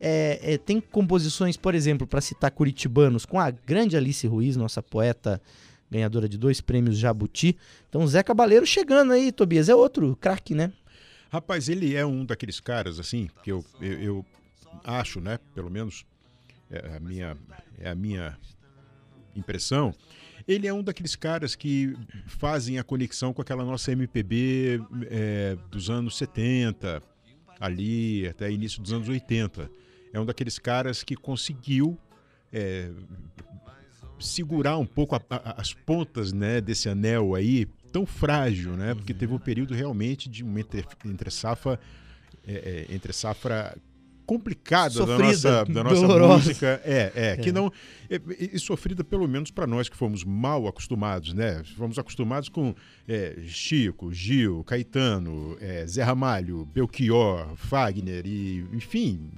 É, 0.00 0.54
é, 0.54 0.58
tem 0.58 0.80
composições, 0.80 1.56
por 1.56 1.74
exemplo, 1.74 2.06
para 2.06 2.20
citar 2.22 2.50
curitibanos, 2.50 3.26
com 3.26 3.38
a 3.38 3.50
grande 3.50 3.96
Alice 3.96 4.26
Ruiz, 4.26 4.56
nossa 4.56 4.82
poeta 4.82 5.40
ganhadora 5.90 6.28
de 6.28 6.36
dois 6.36 6.60
prêmios 6.60 6.98
Jabuti. 6.98 7.56
Então, 7.88 8.06
Zé 8.06 8.22
Cabaleiro 8.22 8.66
chegando 8.66 9.12
aí, 9.12 9.30
Tobias, 9.32 9.68
é 9.68 9.74
outro 9.74 10.16
craque, 10.16 10.54
né? 10.54 10.72
Rapaz, 11.30 11.68
ele 11.68 11.94
é 11.94 12.04
um 12.06 12.24
daqueles 12.24 12.60
caras, 12.60 12.98
assim, 12.98 13.28
que 13.42 13.50
eu, 13.50 13.64
eu, 13.80 14.00
eu 14.00 14.26
acho, 14.84 15.20
né? 15.20 15.38
Pelo 15.54 15.70
menos 15.70 16.04
é 16.70 16.96
a 16.96 17.00
minha, 17.00 17.36
é 17.78 17.90
a 17.90 17.94
minha 17.94 18.38
impressão. 19.34 19.94
Ele 20.46 20.66
é 20.66 20.72
um 20.72 20.82
daqueles 20.82 21.16
caras 21.16 21.56
que 21.56 21.96
fazem 22.26 22.78
a 22.78 22.84
conexão 22.84 23.32
com 23.32 23.42
aquela 23.42 23.64
nossa 23.64 23.90
MPB 23.90 24.80
é, 25.10 25.56
dos 25.70 25.90
anos 25.90 26.16
70, 26.16 27.02
ali 27.58 28.28
até 28.28 28.50
início 28.50 28.80
dos 28.80 28.92
anos 28.92 29.08
80. 29.08 29.68
É 30.12 30.20
um 30.20 30.24
daqueles 30.24 30.58
caras 30.58 31.02
que 31.02 31.16
conseguiu 31.16 31.98
é, 32.52 32.90
segurar 34.18 34.78
um 34.78 34.86
pouco 34.86 35.14
a- 35.16 35.22
a- 35.30 35.60
as 35.60 35.72
pontas 35.72 36.32
né, 36.32 36.60
desse 36.60 36.88
anel 36.88 37.34
aí, 37.34 37.66
tão 37.92 38.04
frágil, 38.06 38.72
né? 38.76 38.94
Porque 38.94 39.12
teve 39.14 39.32
um 39.32 39.38
período 39.38 39.74
realmente 39.74 40.28
de 40.28 40.42
uma 40.42 40.60
entre, 40.60 40.84
entre 41.04 41.30
safra, 41.30 41.78
é, 42.46 42.86
é, 42.90 42.94
entre 42.94 43.12
safra 43.12 43.76
complicada 44.26 44.92
da 44.98 45.06
Sofrida, 45.06 45.22
nossa, 45.60 45.64
da 45.72 45.84
nossa 45.84 46.00
dolorosa. 46.00 46.34
música. 46.48 46.80
É, 46.84 47.12
é, 47.14 47.36
que 47.36 47.50
É. 47.50 47.52
não. 47.52 47.72
é, 48.10 48.20
e, 48.40 48.56
e 48.56 48.58
sofrida 48.58 49.04
pelo 49.04 49.28
menos 49.28 49.52
para 49.52 49.68
nós 49.68 49.88
que 49.88 49.96
fomos 49.96 50.24
mal 50.24 50.66
acostumados, 50.66 51.32
né? 51.32 51.62
Fomos 51.76 51.96
acostumados 51.96 52.48
com 52.48 52.74
é, 53.06 53.36
Chico, 53.46 54.12
Gil, 54.12 54.64
Caetano, 54.64 55.56
é, 55.60 55.86
Zé 55.86 56.02
Ramalho, 56.02 56.66
Belchior, 56.66 57.54
Fagner 57.54 58.26
e, 58.26 58.64
enfim, 58.72 59.30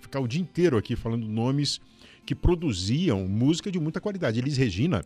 ficar 0.00 0.20
o 0.20 0.28
dia 0.28 0.40
inteiro 0.40 0.76
aqui 0.76 0.94
falando 0.94 1.26
nomes 1.26 1.80
que 2.24 2.34
produziam 2.34 3.26
música 3.26 3.70
de 3.70 3.78
muita 3.80 4.00
qualidade. 4.00 4.38
Elis 4.38 4.56
Regina, 4.56 5.04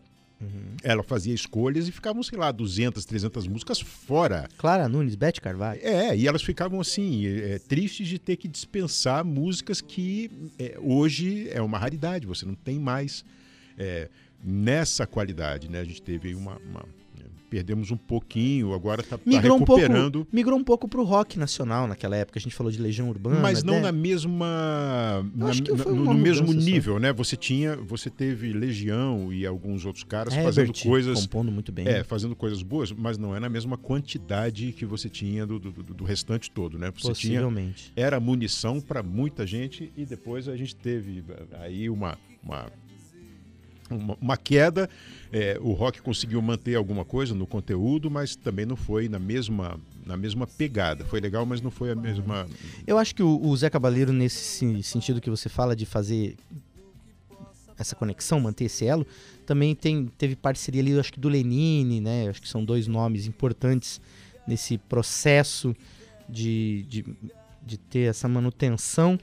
ela 0.83 1.01
fazia 1.01 1.33
escolhas 1.33 1.87
e 1.87 1.91
ficavam, 1.91 2.21
sei 2.21 2.37
lá, 2.37 2.51
200, 2.51 3.03
300 3.05 3.47
músicas 3.47 3.79
fora. 3.79 4.47
Clara 4.57 4.87
Nunes, 4.87 5.15
Beth 5.15 5.39
Carvalho. 5.41 5.79
É, 5.83 6.15
e 6.15 6.27
elas 6.27 6.43
ficavam 6.43 6.79
assim, 6.79 7.25
é, 7.25 7.57
tristes 7.59 8.07
de 8.07 8.19
ter 8.19 8.35
que 8.37 8.47
dispensar 8.47 9.25
músicas 9.25 9.81
que 9.81 10.29
é, 10.59 10.77
hoje 10.79 11.49
é 11.49 11.61
uma 11.61 11.79
raridade, 11.79 12.27
você 12.27 12.45
não 12.45 12.53
tem 12.53 12.77
mais 12.79 13.25
é, 13.79 14.09
nessa 14.43 15.07
qualidade, 15.07 15.69
né? 15.69 15.79
A 15.79 15.83
gente 15.83 16.01
teve 16.01 16.29
aí 16.29 16.35
uma. 16.35 16.57
uma- 16.57 16.85
perdemos 17.49 17.91
um 17.91 17.97
pouquinho, 17.97 18.73
agora 18.73 19.01
está 19.01 19.17
um, 19.25 19.37
recuperando. 19.39 20.11
pouco, 20.19 20.35
migrou 20.35 20.57
um 20.59 20.63
pouco 20.63 20.87
pro 20.87 21.03
rock 21.03 21.37
nacional 21.39 21.87
naquela 21.87 22.15
época. 22.15 22.37
A 22.39 22.41
gente 22.41 22.55
falou 22.55 22.71
de 22.71 22.79
Legião 22.79 23.09
Urbana. 23.09 23.39
Mas 23.39 23.63
não 23.63 23.75
né? 23.75 23.81
na 23.81 23.91
mesma. 23.91 25.25
na- 25.35 25.47
na- 25.47 25.91
no 25.91 26.13
mesmo 26.13 26.47
mudança 26.47 26.65
só. 26.65 26.71
nível, 26.71 26.99
né? 26.99 27.13
Você 27.13 27.35
tinha. 27.35 27.75
Você 27.77 28.09
teve 28.09 28.51
Legião 28.53 29.31
e 29.31 29.45
alguns 29.45 29.85
outros 29.85 30.03
caras 30.03 30.33
fazendo 30.33 30.67
Herbert, 30.69 30.83
coisas. 30.83 31.21
compondo 31.21 31.51
muito 31.51 31.71
bem. 31.71 31.87
É, 31.87 32.03
fazendo 32.03 32.35
coisas 32.35 32.61
boas, 32.61 32.91
mas 32.91 33.17
não 33.17 33.35
é 33.35 33.39
na 33.39 33.49
mesma 33.49 33.77
quantidade 33.77 34.71
que 34.73 34.85
você 34.85 35.09
tinha 35.09 35.45
do, 35.45 35.59
do, 35.59 35.71
do- 35.71 36.03
restante 36.03 36.49
todo, 36.51 36.77
né? 36.77 36.87
Você 36.91 37.13
tinha, 37.13 37.41
Possivelmente. 37.41 37.91
era 37.95 38.19
munição 38.19 38.79
para 38.79 39.03
muita 39.03 39.45
gente 39.45 39.91
e 39.95 40.05
depois 40.05 40.47
a 40.47 40.55
gente 40.55 40.75
teve 40.75 41.23
aí 41.59 41.89
uma. 41.89 42.17
uma 42.43 42.69
uma, 43.89 44.17
uma 44.21 44.37
queda, 44.37 44.89
É, 45.31 45.57
o 45.61 45.73
rock 45.73 46.01
conseguiu 46.01 46.41
manter 46.41 46.75
alguma 46.75 47.03
coisa 47.03 47.35
no 47.35 47.45
conteúdo, 47.45 48.09
mas 48.09 48.33
também 48.35 48.65
não 48.65 48.77
foi 48.77 49.09
na 49.09 49.19
mesma, 49.19 49.77
na 50.05 50.15
mesma 50.15 50.47
pegada. 50.47 51.03
Foi 51.03 51.19
legal, 51.19 51.45
mas 51.45 51.59
não 51.61 51.69
foi 51.69 51.91
a 51.91 51.95
mesma. 51.95 52.47
Eu 52.85 52.97
acho 52.97 53.13
que 53.13 53.21
o, 53.21 53.37
o 53.41 53.57
Zé 53.57 53.69
Cabaleiro, 53.69 54.13
nesse 54.13 54.37
sen- 54.37 54.81
sentido 54.81 55.19
que 55.19 55.29
você 55.29 55.49
fala 55.49 55.75
de 55.75 55.85
fazer 55.85 56.37
essa 57.77 57.93
conexão, 57.95 58.39
manter 58.39 58.65
esse 58.65 58.85
elo, 58.85 59.05
também 59.45 59.75
tem, 59.75 60.07
teve 60.17 60.35
parceria 60.35 60.81
ali, 60.81 60.97
acho 60.97 61.11
que 61.11 61.19
do 61.19 61.29
Lenine, 61.29 61.99
né? 61.99 62.29
Acho 62.29 62.41
que 62.41 62.47
são 62.47 62.63
dois 62.63 62.87
nomes 62.87 63.27
importantes 63.27 63.99
nesse 64.47 64.77
processo 64.77 65.75
de, 66.29 66.85
de, 66.89 67.05
de 67.65 67.77
ter 67.77 68.09
essa 68.09 68.27
manutenção. 68.29 69.19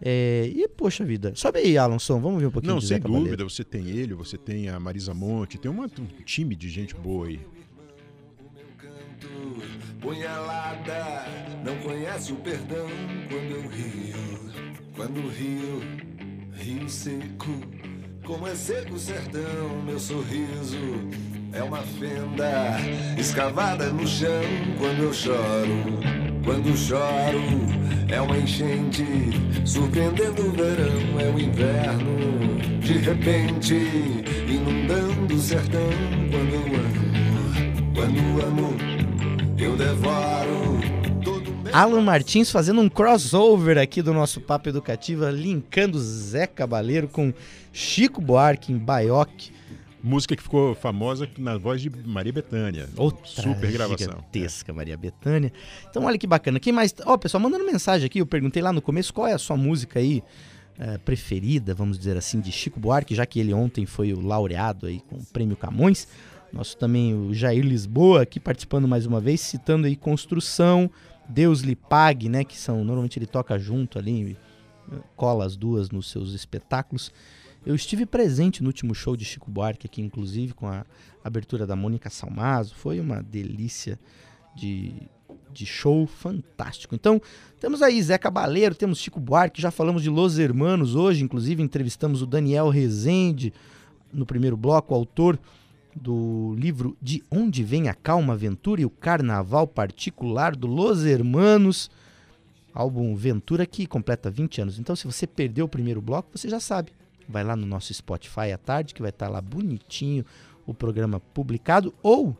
É, 0.00 0.50
e, 0.54 0.68
poxa 0.68 1.04
vida, 1.04 1.32
sobe 1.34 1.58
aí, 1.58 1.76
Alonso, 1.76 2.18
vamos 2.20 2.40
ver 2.40 2.46
um 2.46 2.50
pouquinho 2.50 2.74
Não, 2.74 2.80
Zé 2.80 2.86
sem 2.94 3.00
Cabaleiro. 3.00 3.24
dúvida, 3.36 3.44
você 3.44 3.64
tem 3.64 3.88
ele, 3.88 4.14
você 4.14 4.38
tem 4.38 4.68
a 4.68 4.78
Marisa 4.78 5.12
Monte, 5.12 5.58
tem 5.58 5.70
uma- 5.70 5.86
um 5.86 6.06
time 6.24 6.54
de 6.54 6.68
gente 6.68 6.94
boa 6.94 7.26
aí. 7.26 7.40
punhalada. 10.00 11.24
Não 11.64 11.76
conhece 11.78 12.32
o 12.32 12.36
perdão 12.36 12.86
quando 13.28 13.50
eu 13.50 13.68
rio. 13.68 14.78
Quando 14.94 15.28
rio, 15.28 15.80
rio 16.54 16.88
seco. 16.88 17.50
Como 18.24 18.46
é 18.46 18.54
seco 18.54 18.94
o 18.94 18.98
sertão, 18.98 19.82
meu 19.84 19.98
sorriso 19.98 20.76
é 21.52 21.62
uma 21.62 21.78
fenda 21.78 22.76
escavada 23.16 23.90
no 23.90 24.06
chão 24.06 24.42
quando 24.78 25.02
eu 25.02 25.12
choro. 25.12 26.18
Quando 26.44 26.76
choro, 26.76 27.42
é 28.08 28.20
uma 28.20 28.38
enchente 28.38 29.04
surpreendendo 29.64 30.46
o 30.46 30.52
verão, 30.52 31.20
é 31.20 31.30
o 31.30 31.38
inverno. 31.38 32.80
De 32.80 32.98
repente, 32.98 33.74
inundando 34.48 35.34
o 35.34 35.38
sertão 35.38 35.90
quando 36.30 36.54
eu 36.54 36.64
amo. 36.80 37.94
Quando 37.94 38.46
amo, 38.46 38.76
eu 39.58 39.76
devoro 39.76 40.78
Alan 41.72 42.00
Martins 42.00 42.50
fazendo 42.50 42.80
um 42.80 42.88
crossover 42.88 43.76
aqui 43.76 44.00
do 44.00 44.14
nosso 44.14 44.40
Papo 44.40 44.70
Educativa, 44.70 45.30
linkando 45.30 45.98
Zé 45.98 46.46
Cabaleiro 46.46 47.08
com 47.08 47.32
Chico 47.72 48.20
Buarque 48.22 48.72
em 48.72 48.78
Baioque. 48.78 49.57
Música 50.02 50.36
que 50.36 50.42
ficou 50.42 50.74
famosa 50.74 51.28
na 51.38 51.58
voz 51.58 51.80
de 51.80 51.90
Maria 51.90 52.32
Bethânia. 52.32 52.88
Outra 52.96 53.26
Super 53.26 53.72
gravação. 53.72 53.98
gigantesca 53.98 54.72
Maria 54.72 54.96
Bethânia. 54.96 55.52
Então 55.90 56.04
olha 56.04 56.16
que 56.16 56.26
bacana. 56.26 56.60
Quem 56.60 56.72
mais... 56.72 56.94
Ó, 57.04 57.16
pessoal, 57.16 57.42
mandando 57.42 57.64
mensagem 57.64 58.06
aqui, 58.06 58.20
eu 58.20 58.26
perguntei 58.26 58.62
lá 58.62 58.72
no 58.72 58.80
começo 58.80 59.12
qual 59.12 59.26
é 59.26 59.32
a 59.32 59.38
sua 59.38 59.56
música 59.56 59.98
aí 59.98 60.22
eh, 60.80 60.96
preferida, 60.98 61.74
vamos 61.74 61.98
dizer 61.98 62.16
assim, 62.16 62.40
de 62.40 62.52
Chico 62.52 62.78
Buarque, 62.78 63.12
já 63.12 63.26
que 63.26 63.40
ele 63.40 63.52
ontem 63.52 63.84
foi 63.84 64.12
o 64.12 64.20
laureado 64.20 64.86
aí 64.86 65.00
com 65.00 65.16
o 65.16 65.26
Prêmio 65.26 65.56
Camões. 65.56 66.06
Nosso 66.52 66.76
também 66.76 67.12
o 67.12 67.34
Jair 67.34 67.64
Lisboa 67.64 68.22
aqui 68.22 68.38
participando 68.38 68.86
mais 68.86 69.04
uma 69.04 69.20
vez, 69.20 69.40
citando 69.40 69.88
aí 69.88 69.96
Construção, 69.96 70.88
Deus 71.28 71.62
lhe 71.62 71.74
pague, 71.74 72.28
né, 72.28 72.44
que 72.44 72.56
são 72.56 72.84
normalmente 72.84 73.18
ele 73.18 73.26
toca 73.26 73.58
junto 73.58 73.98
ali, 73.98 74.36
eh, 74.92 74.96
cola 75.16 75.44
as 75.44 75.56
duas 75.56 75.90
nos 75.90 76.08
seus 76.12 76.32
espetáculos. 76.32 77.12
Eu 77.66 77.74
estive 77.74 78.06
presente 78.06 78.62
no 78.62 78.68
último 78.68 78.94
show 78.94 79.16
de 79.16 79.24
Chico 79.24 79.50
Buarque 79.50 79.86
aqui, 79.86 80.00
inclusive 80.00 80.54
com 80.54 80.66
a 80.66 80.86
abertura 81.22 81.66
da 81.66 81.76
Mônica 81.76 82.08
Salmazo. 82.08 82.74
Foi 82.74 83.00
uma 83.00 83.22
delícia 83.22 83.98
de, 84.54 84.94
de 85.52 85.66
show 85.66 86.06
fantástico. 86.06 86.94
Então, 86.94 87.20
temos 87.60 87.82
aí 87.82 88.02
Zé 88.02 88.16
Cabaleiro, 88.16 88.74
temos 88.74 88.98
Chico 88.98 89.20
Buarque, 89.20 89.60
já 89.60 89.70
falamos 89.70 90.02
de 90.02 90.08
Los 90.08 90.38
Hermanos 90.38 90.94
hoje, 90.94 91.24
inclusive 91.24 91.62
entrevistamos 91.62 92.22
o 92.22 92.26
Daniel 92.26 92.68
Rezende 92.68 93.52
no 94.12 94.24
primeiro 94.24 94.56
bloco, 94.56 94.94
autor 94.94 95.38
do 95.94 96.54
livro 96.56 96.96
De 97.02 97.22
Onde 97.30 97.62
Vem 97.64 97.88
a 97.88 97.94
Calma 97.94 98.34
Aventura 98.34 98.80
e 98.80 98.84
o 98.84 98.90
Carnaval 98.90 99.66
Particular 99.66 100.54
do 100.54 100.66
Los 100.66 101.04
Hermanos, 101.04 101.90
álbum 102.72 103.14
Ventura 103.14 103.66
que 103.66 103.86
completa 103.86 104.30
20 104.30 104.62
anos. 104.62 104.78
Então, 104.78 104.94
se 104.94 105.06
você 105.06 105.26
perdeu 105.26 105.66
o 105.66 105.68
primeiro 105.68 106.00
bloco, 106.00 106.30
você 106.32 106.48
já 106.48 106.60
sabe. 106.60 106.92
Vai 107.28 107.44
lá 107.44 107.54
no 107.54 107.66
nosso 107.66 107.92
Spotify 107.92 108.52
à 108.52 108.58
tarde, 108.58 108.94
que 108.94 109.02
vai 109.02 109.10
estar 109.10 109.28
lá 109.28 109.40
bonitinho 109.40 110.24
o 110.66 110.72
programa 110.74 111.20
publicado, 111.20 111.94
ou 112.02 112.36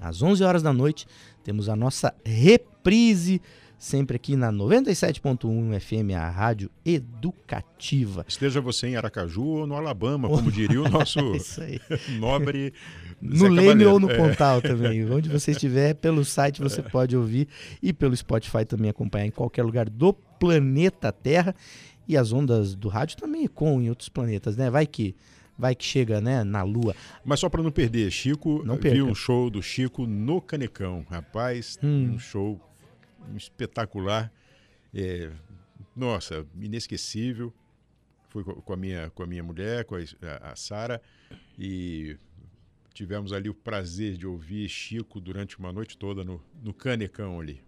às 0.00 0.22
11 0.22 0.42
horas 0.44 0.62
da 0.62 0.72
noite, 0.72 1.06
temos 1.42 1.68
a 1.68 1.74
nossa 1.74 2.14
reprise, 2.24 3.40
sempre 3.78 4.16
aqui 4.16 4.36
na 4.36 4.52
97.1 4.52 5.80
FM, 5.80 6.14
a 6.16 6.28
rádio 6.28 6.70
educativa. 6.84 8.24
Esteja 8.28 8.60
você 8.60 8.88
em 8.88 8.96
Aracaju 8.96 9.42
ou 9.44 9.66
no 9.66 9.74
Alabama, 9.76 10.28
como 10.28 10.50
diria 10.52 10.80
o 10.82 10.88
nosso 10.90 11.18
Isso 11.34 11.60
aí. 11.62 11.80
nobre. 12.18 12.72
No 13.20 13.36
Zé 13.36 13.48
Leme 13.48 13.56
Cabaleiro. 13.56 13.90
ou 13.92 14.00
no 14.00 14.10
É. 14.10 14.16
Pontal 14.16 14.62
também. 14.62 15.04
Onde 15.10 15.28
você 15.28 15.50
estiver, 15.50 15.94
pelo 15.94 16.24
site 16.24 16.60
você 16.60 16.82
pode 16.82 17.16
ouvir 17.16 17.48
e 17.82 17.92
pelo 17.92 18.16
Spotify 18.16 18.64
também 18.64 18.90
acompanhar 18.90 19.26
em 19.26 19.30
qualquer 19.30 19.64
lugar 19.64 19.88
do 19.88 20.12
planeta 20.12 21.10
Terra. 21.10 21.54
E 22.08 22.16
as 22.16 22.32
ondas 22.32 22.74
do 22.74 22.88
rádio 22.88 23.18
também 23.18 23.44
ecoam 23.44 23.80
em 23.82 23.90
outros 23.90 24.08
planetas, 24.08 24.56
né? 24.56 24.70
Vai 24.70 24.86
que 24.86 25.14
vai 25.58 25.74
que 25.74 25.84
chega, 25.84 26.20
né, 26.20 26.42
na 26.44 26.62
Lua. 26.62 26.94
Mas 27.24 27.40
só 27.40 27.48
para 27.48 27.62
não 27.62 27.70
perder, 27.72 28.10
Chico, 28.12 28.62
Não 28.64 28.76
vi 28.76 29.02
um 29.02 29.12
show 29.14 29.50
do 29.50 29.60
Chico 29.60 30.06
no 30.06 30.40
Canecão. 30.40 31.04
Rapaz, 31.10 31.76
Hum. 31.82 32.12
um 32.14 32.18
show 32.18 32.60
espetacular. 33.36 34.32
É, 34.94 35.30
nossa, 35.94 36.46
inesquecível. 36.60 37.52
Fui 38.28 38.44
co- 38.44 38.60
com 38.62 38.72
a 38.72 38.76
minha, 38.76 39.10
com 39.10 39.22
a 39.22 39.26
minha 39.26 39.42
mulher, 39.42 39.84
com 39.84 39.96
a, 39.96 40.00
a 40.52 40.56
Sara, 40.56 41.00
e 41.58 42.16
tivemos 42.94 43.32
ali 43.32 43.48
o 43.48 43.54
prazer 43.54 44.16
de 44.16 44.26
ouvir 44.26 44.68
Chico 44.68 45.20
durante 45.20 45.58
uma 45.58 45.72
noite 45.72 45.96
toda 45.96 46.22
no, 46.24 46.40
no 46.62 46.72
Canecão 46.74 47.40
ali. 47.40 47.60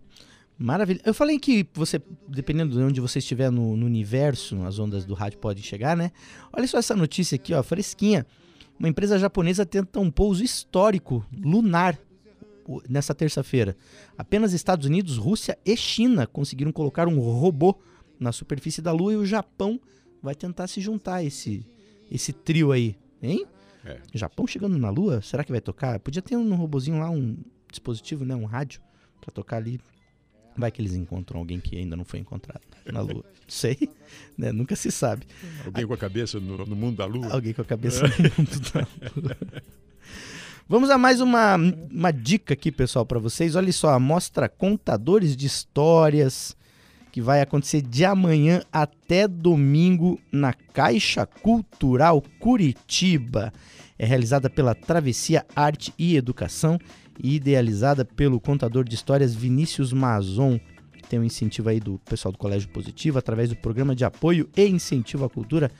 Maravilha. 0.60 1.00
Eu 1.06 1.14
falei 1.14 1.38
que 1.38 1.66
você, 1.72 1.98
dependendo 2.28 2.76
de 2.76 2.82
onde 2.82 3.00
você 3.00 3.18
estiver 3.18 3.50
no, 3.50 3.78
no 3.78 3.86
universo, 3.86 4.62
as 4.64 4.78
ondas 4.78 5.06
do 5.06 5.14
rádio 5.14 5.38
podem 5.38 5.62
chegar, 5.62 5.96
né? 5.96 6.12
Olha 6.52 6.66
só 6.68 6.76
essa 6.76 6.94
notícia 6.94 7.36
aqui, 7.36 7.54
ó, 7.54 7.62
fresquinha. 7.62 8.26
Uma 8.78 8.86
empresa 8.86 9.18
japonesa 9.18 9.64
tenta 9.64 9.98
um 9.98 10.10
pouso 10.10 10.44
histórico 10.44 11.24
lunar 11.32 11.98
nessa 12.86 13.14
terça-feira. 13.14 13.74
Apenas 14.18 14.52
Estados 14.52 14.84
Unidos, 14.84 15.16
Rússia 15.16 15.58
e 15.64 15.74
China 15.74 16.26
conseguiram 16.26 16.72
colocar 16.72 17.08
um 17.08 17.18
robô 17.18 17.74
na 18.18 18.30
superfície 18.30 18.82
da 18.82 18.92
Lua 18.92 19.14
e 19.14 19.16
o 19.16 19.24
Japão 19.24 19.80
vai 20.22 20.34
tentar 20.34 20.66
se 20.66 20.78
juntar 20.78 21.16
a 21.16 21.24
esse 21.24 21.66
esse 22.10 22.34
trio 22.34 22.70
aí, 22.70 22.98
hein? 23.22 23.46
É. 23.82 23.98
Japão 24.12 24.46
chegando 24.46 24.76
na 24.76 24.90
Lua, 24.90 25.22
será 25.22 25.42
que 25.42 25.52
vai 25.52 25.60
tocar? 25.60 25.98
Podia 26.00 26.20
ter 26.20 26.36
um 26.36 26.54
robozinho 26.54 26.98
lá, 26.98 27.08
um 27.08 27.38
dispositivo, 27.70 28.26
né, 28.26 28.34
um 28.34 28.44
rádio 28.44 28.82
pra 29.22 29.30
tocar 29.30 29.56
ali. 29.56 29.80
Vai 30.56 30.70
que 30.70 30.80
eles 30.80 30.94
encontram 30.94 31.40
alguém 31.40 31.60
que 31.60 31.76
ainda 31.76 31.96
não 31.96 32.04
foi 32.04 32.18
encontrado 32.18 32.60
na 32.86 33.00
Lua. 33.00 33.24
Sei, 33.48 33.76
né? 34.38 34.52
Nunca 34.52 34.76
se 34.76 34.92
sabe. 34.92 35.26
Alguém 35.64 35.86
com 35.86 35.94
a 35.94 35.96
cabeça 35.96 36.38
no, 36.38 36.64
no 36.64 36.76
mundo 36.76 36.98
da 36.98 37.04
lua? 37.04 37.32
Alguém 37.32 37.52
com 37.52 37.62
a 37.62 37.64
cabeça 37.64 38.06
no 38.16 38.30
mundo 38.38 38.60
da 38.72 38.86
Lua. 39.16 39.36
Vamos 40.68 40.88
a 40.88 40.96
mais 40.96 41.20
uma, 41.20 41.56
uma 41.56 42.12
dica 42.12 42.54
aqui, 42.54 42.70
pessoal, 42.70 43.04
para 43.04 43.18
vocês. 43.18 43.56
Olha 43.56 43.72
só, 43.72 43.88
a 43.88 43.98
mostra 43.98 44.48
Contadores 44.48 45.36
de 45.36 45.46
Histórias, 45.46 46.56
que 47.10 47.20
vai 47.20 47.40
acontecer 47.40 47.82
de 47.82 48.04
amanhã 48.04 48.62
até 48.72 49.26
domingo 49.26 50.20
na 50.30 50.52
Caixa 50.52 51.26
Cultural 51.26 52.22
Curitiba. 52.38 53.52
É 53.98 54.06
realizada 54.06 54.48
pela 54.48 54.72
Travessia 54.72 55.44
Arte 55.56 55.92
e 55.98 56.16
Educação 56.16 56.78
idealizada 57.22 58.04
pelo 58.04 58.40
contador 58.40 58.84
de 58.84 58.94
histórias 58.94 59.34
Vinícius 59.34 59.92
Mazon. 59.92 60.58
Tem 61.08 61.18
um 61.18 61.24
incentivo 61.24 61.68
aí 61.68 61.80
do 61.80 61.98
pessoal 62.04 62.32
do 62.32 62.38
Colégio 62.38 62.68
Positivo 62.68 63.18
através 63.18 63.48
do 63.48 63.56
programa 63.56 63.94
de 63.94 64.04
apoio 64.04 64.48
e 64.56 64.66
incentivo 64.66 65.24
à 65.24 65.28
cultura 65.30 65.70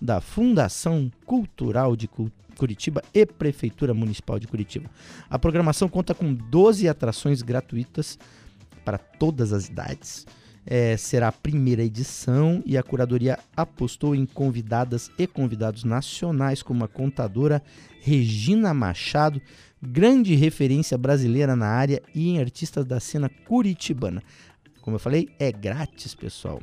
da 0.00 0.20
Fundação 0.20 1.10
Cultural 1.24 1.94
de 1.94 2.08
Cu- 2.08 2.30
Curitiba 2.56 3.02
e 3.14 3.24
Prefeitura 3.24 3.94
Municipal 3.94 4.38
de 4.38 4.48
Curitiba. 4.48 4.90
A 5.30 5.38
programação 5.38 5.88
conta 5.88 6.14
com 6.14 6.34
12 6.34 6.88
atrações 6.88 7.42
gratuitas 7.42 8.18
para 8.84 8.98
todas 8.98 9.52
as 9.52 9.68
idades. 9.68 10.26
É, 10.64 10.96
será 10.96 11.28
a 11.28 11.32
primeira 11.32 11.82
edição 11.82 12.62
e 12.64 12.76
a 12.78 12.82
curadoria 12.84 13.36
apostou 13.56 14.14
em 14.14 14.24
convidadas 14.24 15.10
e 15.18 15.26
convidados 15.26 15.82
nacionais 15.82 16.62
como 16.62 16.84
a 16.84 16.88
contadora 16.88 17.60
Regina 18.00 18.72
Machado, 18.72 19.40
grande 19.82 20.34
referência 20.34 20.96
brasileira 20.96 21.56
na 21.56 21.66
área 21.66 22.00
e 22.14 22.30
em 22.30 22.38
artistas 22.38 22.84
da 22.84 23.00
cena 23.00 23.28
curitibana. 23.28 24.22
Como 24.80 24.96
eu 24.96 25.00
falei, 25.00 25.28
é 25.38 25.50
grátis, 25.50 26.14
pessoal, 26.14 26.60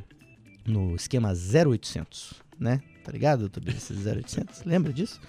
no 0.66 0.94
esquema 0.94 1.32
0800, 1.32 2.42
né? 2.58 2.80
Tá 3.04 3.12
ligado, 3.12 3.50
Esse 3.66 3.92
0800? 3.92 4.64
Lembra 4.64 4.92
disso? 4.92 5.20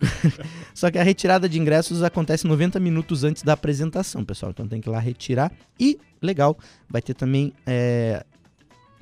Só 0.74 0.90
que 0.90 0.98
a 0.98 1.02
retirada 1.02 1.48
de 1.48 1.58
ingressos 1.58 2.02
acontece 2.02 2.46
90 2.46 2.78
minutos 2.80 3.24
antes 3.24 3.42
da 3.42 3.52
apresentação, 3.52 4.24
pessoal. 4.24 4.50
Então 4.50 4.66
tem 4.66 4.80
que 4.80 4.88
ir 4.88 4.92
lá 4.92 4.98
retirar. 4.98 5.52
E, 5.78 5.98
legal, 6.20 6.58
vai 6.88 7.02
ter 7.02 7.14
também 7.14 7.52
é, 7.66 8.24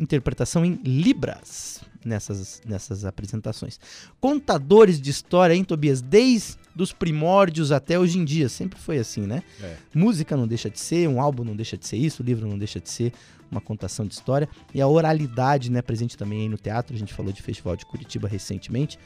interpretação 0.00 0.64
em 0.64 0.80
Libras 0.82 1.80
nessas, 2.04 2.62
nessas 2.64 3.04
apresentações. 3.04 3.78
Contadores 4.20 5.00
de 5.00 5.10
história, 5.10 5.54
hein, 5.54 5.62
Tobias? 5.62 6.00
Desde 6.00 6.58
os 6.78 6.92
primórdios 6.92 7.70
até 7.70 7.98
hoje 7.98 8.18
em 8.18 8.24
dia. 8.24 8.48
Sempre 8.48 8.78
foi 8.78 8.98
assim, 8.98 9.26
né? 9.26 9.42
É. 9.62 9.76
Música 9.94 10.36
não 10.36 10.48
deixa 10.48 10.70
de 10.70 10.80
ser, 10.80 11.08
um 11.08 11.20
álbum 11.20 11.44
não 11.44 11.54
deixa 11.54 11.76
de 11.76 11.86
ser 11.86 11.96
isso, 11.96 12.22
livro 12.22 12.48
não 12.48 12.58
deixa 12.58 12.80
de 12.80 12.88
ser 12.88 13.12
uma 13.50 13.60
contação 13.60 14.06
de 14.06 14.14
história. 14.14 14.48
E 14.72 14.80
a 14.80 14.86
oralidade, 14.86 15.70
né, 15.70 15.82
presente 15.82 16.16
também 16.16 16.42
aí 16.42 16.48
no 16.48 16.56
teatro. 16.56 16.94
A 16.94 16.98
gente 16.98 17.12
falou 17.12 17.32
de 17.32 17.42
Festival 17.42 17.76
de 17.76 17.84
Curitiba 17.84 18.28
recentemente. 18.28 18.98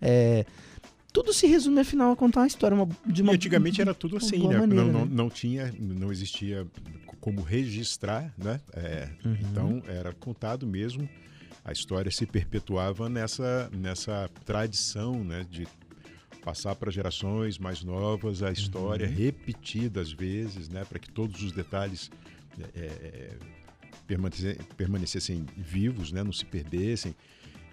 É, 0.00 0.44
tudo 1.16 1.32
se 1.32 1.46
resume, 1.46 1.80
afinal, 1.80 2.12
a 2.12 2.16
contar 2.16 2.40
uma 2.40 2.46
história 2.46 2.74
uma, 2.74 2.86
de 3.06 3.22
uma 3.22 3.32
E 3.32 3.36
antigamente 3.36 3.80
era 3.80 3.94
tudo 3.94 4.18
assim, 4.18 4.46
né? 4.46 4.58
maneira, 4.58 4.84
não, 4.84 4.92
não, 4.92 5.06
né? 5.06 5.10
não 5.14 5.30
tinha, 5.30 5.72
não 5.78 6.12
existia 6.12 6.66
como 7.20 7.40
registrar, 7.40 8.34
né? 8.36 8.60
É, 8.74 9.08
Uhum. 9.24 9.36
Então 9.40 9.82
era 9.88 10.12
contado 10.12 10.66
mesmo. 10.66 11.08
A 11.64 11.72
história 11.72 12.10
se 12.10 12.26
perpetuava 12.26 13.08
nessa, 13.08 13.70
nessa 13.72 14.28
tradição, 14.44 15.24
né? 15.24 15.46
De 15.50 15.66
passar 16.44 16.74
para 16.76 16.90
gerações 16.90 17.58
mais 17.58 17.82
novas 17.82 18.42
a 18.42 18.52
história 18.52 19.08
Uhum. 19.08 19.14
repetida 19.14 20.02
às 20.02 20.12
vezes, 20.12 20.68
né? 20.68 20.84
Para 20.84 20.98
que 20.98 21.10
todos 21.10 21.42
os 21.42 21.50
detalhes 21.50 22.10
é, 22.74 22.78
é, 22.84 23.30
permanece- 24.06 24.58
permanecessem 24.76 25.46
vivos, 25.56 26.12
né? 26.12 26.22
Não 26.22 26.32
se 26.32 26.44
perdessem. 26.44 27.14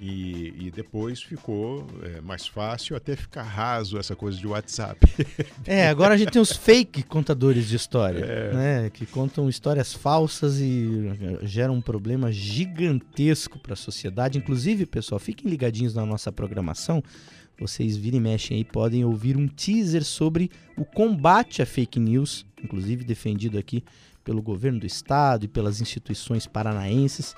E, 0.01 0.53
e 0.67 0.71
depois 0.71 1.21
ficou 1.21 1.87
é, 2.03 2.19
mais 2.19 2.45
fácil 2.45 2.95
até 2.95 3.15
ficar 3.15 3.43
raso 3.43 3.97
essa 3.97 4.15
coisa 4.15 4.37
de 4.37 4.45
WhatsApp. 4.47 4.99
É, 5.65 5.87
agora 5.87 6.13
a 6.13 6.17
gente 6.17 6.31
tem 6.31 6.41
os 6.41 6.51
fake 6.51 7.03
contadores 7.03 7.67
de 7.67 7.75
história, 7.77 8.19
É. 8.19 8.53
né? 8.53 8.89
Que 8.89 9.05
contam 9.05 9.47
histórias 9.47 9.93
falsas 9.93 10.59
e 10.59 11.09
geram 11.43 11.75
um 11.75 11.81
problema 11.81 12.31
gigantesco 12.33 13.57
para 13.59 13.73
a 13.73 13.77
sociedade. 13.77 14.37
Inclusive, 14.37 14.85
pessoal, 14.85 15.19
fiquem 15.19 15.49
ligadinhos 15.49 15.93
na 15.93 16.05
nossa 16.05 16.31
programação. 16.31 17.01
Vocês 17.57 17.95
virem 17.95 18.19
e 18.19 18.23
mexem 18.23 18.57
aí, 18.57 18.63
podem 18.65 19.05
ouvir 19.05 19.37
um 19.37 19.47
teaser 19.47 20.03
sobre 20.03 20.49
o 20.75 20.83
combate 20.83 21.61
à 21.61 21.65
fake 21.65 21.99
news, 21.99 22.45
inclusive 22.61 23.03
defendido 23.05 23.57
aqui 23.57 23.83
pelo 24.23 24.41
governo 24.41 24.79
do 24.79 24.85
estado 24.85 25.45
e 25.45 25.47
pelas 25.47 25.79
instituições 25.79 26.45
paranaenses. 26.47 27.35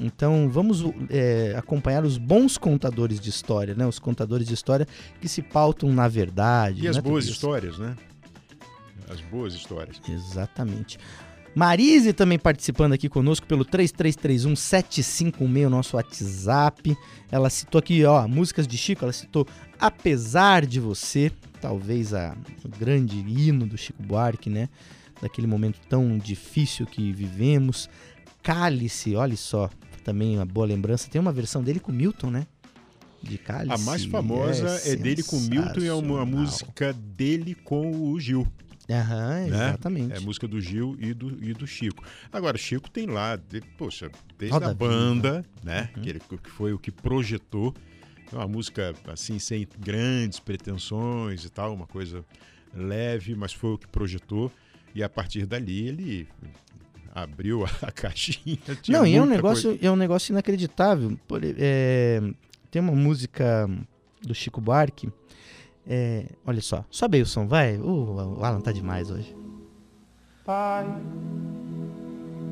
Então 0.00 0.48
vamos 0.48 0.82
é, 1.10 1.54
acompanhar 1.56 2.04
os 2.04 2.16
bons 2.16 2.56
contadores 2.56 3.20
de 3.20 3.28
história, 3.28 3.74
né? 3.74 3.86
Os 3.86 3.98
contadores 3.98 4.46
de 4.46 4.54
história 4.54 4.88
que 5.20 5.28
se 5.28 5.42
pautam 5.42 5.92
na 5.92 6.08
verdade. 6.08 6.82
E 6.82 6.88
as 6.88 6.96
né, 6.96 7.02
boas 7.02 7.26
histórias, 7.26 7.78
né? 7.78 7.94
As 9.08 9.20
boas 9.20 9.54
histórias. 9.54 10.00
Exatamente. 10.08 10.98
Marise 11.54 12.12
também 12.12 12.38
participando 12.38 12.92
aqui 12.92 13.08
conosco 13.08 13.46
pelo 13.46 13.64
3331-756, 13.64 15.68
nosso 15.68 15.96
WhatsApp. 15.96 16.96
Ela 17.30 17.48
citou 17.50 17.78
aqui, 17.80 18.04
ó, 18.04 18.28
músicas 18.28 18.68
de 18.68 18.78
Chico, 18.78 19.04
ela 19.04 19.12
citou 19.12 19.44
Apesar 19.78 20.64
de 20.64 20.78
Você, 20.78 21.32
talvez 21.60 22.14
a, 22.14 22.36
o 22.64 22.68
grande 22.68 23.18
hino 23.18 23.66
do 23.66 23.76
Chico 23.76 24.00
Buarque, 24.02 24.48
né? 24.48 24.68
Daquele 25.20 25.48
momento 25.48 25.80
tão 25.88 26.16
difícil 26.18 26.86
que 26.86 27.12
vivemos. 27.12 27.90
Cálice, 28.42 29.14
olha 29.16 29.36
só, 29.36 29.68
também 30.04 30.36
uma 30.36 30.44
boa 30.44 30.66
lembrança. 30.66 31.08
Tem 31.10 31.20
uma 31.20 31.32
versão 31.32 31.62
dele 31.62 31.80
com 31.80 31.92
Milton, 31.92 32.30
né? 32.30 32.46
De 33.22 33.36
Cálice. 33.36 33.74
A 33.74 33.78
mais 33.84 34.04
famosa 34.04 34.80
é, 34.90 34.96
dele 34.96 35.22
com 35.22 35.38
Milton 35.40 35.80
e 35.80 35.86
é 35.86 35.92
uma 35.94 36.24
música 36.24 36.92
dele 36.92 37.54
com 37.54 38.10
o 38.10 38.18
Gil. 38.18 38.46
Aham, 38.88 39.28
né? 39.46 39.46
exatamente. 39.48 40.12
É 40.14 40.16
a 40.16 40.20
música 40.20 40.48
do 40.48 40.60
Gil 40.60 40.96
e 40.98 41.14
do, 41.14 41.44
e 41.44 41.52
do 41.52 41.66
Chico. 41.66 42.02
Agora, 42.32 42.58
Chico 42.58 42.90
tem 42.90 43.06
lá, 43.06 43.36
de- 43.36 43.60
poxa, 43.78 44.10
desde 44.36 44.52
Roda 44.54 44.70
a 44.70 44.74
banda, 44.74 45.32
Viva. 45.42 45.46
né? 45.62 45.90
Uhum. 45.94 46.02
Que, 46.02 46.08
ele, 46.08 46.20
que 46.20 46.50
foi 46.50 46.72
o 46.72 46.78
que 46.78 46.90
projetou. 46.90 47.72
É 48.32 48.36
uma 48.36 48.48
música, 48.48 48.94
assim, 49.06 49.38
sem 49.38 49.66
grandes 49.78 50.40
pretensões 50.40 51.44
e 51.44 51.50
tal, 51.50 51.72
uma 51.74 51.86
coisa 51.86 52.24
leve, 52.74 53.34
mas 53.34 53.52
foi 53.52 53.74
o 53.74 53.78
que 53.78 53.86
projetou. 53.86 54.50
E 54.94 55.02
a 55.04 55.08
partir 55.08 55.46
dali 55.46 55.86
ele 55.86 56.28
abriu 57.14 57.64
a, 57.64 57.90
caixinha. 57.92 58.58
tinha 58.82 58.98
Não, 58.98 59.06
e 59.06 59.14
é 59.16 59.22
um 59.22 59.26
negócio, 59.26 59.70
coisa. 59.70 59.86
é 59.86 59.90
um 59.90 59.96
negócio 59.96 60.32
inacreditável. 60.32 61.16
Por- 61.28 61.40
é, 61.44 62.20
tem 62.70 62.80
uma 62.80 62.92
música 62.92 63.68
do 64.22 64.34
Chico 64.34 64.60
Buarque. 64.60 65.08
é, 65.86 66.26
olha 66.46 66.60
só, 66.60 66.84
sobe 66.90 67.16
aí 67.18 67.22
o 67.22 67.26
som, 67.26 67.46
vai. 67.46 67.76
Uh, 67.78 68.38
o 68.38 68.44
Alan 68.44 68.60
tá 68.60 68.70
demais 68.72 69.10
hoje. 69.10 69.34
Pai, 70.44 70.86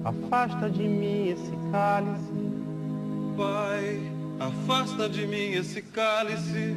afasta 0.05 0.71
de 0.71 0.83
mim 0.83 1.29
esse 1.29 1.53
cálice. 1.71 2.33
Pai, 3.37 4.13
afasta 4.41 5.09
de 5.09 5.27
mim 5.27 5.53
esse 5.53 5.83
cálice. 5.83 6.77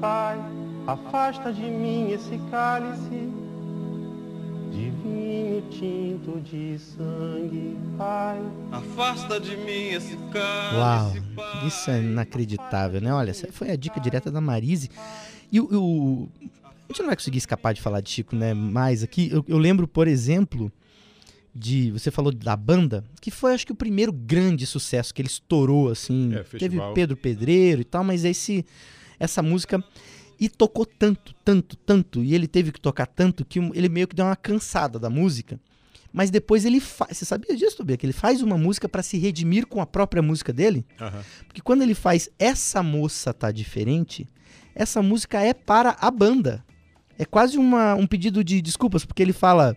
Pai, 0.00 0.38
afasta 0.86 1.52
de 1.52 1.62
mim 1.62 2.10
esse 2.10 2.38
cálice. 2.50 3.32
Tinto 5.70 6.40
de 6.40 6.78
sangue, 6.78 7.76
Pai. 7.98 8.40
Afasta 8.70 9.40
de 9.40 9.56
mim 9.56 9.88
esse 9.88 10.16
cálice. 10.32 11.18
Uau, 11.36 11.66
isso 11.66 11.90
é 11.90 12.00
inacreditável, 12.00 13.00
né? 13.00 13.12
Olha, 13.12 13.30
essa 13.30 13.50
foi 13.52 13.70
a 13.70 13.76
dica 13.76 14.00
direta 14.00 14.30
da 14.30 14.40
Marise. 14.40 14.90
E 15.50 15.60
o. 15.60 16.28
a 16.64 16.92
gente 16.92 17.00
não 17.00 17.06
vai 17.06 17.16
conseguir 17.16 17.38
escapar 17.38 17.74
de 17.74 17.80
falar 17.82 18.00
de 18.00 18.10
Chico, 18.10 18.36
né? 18.36 18.54
Mais 18.54 19.02
aqui. 19.02 19.28
Eu, 19.30 19.44
eu 19.48 19.58
lembro, 19.58 19.88
por 19.88 20.08
exemplo, 20.08 20.72
de. 21.54 21.90
Você 21.90 22.10
falou 22.10 22.32
da 22.32 22.56
banda, 22.56 23.04
que 23.20 23.30
foi 23.30 23.52
acho 23.52 23.66
que 23.66 23.72
o 23.72 23.76
primeiro 23.76 24.12
grande 24.12 24.66
sucesso 24.66 25.12
que 25.12 25.20
ele 25.20 25.28
estourou, 25.28 25.90
assim. 25.90 26.34
É, 26.34 26.42
Teve. 26.42 26.78
Pedro 26.94 27.16
Pedreiro 27.16 27.80
e 27.80 27.84
tal, 27.84 28.04
mas 28.04 28.24
esse, 28.24 28.64
essa 29.18 29.42
música. 29.42 29.82
E 30.38 30.48
tocou 30.48 30.84
tanto, 30.84 31.34
tanto, 31.44 31.76
tanto. 31.76 32.22
E 32.22 32.34
ele 32.34 32.46
teve 32.46 32.72
que 32.72 32.80
tocar 32.80 33.06
tanto 33.06 33.44
que 33.44 33.58
ele 33.58 33.88
meio 33.88 34.06
que 34.06 34.14
deu 34.14 34.26
uma 34.26 34.36
cansada 34.36 34.98
da 34.98 35.08
música. 35.08 35.58
Mas 36.12 36.30
depois 36.30 36.64
ele 36.64 36.80
faz. 36.80 37.18
Você 37.18 37.24
sabia 37.24 37.54
disso, 37.56 37.76
Tobia? 37.76 37.96
Que 37.96 38.06
ele 38.06 38.12
faz 38.12 38.42
uma 38.42 38.56
música 38.56 38.88
para 38.88 39.02
se 39.02 39.18
redimir 39.18 39.66
com 39.66 39.80
a 39.80 39.86
própria 39.86 40.22
música 40.22 40.52
dele? 40.52 40.86
Aham. 41.00 41.22
Porque 41.46 41.60
quando 41.60 41.82
ele 41.82 41.94
faz 41.94 42.30
Essa 42.38 42.82
Moça 42.82 43.34
Tá 43.34 43.50
Diferente, 43.50 44.26
essa 44.74 45.02
música 45.02 45.40
é 45.40 45.54
para 45.54 45.96
a 46.00 46.10
banda. 46.10 46.64
É 47.18 47.24
quase 47.24 47.56
uma, 47.58 47.94
um 47.94 48.06
pedido 48.06 48.44
de 48.44 48.60
desculpas, 48.60 49.04
porque 49.04 49.22
ele 49.22 49.32
fala. 49.32 49.76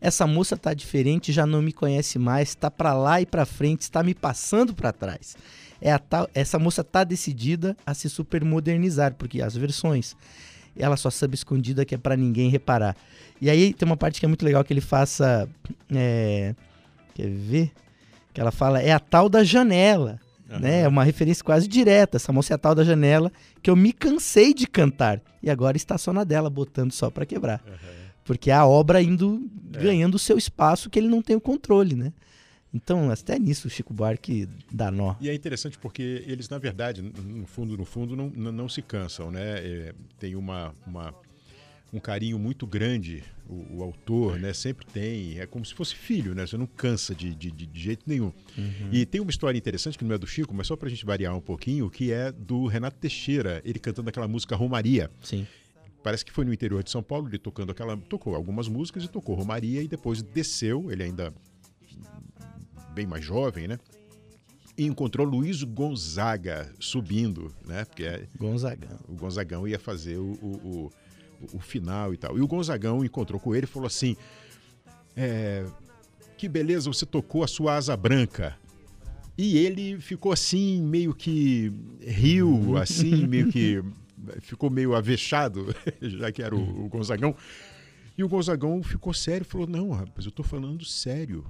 Essa 0.00 0.26
moça 0.26 0.56
tá 0.56 0.74
diferente, 0.74 1.32
já 1.32 1.46
não 1.46 1.62
me 1.62 1.72
conhece 1.72 2.18
mais, 2.18 2.54
tá 2.54 2.70
pra 2.70 2.94
lá 2.94 3.20
e 3.20 3.26
pra 3.26 3.46
frente, 3.46 3.82
está 3.82 4.02
me 4.02 4.14
passando 4.14 4.74
pra 4.74 4.92
trás. 4.92 5.36
É 5.80 5.92
a 5.92 5.98
tal, 5.98 6.28
essa 6.34 6.58
moça 6.58 6.82
tá 6.82 7.04
decidida 7.04 7.76
a 7.84 7.94
se 7.94 8.08
supermodernizar, 8.08 9.14
porque 9.14 9.42
as 9.42 9.56
versões 9.56 10.16
ela 10.78 10.96
só 10.96 11.10
sabe 11.10 11.34
escondida 11.34 11.84
que 11.84 11.94
é 11.94 11.98
pra 11.98 12.16
ninguém 12.16 12.50
reparar. 12.50 12.96
E 13.40 13.48
aí 13.48 13.72
tem 13.72 13.86
uma 13.86 13.96
parte 13.96 14.20
que 14.20 14.26
é 14.26 14.28
muito 14.28 14.44
legal 14.44 14.62
que 14.62 14.72
ele 14.72 14.80
faça. 14.80 15.48
é, 15.94 16.54
quer 17.14 17.28
ver? 17.28 17.72
Que 18.32 18.40
ela 18.40 18.50
fala, 18.52 18.80
é 18.80 18.92
a 18.92 19.00
tal 19.00 19.28
da 19.28 19.42
janela. 19.42 20.20
Né? 20.48 20.82
É 20.82 20.88
uma 20.88 21.02
referência 21.02 21.42
quase 21.42 21.66
direta. 21.66 22.18
Essa 22.18 22.32
moça 22.32 22.52
é 22.52 22.56
a 22.56 22.58
tal 22.58 22.74
da 22.74 22.84
janela 22.84 23.32
que 23.62 23.68
eu 23.68 23.74
me 23.74 23.92
cansei 23.92 24.54
de 24.54 24.66
cantar. 24.66 25.20
E 25.42 25.50
agora 25.50 25.76
está 25.76 25.98
só 25.98 26.12
na 26.12 26.24
dela, 26.24 26.48
botando 26.48 26.92
só 26.92 27.10
pra 27.10 27.26
quebrar. 27.26 27.60
Porque 28.24 28.50
é 28.50 28.54
a 28.54 28.66
obra 28.66 29.02
indo 29.02 29.48
ganhando 29.70 30.14
o 30.14 30.18
seu 30.18 30.36
espaço 30.36 30.90
que 30.90 30.98
ele 30.98 31.08
não 31.08 31.22
tem 31.22 31.36
o 31.36 31.40
controle, 31.40 31.94
né? 31.94 32.12
Então, 32.76 33.10
até 33.10 33.38
nisso 33.38 33.68
o 33.68 33.70
Chico 33.70 33.94
Buarque 33.94 34.46
dá 34.70 34.90
nó. 34.90 35.14
E 35.20 35.30
é 35.30 35.34
interessante 35.34 35.78
porque 35.78 36.22
eles, 36.26 36.48
na 36.50 36.58
verdade, 36.58 37.00
no 37.00 37.46
fundo, 37.46 37.76
no 37.76 37.84
fundo, 37.86 38.14
não, 38.14 38.28
não, 38.28 38.68
se 38.68 38.82
cansam, 38.82 39.30
né? 39.30 39.58
É, 39.64 39.94
tem 40.18 40.36
uma, 40.36 40.74
uma- 40.86 41.14
um 41.92 41.98
carinho 42.00 42.38
muito 42.38 42.66
grande, 42.66 43.22
o, 43.48 43.78
o 43.78 43.82
autor, 43.82 44.38
né? 44.38 44.52
Sempre 44.52 44.84
tem, 44.86 45.38
é 45.40 45.46
como 45.46 45.64
se 45.64 45.72
fosse 45.72 45.94
filho, 45.94 46.34
né? 46.34 46.46
Você 46.46 46.56
não 46.58 46.66
cansa 46.66 47.14
de, 47.14 47.34
de, 47.34 47.50
de- 47.50 47.70
jeito 47.80 48.02
nenhum. 48.06 48.30
Uhum. 48.58 48.88
E 48.92 49.06
tem 49.06 49.20
uma 49.22 49.30
história 49.30 49.56
interessante, 49.56 49.96
que 49.96 50.04
não 50.04 50.14
é 50.14 50.18
do 50.18 50.26
Chico, 50.26 50.52
mas 50.52 50.66
só 50.66 50.76
pra 50.76 50.88
gente 50.90 51.06
variar 51.06 51.34
um 51.34 51.40
pouquinho, 51.40 51.88
que 51.88 52.12
é 52.12 52.30
do 52.30 52.66
Renato 52.66 52.98
Teixeira, 52.98 53.62
ele 53.64 53.78
cantando 53.78 54.10
aquela 54.10 54.28
música 54.28 54.54
Romaria. 54.54 55.10
Sim. 55.22 55.46
Parece 56.02 56.24
que 56.24 56.30
foi 56.32 56.44
no 56.44 56.52
interior 56.52 56.82
de 56.84 56.90
São 56.90 57.02
Paulo, 57.02 57.26
ele 57.28 57.38
tocando 57.38 57.70
aquela. 57.70 57.96
tocou 57.96 58.34
algumas 58.34 58.68
músicas 58.68 59.02
e 59.04 59.08
tocou 59.08 59.34
Romaria 59.34 59.80
e 59.82 59.88
depois 59.88 60.22
desceu, 60.22 60.90
ele 60.92 61.02
ainda 61.04 61.32
bem 62.96 63.06
mais 63.06 63.22
jovem, 63.24 63.68
né? 63.68 63.78
E 64.78 64.86
encontrou 64.86 65.26
Luiz 65.26 65.62
Gonzaga 65.62 66.72
subindo, 66.80 67.54
né? 67.66 67.84
Porque 67.84 68.04
é- 68.04 68.26
Gonzagão. 68.38 68.98
o 69.08 69.14
Gonzagão 69.14 69.68
ia 69.68 69.78
fazer 69.78 70.16
o, 70.16 70.32
o, 70.42 70.56
o- 70.56 70.92
o 71.52 71.58
final 71.60 72.14
e 72.14 72.16
tal. 72.16 72.38
E 72.38 72.40
o 72.40 72.46
Gonzagão 72.46 73.04
encontrou 73.04 73.38
com 73.38 73.54
ele 73.54 73.64
e 73.64 73.68
falou 73.68 73.86
assim: 73.86 74.16
é, 75.14 75.64
Que 76.38 76.48
beleza, 76.48 76.90
você 76.90 77.04
tocou 77.06 77.44
a 77.44 77.46
sua 77.46 77.74
asa 77.76 77.94
branca. 77.96 78.56
E 79.38 79.58
ele 79.58 80.00
ficou 80.00 80.32
assim, 80.32 80.80
meio 80.80 81.14
que 81.14 81.70
riu, 82.00 82.78
assim, 82.78 83.26
meio 83.26 83.50
que 83.52 83.82
ficou 84.40 84.70
meio 84.70 84.94
avexado, 84.94 85.74
já 86.00 86.32
que 86.32 86.42
era 86.42 86.56
o, 86.56 86.84
o 86.86 86.88
Gonzagão. 86.88 87.34
E 88.16 88.24
o 88.24 88.28
Gonzagão 88.28 88.82
ficou 88.82 89.12
sério 89.12 89.44
falou: 89.44 89.66
Não, 89.66 89.90
rapaz, 89.90 90.24
eu 90.24 90.32
tô 90.32 90.42
falando 90.42 90.84
sério. 90.86 91.44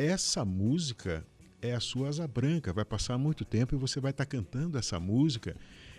Essa 0.00 0.46
música 0.46 1.22
é 1.60 1.74
a 1.74 1.80
sua 1.80 2.08
asa 2.08 2.26
branca. 2.26 2.72
Vai 2.72 2.86
passar 2.86 3.18
muito 3.18 3.44
tempo 3.44 3.74
e 3.74 3.78
você 3.78 4.00
vai 4.00 4.12
estar 4.12 4.24
cantando 4.24 4.78
essa 4.78 4.98
música. 4.98 5.54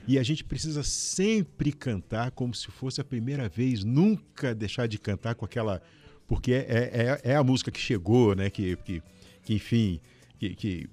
E 0.07 0.17
a 0.17 0.23
gente 0.23 0.43
precisa 0.43 0.81
sempre 0.81 1.71
cantar 1.71 2.31
como 2.31 2.55
se 2.55 2.71
fosse 2.71 2.99
a 2.99 3.03
primeira 3.03 3.47
vez, 3.47 3.83
nunca 3.83 4.55
deixar 4.55 4.87
de 4.87 4.97
cantar 4.97 5.35
com 5.35 5.45
aquela. 5.45 5.83
Porque 6.27 6.51
é, 6.51 7.19
é, 7.23 7.31
é 7.31 7.35
a 7.35 7.43
música 7.43 7.69
que 7.69 7.79
chegou, 7.79 8.33
né? 8.33 8.49
Que, 8.49 8.75
que, 8.77 9.03
que 9.43 9.53
enfim, 9.53 9.99
que, 10.39 10.55
que, 10.55 10.89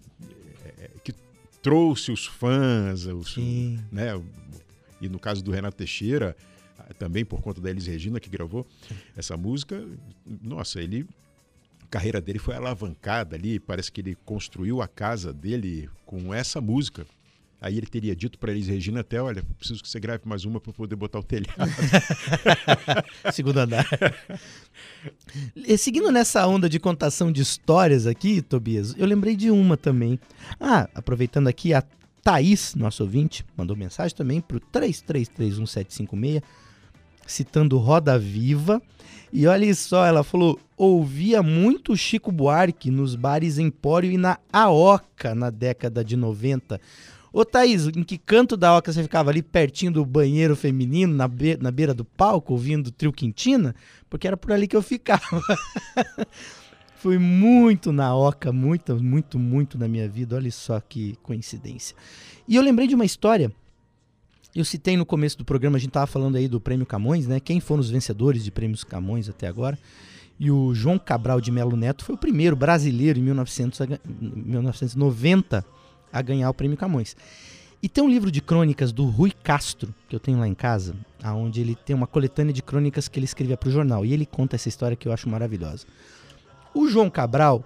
é, 0.79 0.91
que 1.03 1.15
trouxe 1.63 2.13
os 2.13 2.27
fãs, 2.27 3.07
os, 3.07 3.39
né? 3.91 4.23
E 5.01 5.09
no 5.09 5.19
caso 5.19 5.43
do 5.43 5.51
Renato 5.51 5.79
Teixeira, 5.79 6.37
também 6.99 7.25
por 7.25 7.41
conta 7.41 7.59
da 7.59 7.71
Elis 7.71 7.87
Regina 7.87 8.21
que 8.21 8.29
gravou 8.29 8.67
essa 9.17 9.35
música, 9.35 9.83
nossa, 10.27 10.83
ele 10.83 11.07
carreira 11.91 12.21
dele 12.21 12.39
foi 12.39 12.55
alavancada 12.55 13.37
ali, 13.37 13.59
parece 13.59 13.91
que 13.91 14.01
ele 14.01 14.17
construiu 14.25 14.83
a 14.83 14.89
casa 14.89 15.33
dele 15.33 15.89
com 16.05 16.33
essa 16.33 16.61
música. 16.61 17.07
Aí 17.61 17.77
ele 17.77 17.87
teria 17.87 18.15
dito 18.15 18.39
para 18.39 18.53
Elis 18.53 18.69
Regina 18.69 19.01
até, 19.01 19.21
olha, 19.21 19.43
preciso 19.59 19.83
que 19.83 19.89
você 19.89 19.99
grave 19.99 20.23
mais 20.25 20.45
uma 20.45 20.61
para 20.61 20.73
poder 20.73 20.95
botar 20.95 21.19
o 21.19 21.25
telhado. 21.25 21.59
Segundo 23.33 23.59
andar. 23.59 23.85
Seguindo 25.77 26.13
nessa 26.13 26.47
onda 26.47 26.69
de 26.69 26.79
contação 26.79 27.33
de 27.33 27.43
histórias 27.43 28.07
aqui, 28.07 28.41
Tobias, 28.43 28.95
eu 28.97 29.07
lembrei 29.07 29.35
de 29.35 29.51
uma 29.51 29.77
também. 29.77 30.21
Ah, 30.61 30.89
aproveitando 30.95 31.49
aqui, 31.49 31.75
a 31.75 31.83
Thaís, 32.23 32.77
nosso 32.77 33.03
ouvinte, 33.03 33.45
mandou 33.57 33.77
mensagem 33.77 34.17
também 34.17 34.41
pro 34.41 34.61
33311756, 34.61 36.43
citando 37.29 37.79
Roda 37.79 38.19
Viva. 38.19 38.83
E 39.33 39.47
olha 39.47 39.73
só, 39.75 40.05
ela 40.05 40.25
falou: 40.25 40.59
ouvia 40.77 41.43
muito 41.43 41.97
Chico 41.97 42.33
Buarque 42.33 42.91
nos 42.91 43.15
bares 43.15 43.59
Empório 43.59 44.11
e 44.11 44.17
na 44.17 44.39
Aoca 44.53 45.35
na 45.35 45.51
década 45.51 46.05
de 46.05 46.17
90. 46.17 46.81
Ô 47.31 47.45
Thaís, 47.45 47.87
em 47.87 48.03
que 48.03 48.17
canto 48.17 48.57
da 48.57 48.77
Oca 48.77 48.91
você 48.91 49.03
ficava 49.03 49.31
ali 49.31 49.43
pertinho 49.43 49.93
do 49.93 50.05
banheiro 50.05 50.57
feminino, 50.57 51.15
na, 51.15 51.29
be 51.29 51.59
na 51.61 51.71
beira 51.71 51.93
do 51.93 52.05
palco, 52.05 52.55
ouvindo 52.55 52.91
Trio 52.91 53.13
Quintina? 53.13 53.75
Porque 54.09 54.27
era 54.27 54.37
por 54.37 54.51
ali 54.51 54.67
que 54.67 54.75
eu 54.75 54.83
ficava. 54.83 55.43
Fui 56.97 57.19
muito 57.19 57.93
na 57.93 58.17
Oca, 58.17 58.51
muito, 58.51 58.97
muito, 59.01 59.39
muito 59.39 59.79
na 59.79 59.87
minha 59.87 60.09
vida. 60.09 60.35
Olha 60.35 60.51
só 60.51 60.81
que 60.81 61.17
coincidência. 61.23 61.95
E 62.49 62.57
eu 62.57 62.63
lembrei 62.63 62.89
de 62.89 62.95
uma 62.95 63.05
história. 63.05 63.53
Eu 64.59 64.65
citei 64.65 64.97
no 64.97 65.07
começo 65.07 65.39
do 65.39 65.45
programa, 65.45 65.77
a 65.77 65.79
gente 65.79 65.91
estava 65.91 66.09
falando 66.09 66.35
aí 66.35 66.49
do 66.49 66.61
Prêmio 66.61 66.85
Camões, 66.85 67.29
né? 67.29 67.39
Quem 67.39 67.61
foram 67.61 67.81
os 67.81 67.91
vencedores 67.91 68.43
de 68.43 68.51
Prêmios 68.51 68.83
Camões 68.83 69.29
até 69.29 69.47
agora. 69.47 69.79
E 70.37 70.51
o 70.51 70.75
João 70.75 70.99
Cabral 70.99 71.41
de 71.41 71.53
Melo 71.53 71.77
Neto 71.77 72.05
foi 72.05 72.17
o 72.17 72.19
primeiro 72.19 72.57
brasileiro 72.57 73.21
em 73.21 73.23
1900 73.23 73.81
a, 73.83 73.87
1990 74.11 75.65
a 76.13 76.23
ganhar 76.23 76.51
o 76.51 76.55
Prêmio 76.55 76.77
Camões. 76.77 77.17
E 77.81 77.89
tem 77.89 78.03
um 78.03 78.09
livro 78.09 78.33
de 78.33 78.41
crônicas 78.41 78.91
do 78.91 79.05
Rui 79.05 79.31
Castro, 79.31 79.95
que 80.09 80.17
eu 80.17 80.19
tenho 80.19 80.41
lá 80.41 80.49
em 80.49 80.55
casa, 80.55 80.97
onde 81.25 81.61
ele 81.61 81.77
tem 81.77 81.95
uma 81.95 82.09
coletânea 82.09 82.53
de 82.53 82.61
crônicas 82.61 83.07
que 83.07 83.17
ele 83.17 83.27
escrevia 83.27 83.57
para 83.57 83.69
o 83.69 83.71
jornal. 83.71 84.05
E 84.05 84.13
ele 84.13 84.27
conta 84.27 84.57
essa 84.57 84.69
história 84.69 84.97
que 84.97 85.07
eu 85.07 85.13
acho 85.13 85.29
maravilhosa. 85.29 85.87
O 86.75 86.89
João 86.89 87.09
Cabral, 87.09 87.65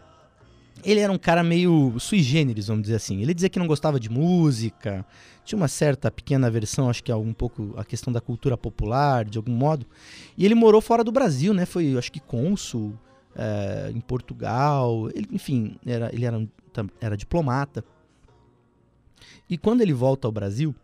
ele 0.85 1.01
era 1.01 1.11
um 1.11 1.17
cara 1.17 1.43
meio 1.43 1.95
sui 1.99 2.23
generis, 2.23 2.67
vamos 2.67 2.83
dizer 2.83 2.97
assim. 2.97 3.23
Ele 3.23 3.33
dizia 3.33 3.49
que 3.49 3.59
não 3.59 3.67
gostava 3.67 3.99
de 3.99 4.11
música, 4.11 5.07
tinha 5.45 5.57
uma 5.57 5.69
certa 5.69 6.11
pequena 6.11 6.47
aversão, 6.47 6.89
acho 6.89 7.03
que 7.03 7.11
é 7.11 7.17
um 7.17 7.33
pouco 7.33 7.75
a 7.77 7.85
questão 7.85 8.13
da 8.13 8.21
cultura 8.21 8.57
popular, 8.57 9.25
de 9.25 9.39
algum 9.39 9.53
modo. 9.53 9.87
E 10.37 10.45
ele 10.45 10.55
morou 10.55 10.81
fora 10.81 11.03
do 11.03 11.11
Brasil, 11.11 11.53
né? 11.53 11.67
Foi, 11.67 11.97
acho 11.97 12.13
que, 12.13 12.21
cônsul 12.21 12.97
é, 13.35 13.91
em 13.95 14.01
Portugal. 14.01 15.09
Ele, 15.15 15.29
enfim, 15.33 15.77
era, 15.85 16.15
ele 16.15 16.25
era, 16.25 16.49
era 17.01 17.17
diplomata. 17.17 17.85
E 19.49 19.59
quando 19.59 19.81
ele 19.81 19.93
volta 19.93 20.29
ao 20.29 20.33
Brasil, 20.33 20.75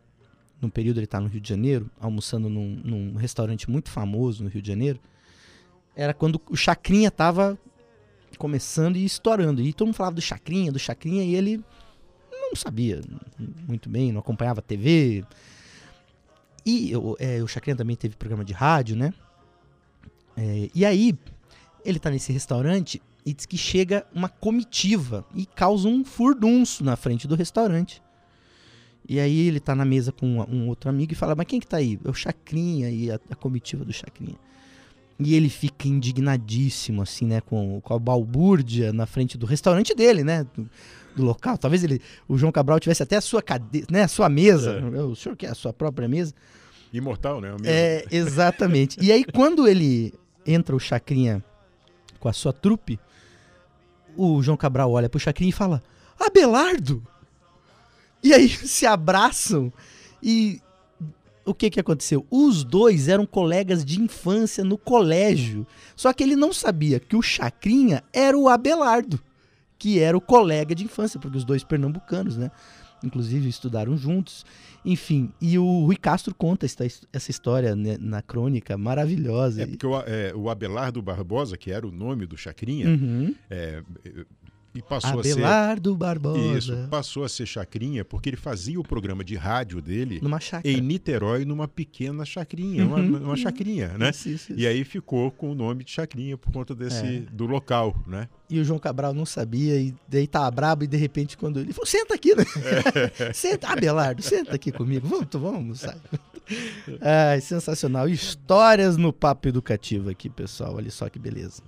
no 0.61 0.71
período 0.71 0.99
ele 0.99 1.05
está 1.05 1.21
no 1.21 1.29
Rio 1.29 1.41
de 1.41 1.49
Janeiro, 1.49 1.91
almoçando 2.01 2.49
num, 2.49 2.81
num, 2.85 3.15
restaurante 3.15 3.71
muito 3.71 3.91
famoso 3.91 4.43
no 4.43 4.51
Rio 4.51 4.61
de 4.61 4.69
Janeiro, 4.69 5.01
era 5.95 6.13
quando 6.13 6.41
o 6.51 6.57
Chacrinha 6.57 7.09
estava 7.09 7.59
começando 8.37 8.97
e 8.97 9.05
estourando. 9.05 9.63
E 9.63 9.73
todo 9.73 9.87
mundo 9.87 9.97
falava 9.97 10.17
do 10.17 10.21
Chacrinha, 10.21 10.73
do 10.73 10.79
Chacrinha, 10.79 11.25
e 11.25 11.35
ele 11.35 11.65
não 12.49 12.57
sabia 12.57 13.01
muito 13.67 13.89
bem, 13.89 14.13
não 14.13 14.21
acompanhava 14.21 14.63
TV. 14.63 15.25
E 16.65 16.91
eu, 16.91 17.17
é, 17.19 17.43
o 17.43 17.47
Chacrinha 17.47 17.77
também 17.77 17.97
teve 17.97 18.17
programa 18.17 18.45
de 18.45 18.53
rádio, 18.53 18.97
né? 18.97 19.13
É, 20.37 20.71
e 20.75 20.85
aí, 20.85 21.17
ele 21.85 21.99
tá 21.99 22.11
nesse 22.11 22.33
restaurante 22.33 23.01
e 23.25 23.33
diz 23.33 23.47
que 23.47 23.57
chega 23.57 24.07
uma 24.15 24.29
comitiva 24.29 25.25
e 25.35 25.45
causa 25.47 25.89
um 25.89 26.05
furdunço 26.05 26.85
na 26.85 26.97
frente 26.97 27.27
do 27.27 27.35
restaurante. 27.35 28.03
E 29.09 29.19
aí 29.19 29.49
ele 29.49 29.59
tá 29.59 29.75
na 29.75 29.85
mesa 29.85 30.13
com 30.13 30.27
um, 30.27 30.69
outro 30.69 30.91
amigo 30.91 31.13
e 31.13 31.17
fala, 31.17 31.35
mas 31.35 31.47
quem 31.47 31.59
que 31.59 31.67
tá 31.67 31.79
aí? 31.79 31.99
É 32.05 32.11
o 32.11 32.15
Chacrinha 32.15 32.91
e 32.91 33.11
a, 33.11 33.19
a 33.31 33.35
comitiva 33.35 33.85
do 33.85 33.93
Chacrinha. 33.93 34.37
E 35.19 35.35
ele 35.35 35.49
fica 35.49 35.89
indignadíssimo, 35.89 37.03
assim, 37.03 37.27
né? 37.27 37.41
Com, 37.41 37.81
com 37.81 37.95
a 37.95 37.99
balbúrdia 37.99 38.93
na 38.93 39.05
frente 39.05 39.37
do 39.37 39.47
restaurante 39.47 39.95
dele, 39.95 40.23
né? 40.23 40.47
Do, 40.55 40.71
do 41.17 41.25
local. 41.25 41.59
Talvez 41.59 41.83
ele, 41.83 42.01
o 42.29 42.39
João 42.39 42.53
Cabral 42.53 42.79
tivesse 42.79 43.03
até 43.03 43.17
a 43.17 43.21
sua 43.21 43.43
cadeira, 43.43 43.87
né? 43.91 44.05
A 44.05 44.09
sua 44.09 44.29
mesa. 44.29 44.79
É. 44.79 45.03
O 45.03 45.17
senhor 45.17 45.37
quer 45.37 45.51
a 45.51 45.55
sua 45.55 45.73
própria 45.73 46.07
mesa? 46.07 46.33
Imortal, 46.93 47.41
né? 47.41 47.55
É, 47.65 48.05
exatamente. 48.11 48.99
e 49.01 49.13
aí, 49.13 49.25
quando 49.25 49.67
ele 49.67 50.15
entra 50.47 50.75
o 50.75 50.81
Chacrinha 50.81 51.45
com 52.19 52.29
a 52.29 52.33
sua 52.33 52.53
trupe, 52.53 52.99
o 54.17 54.43
João 54.43 54.57
Cabral 54.57 54.91
olha 54.91 55.09
pro 55.09 55.21
Chacrinha 55.21 55.51
e 55.51 55.53
fala: 55.53 55.83
Abelardo! 56.19 57.03
E 58.23 58.33
aí 58.33 58.49
se 58.67 58.87
abraçam 58.87 59.73
e 60.23 60.61
o 61.49 61.55
que 61.55 61.71
que 61.71 61.81
aconteceu? 61.81 62.27
Os 62.31 62.63
dois 62.65 63.09
eram 63.09 63.25
colegas 63.27 63.85
de 63.85 64.01
infância 64.01 64.63
no 64.63 64.77
colégio. 64.77 65.67
Só 65.97 66.13
que 66.13 66.23
ele 66.23 66.37
não 66.37 66.53
sabia 66.53 67.01
que 67.01 67.17
o 67.17 67.23
Chacrinha 67.23 68.03
era 68.13 68.37
o 68.37 68.49
Abelardo, 68.49 69.19
que 69.79 69.99
era 69.99 70.17
o 70.17 70.21
colega 70.21 70.75
de 70.75 70.85
infância, 70.85 71.19
porque 71.21 71.37
os 71.39 71.45
dois 71.45 71.65
pernambucanos, 71.65 72.37
né? 72.37 72.51
Inclusive 73.03 73.49
estudaram 73.49 73.97
juntos. 73.97 74.45
Enfim, 74.85 75.31
e 75.41 75.57
o 75.59 75.85
Rui 75.85 75.97
Castro 75.97 76.35
conta 76.35 76.67
essa, 76.67 76.85
essa 77.13 77.31
história 77.31 77.77
né, 77.77 77.97
na 78.01 78.23
crônica 78.23 78.77
maravilhosa. 78.77 79.63
É 79.63 79.67
porque 79.67 79.87
o, 79.87 80.01
é, 80.01 80.33
o 80.35 80.49
Abelardo 80.51 81.01
Barbosa, 81.03 81.57
que 81.57 81.71
era 81.71 81.87
o 81.87 81.93
nome 81.93 82.27
do 82.27 82.37
Chacrinha, 82.37 82.89
Uhum. 82.89 83.35
é, 83.51 83.83
e 84.79 84.83
passou 84.83 85.19
Abelardo 85.19 85.91
a 85.91 85.93
ser 85.93 85.99
Barbosa. 85.99 86.59
Isso, 86.59 86.89
passou 86.89 87.25
a 87.25 87.29
ser 87.29 87.47
chacrinha 87.47 88.05
porque 88.05 88.29
ele 88.29 88.37
fazia 88.37 88.79
o 88.79 88.85
programa 88.85 89.25
de 89.25 89.35
rádio 89.35 89.83
dele 89.83 90.21
em 90.65 90.81
Niterói 90.81 91.45
numa 91.45 91.67
pequena 91.67 92.25
chacrinha, 92.25 92.85
Uhum, 92.85 92.95
uma, 92.95 93.19
uma 93.19 93.29
uhum. 93.31 93.37
chacrinha, 93.37 93.99
né? 93.99 94.11
Isso, 94.11 94.29
isso, 94.29 94.53
E 94.57 94.67
aí 94.67 94.85
ficou 94.85 95.33
com 95.33 95.51
o 95.51 95.55
nome 95.55 95.83
de 95.83 95.91
chacrinha 95.91 96.37
por 96.39 96.53
conta 96.53 96.75
desse 96.75 97.05
É. 97.05 97.21
do 97.33 97.47
local, 97.47 97.97
né? 98.07 98.29
E 98.49 98.61
o 98.61 98.65
João 98.65 98.79
Cabral 98.79 99.13
não 99.13 99.27
sabia, 99.27 99.81
e 99.81 99.95
daí 100.09 100.27
tava 100.27 100.51
brabo, 100.51 100.85
e 100.85 100.87
de 100.87 100.97
repente, 100.97 101.37
quando 101.37 101.59
ele 101.61 101.73
falou, 101.73 101.87
senta 101.87 102.15
aqui, 102.15 102.35
né? 102.35 102.45
senta, 103.35 103.69
Abelardo, 103.69 104.23
senta 104.23 104.55
aqui 104.55 104.71
comigo, 104.71 105.07
vamos, 105.09 105.27
vamos 105.33 105.55
almoçar. 105.55 105.99
Ai, 107.01 107.41
sensacional. 107.41 108.09
Histórias 108.09 108.97
no 108.97 109.13
Papo 109.13 109.49
Educativo 109.49 110.09
aqui, 110.09 110.31
pessoal, 110.31 110.77
olha 110.77 110.91
só 110.91 111.09
que 111.09 111.19
beleza. 111.19 111.63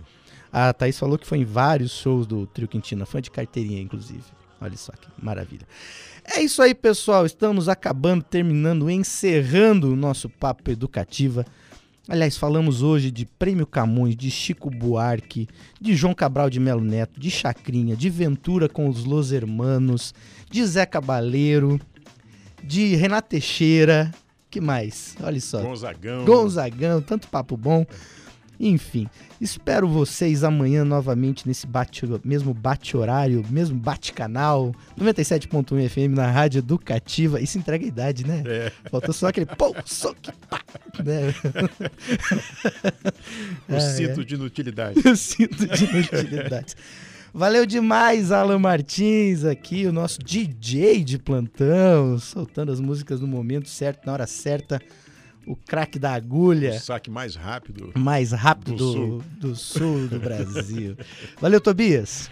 A 0.52 0.72
Thaís 0.72 0.98
falou 0.98 1.18
que 1.18 1.26
foi 1.26 1.38
em 1.38 1.44
vários 1.44 1.92
shows 1.92 2.26
do 2.26 2.46
Trio 2.46 2.68
Quintina, 2.68 3.06
fã 3.06 3.20
de 3.20 3.30
carteirinha, 3.30 3.80
inclusive. 3.80 4.24
Olha 4.60 4.76
só 4.76 4.92
que 4.92 5.08
maravilha. 5.22 5.66
É 6.24 6.42
isso 6.42 6.60
aí, 6.60 6.74
pessoal. 6.74 7.24
Estamos 7.24 7.68
acabando, 7.68 8.22
terminando, 8.22 8.90
encerrando 8.90 9.92
o 9.92 9.96
nosso 9.96 10.28
Papo 10.28 10.70
Educativa. 10.70 11.46
Aliás, 12.08 12.36
falamos 12.36 12.82
hoje 12.82 13.10
de 13.10 13.24
Prêmio 13.24 13.66
Camões, 13.66 14.16
de 14.16 14.30
Chico 14.30 14.68
Buarque, 14.68 15.48
de 15.80 15.94
João 15.94 16.12
Cabral 16.12 16.50
de 16.50 16.58
Melo 16.58 16.80
Neto, 16.80 17.20
de 17.20 17.30
Chacrinha, 17.30 17.96
de 17.96 18.10
Ventura 18.10 18.68
com 18.68 18.88
os 18.88 19.04
Los 19.04 19.32
Hermanos, 19.32 20.12
de 20.50 20.66
Zé 20.66 20.84
Cabaleiro, 20.84 21.80
de 22.62 22.96
Renato 22.96 23.28
Teixeira, 23.28 24.10
que 24.50 24.60
mais? 24.60 25.16
Olha 25.22 25.40
só. 25.40 25.62
Gonzagão. 25.62 26.24
Gonzagão, 26.24 27.00
tanto 27.00 27.28
papo 27.28 27.56
bom. 27.56 27.86
Enfim, 28.62 29.08
espero 29.40 29.88
vocês 29.88 30.44
amanhã 30.44 30.84
novamente 30.84 31.48
nesse 31.48 31.66
bate, 31.66 32.04
mesmo 32.22 32.52
bate-horário, 32.52 33.42
mesmo 33.48 33.78
bate-canal, 33.78 34.74
97.1 35.00 35.88
FM 35.88 36.14
na 36.14 36.30
Rádio 36.30 36.58
Educativa. 36.58 37.40
Isso 37.40 37.56
entrega 37.56 37.86
a 37.86 37.88
idade, 37.88 38.26
né? 38.26 38.42
É. 38.44 38.70
Faltou 38.90 39.14
só 39.14 39.28
aquele 39.28 39.46
pô, 39.46 39.74
soque, 39.86 40.30
pá, 40.50 40.60
né? 41.02 41.32
O 43.66 43.76
Ah, 43.76 43.80
cinto 43.80 44.20
é. 44.20 44.24
de 44.24 44.34
inutilidade. 44.34 45.00
O 45.08 45.16
cinto 45.16 45.66
de 45.66 45.84
inutilidade. 45.84 46.74
Valeu 47.32 47.64
demais, 47.64 48.32
Alan 48.32 48.58
Martins, 48.58 49.44
aqui, 49.44 49.86
o 49.86 49.92
nosso 49.92 50.18
DJ 50.18 51.04
de 51.04 51.16
plantão, 51.16 52.18
soltando 52.18 52.72
as 52.72 52.80
músicas 52.80 53.20
no 53.20 53.26
momento 53.26 53.68
certo, 53.68 54.04
na 54.04 54.12
hora 54.12 54.26
certa. 54.26 54.80
O 55.50 55.56
craque 55.56 55.98
da 55.98 56.12
agulha. 56.14 56.70
O 56.70 56.78
saque 56.80 57.10
mais 57.10 57.34
rápido. 57.34 57.92
Mais 57.96 58.32
rápido 58.32 58.72
Do 58.72 58.76
do, 58.76 58.92
sul. 58.92 59.22
do 59.40 59.56
sul 59.56 60.08
do 60.08 60.18
Brasil. 60.20 60.96
Valeu, 61.40 61.60
Tobias. 61.60 62.30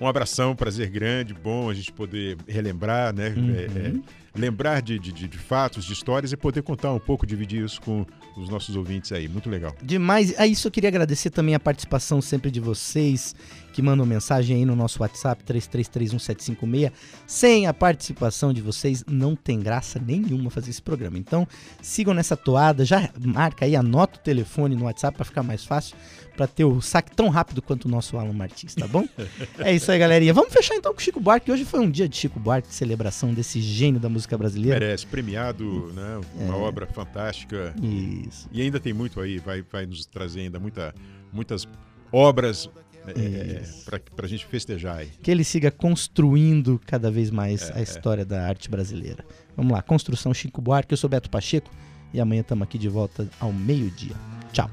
Um 0.00 0.06
abração, 0.08 0.56
prazer 0.56 0.88
grande, 0.90 1.32
bom 1.34 1.70
a 1.70 1.74
gente 1.74 1.92
poder 1.92 2.36
relembrar, 2.48 3.14
né? 3.14 3.28
Uhum. 3.36 3.54
É, 3.54 3.64
é, 3.64 3.94
lembrar 4.34 4.82
de, 4.82 4.98
de, 4.98 5.12
de- 5.12 5.38
fatos, 5.38 5.84
de 5.84 5.92
histórias 5.92 6.32
e 6.32 6.36
poder 6.36 6.62
contar 6.62 6.92
um 6.92 6.98
pouco, 6.98 7.24
dividir 7.24 7.64
isso 7.64 7.80
com 7.80 8.04
os 8.36 8.48
nossos 8.48 8.74
ouvintes 8.74 9.12
aí. 9.12 9.28
Muito 9.28 9.48
legal. 9.48 9.72
Demais. 9.82 10.36
A 10.38 10.46
isso 10.46 10.66
eu 10.66 10.72
queria 10.72 10.88
agradecer 10.88 11.30
também 11.30 11.54
a 11.54 11.60
participação 11.60 12.20
sempre 12.20 12.50
de 12.50 12.58
vocês 12.58 13.36
que 13.74 13.82
mandam 13.82 14.06
mensagem 14.06 14.56
aí 14.56 14.64
no 14.64 14.76
nosso 14.76 15.02
WhatsApp 15.02 15.42
33317756. 15.44 16.92
Sem 17.26 17.66
a 17.66 17.74
participação 17.74 18.52
de 18.52 18.62
vocês 18.62 19.04
não 19.08 19.34
tem 19.34 19.58
graça 19.58 19.98
nenhuma 19.98 20.48
fazer 20.48 20.70
esse 20.70 20.80
programa. 20.80 21.18
Então, 21.18 21.46
sigam 21.82 22.14
nessa 22.14 22.36
toada, 22.36 22.84
já 22.84 23.10
marca 23.20 23.64
aí, 23.64 23.74
anota 23.74 24.18
o 24.18 24.22
telefone 24.22 24.76
no 24.76 24.84
WhatsApp 24.84 25.16
para 25.16 25.24
ficar 25.24 25.42
mais 25.42 25.64
fácil, 25.64 25.96
para 26.36 26.46
ter 26.46 26.64
o 26.64 26.80
saque 26.80 27.14
tão 27.14 27.28
rápido 27.28 27.60
quanto 27.60 27.86
o 27.86 27.88
nosso 27.88 28.16
Alan 28.16 28.32
Martins, 28.32 28.74
tá 28.76 28.86
bom? 28.86 29.04
é 29.58 29.74
isso 29.74 29.90
aí, 29.90 29.98
galerinha. 29.98 30.32
Vamos 30.32 30.52
fechar 30.52 30.76
então 30.76 30.92
com 30.92 31.00
o 31.00 31.02
Chico 31.02 31.18
Buarque. 31.20 31.50
Hoje 31.50 31.64
foi 31.64 31.80
um 31.80 31.90
dia 31.90 32.08
de 32.08 32.16
Chico 32.16 32.38
Buarque, 32.38 32.68
de 32.68 32.74
celebração 32.74 33.34
desse 33.34 33.60
gênio 33.60 33.98
da 34.00 34.08
música 34.08 34.38
brasileira. 34.38 34.78
Merece, 34.78 35.04
premiado, 35.06 35.92
né? 35.94 36.20
Uma 36.36 36.54
É. 36.54 36.58
obra 36.58 36.86
fantástica. 36.86 37.74
Isso. 37.82 38.48
E 38.52 38.62
ainda 38.62 38.78
tem 38.78 38.92
muito 38.92 39.20
aí, 39.20 39.38
vai, 39.38 39.62
vai 39.62 39.84
nos 39.84 40.06
trazer 40.06 40.42
ainda 40.42 40.60
muita, 40.60 40.94
muitas 41.32 41.66
obras 42.12 42.68
Isso. 43.12 43.84
para 44.16 44.26
a 44.26 44.28
gente 44.28 44.46
festejar 44.46 44.98
aí. 44.98 45.10
que 45.22 45.30
ele 45.30 45.44
siga 45.44 45.70
construindo 45.70 46.80
cada 46.86 47.10
vez 47.10 47.30
mais 47.30 47.68
É, 47.70 47.74
a 47.74 47.78
é. 47.80 47.82
história 47.82 48.24
da 48.24 48.46
arte 48.46 48.70
brasileira. 48.70 49.24
Vamos 49.56 49.72
lá, 49.72 49.82
Construção 49.82 50.32
Chico 50.32 50.60
Buarque, 50.60 50.92
eu 50.92 50.96
sou 50.96 51.08
Beto 51.10 51.28
Pacheco 51.30 51.70
e 52.12 52.20
amanhã 52.20 52.40
estamos 52.40 52.62
aqui 52.64 52.78
de 52.78 52.88
volta 52.88 53.28
ao 53.40 53.52
meio-dia. 53.52 54.14
Tchau. 54.52 54.70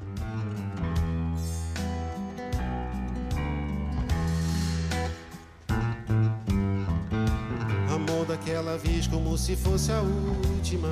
Amor 7.90 8.26
daquela 8.26 8.76
vez 8.78 9.06
como 9.06 9.36
se 9.36 9.56
fosse 9.56 9.92
a 9.92 10.00
última. 10.00 10.88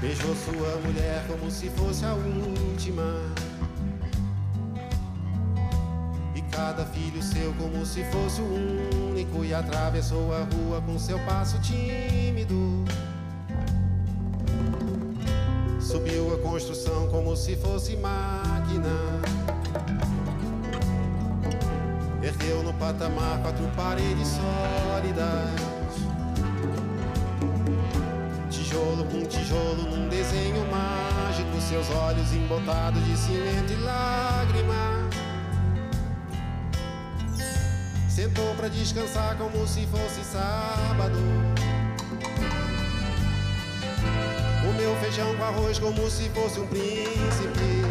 Beijou 0.00 0.34
sua 0.36 0.76
mulher 0.84 1.24
como 1.26 1.50
se 1.50 1.68
fosse 1.70 2.04
a 2.04 2.14
última. 2.14 3.04
Cada 6.54 6.84
filho 6.86 7.22
seu 7.22 7.52
como 7.54 7.84
se 7.84 8.04
fosse 8.04 8.40
o 8.40 9.10
único. 9.10 9.44
E 9.44 9.52
atravessou 9.52 10.32
a 10.34 10.44
rua 10.44 10.80
com 10.80 10.98
seu 10.98 11.18
passo 11.20 11.60
tímido. 11.60 12.84
Subiu 15.80 16.34
a 16.34 16.38
construção 16.38 17.08
como 17.08 17.36
se 17.36 17.56
fosse 17.56 17.96
máquina. 17.96 18.90
Ergueu 22.22 22.62
no 22.62 22.72
patamar 22.74 23.42
quatro 23.42 23.66
paredes 23.76 24.28
sólidas. 24.28 25.50
Tijolo 28.50 29.04
com 29.04 29.24
tijolo 29.26 29.82
num 29.82 30.08
desenho 30.08 30.64
mágico. 30.70 31.60
Seus 31.60 31.90
olhos 31.90 32.32
embotados 32.32 33.04
de 33.04 33.16
cimento 33.16 33.72
e 33.72 33.76
lágrima. 33.76 34.93
Sentou 38.24 38.54
pra 38.54 38.68
descansar 38.68 39.36
como 39.36 39.66
se 39.66 39.86
fosse 39.88 40.24
sábado. 40.24 41.18
Comeu 44.64 44.96
feijão 44.96 45.36
com 45.36 45.44
arroz 45.44 45.78
como 45.78 46.10
se 46.10 46.30
fosse 46.30 46.58
um 46.58 46.66
príncipe. 46.66 47.84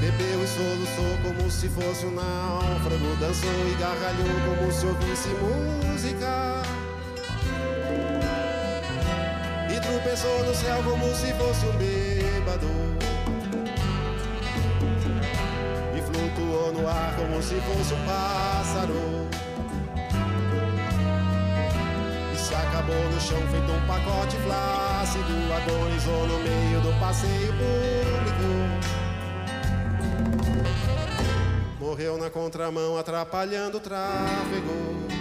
Bebeu 0.00 0.42
e 0.42 0.46
soluçou 0.46 1.18
como 1.22 1.50
se 1.50 1.68
fosse 1.68 2.06
um 2.06 2.12
náufrago. 2.12 3.16
Dançou 3.20 3.68
e 3.70 3.74
gargalhou 3.78 4.56
como 4.56 4.72
se 4.72 4.86
ouvisse 4.86 5.28
música. 5.28 6.62
E 9.70 9.80
tropeçou 9.80 10.44
no 10.46 10.54
céu 10.54 10.82
como 10.82 11.14
se 11.14 11.34
fosse 11.34 11.66
um 11.66 11.76
bêbado. 11.76 12.97
Como 17.18 17.42
se 17.42 17.60
fosse 17.60 17.94
um 17.94 18.04
pássaro. 18.06 19.28
E 22.32 22.36
se 22.36 22.54
acabou 22.54 22.94
no 23.10 23.20
chão 23.20 23.40
feito 23.50 23.72
um 23.72 23.86
pacote 23.86 24.36
flácido. 24.36 25.52
Agonizou 25.56 26.26
no 26.28 26.38
meio 26.38 26.80
do 26.80 27.00
passeio 27.00 27.52
público. 27.52 28.48
Morreu 31.80 32.16
na 32.16 32.30
contramão, 32.30 32.96
atrapalhando 32.96 33.78
o 33.78 33.80
tráfego. 33.80 35.17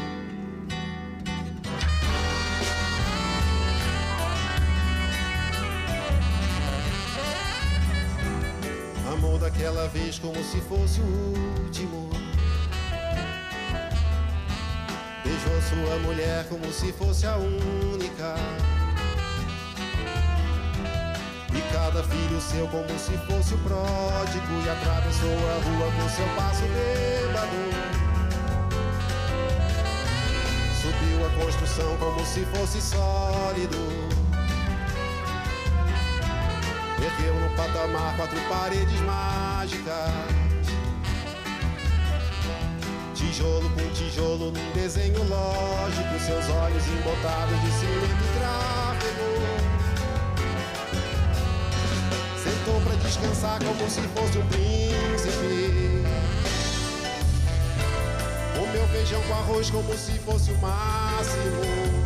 Daquela 9.78 9.88
vez 9.90 10.18
como 10.18 10.44
se 10.44 10.60
fosse 10.62 11.00
o 11.00 11.64
último. 11.64 12.10
Beijou 15.24 15.62
sua 15.62 16.00
mulher 16.00 16.46
como 16.50 16.72
se 16.74 16.92
fosse 16.94 17.28
a 17.28 17.38
única. 17.38 18.36
E 21.54 21.74
cada 21.74 22.04
filho 22.04 22.42
seu 22.42 22.68
como 22.68 22.90
se 23.00 23.18
fosse 23.26 23.54
o 23.54 23.58
pródigo 23.60 24.62
E 24.64 24.70
atravessou 24.70 25.30
a 25.30 25.64
rua 25.64 25.92
com 25.92 26.10
seu 26.10 26.28
passo 26.36 26.62
bêbado 26.62 27.56
Subiu 30.82 31.26
a 31.26 31.44
construção 31.44 31.98
como 31.98 32.26
se 32.26 32.46
fosse 32.46 32.82
sólido 32.82 34.27
patamar 37.58 38.16
quatro 38.16 38.40
paredes 38.48 39.02
mágicas 39.02 40.12
Tijolo 43.16 43.70
com 43.72 43.90
tijolo 43.94 44.52
num 44.52 44.72
desenho 44.74 45.24
lógico 45.28 46.20
Seus 46.26 46.48
olhos 46.50 46.88
embotados 46.88 47.60
de 47.62 47.72
cimento 47.72 48.24
e 48.24 48.40
tráfego 48.40 49.28
Sentou 52.48 52.80
pra 52.82 52.96
descansar 52.96 53.60
como 53.64 53.90
se 53.90 54.02
fosse 54.02 54.38
um 54.38 54.48
príncipe. 54.48 56.04
Comeu 58.58 58.88
feijão 58.88 59.22
com 59.24 59.34
arroz 59.34 59.70
como 59.70 59.98
se 59.98 60.14
fosse 60.20 60.52
o 60.52 60.58
máximo. 60.60 61.97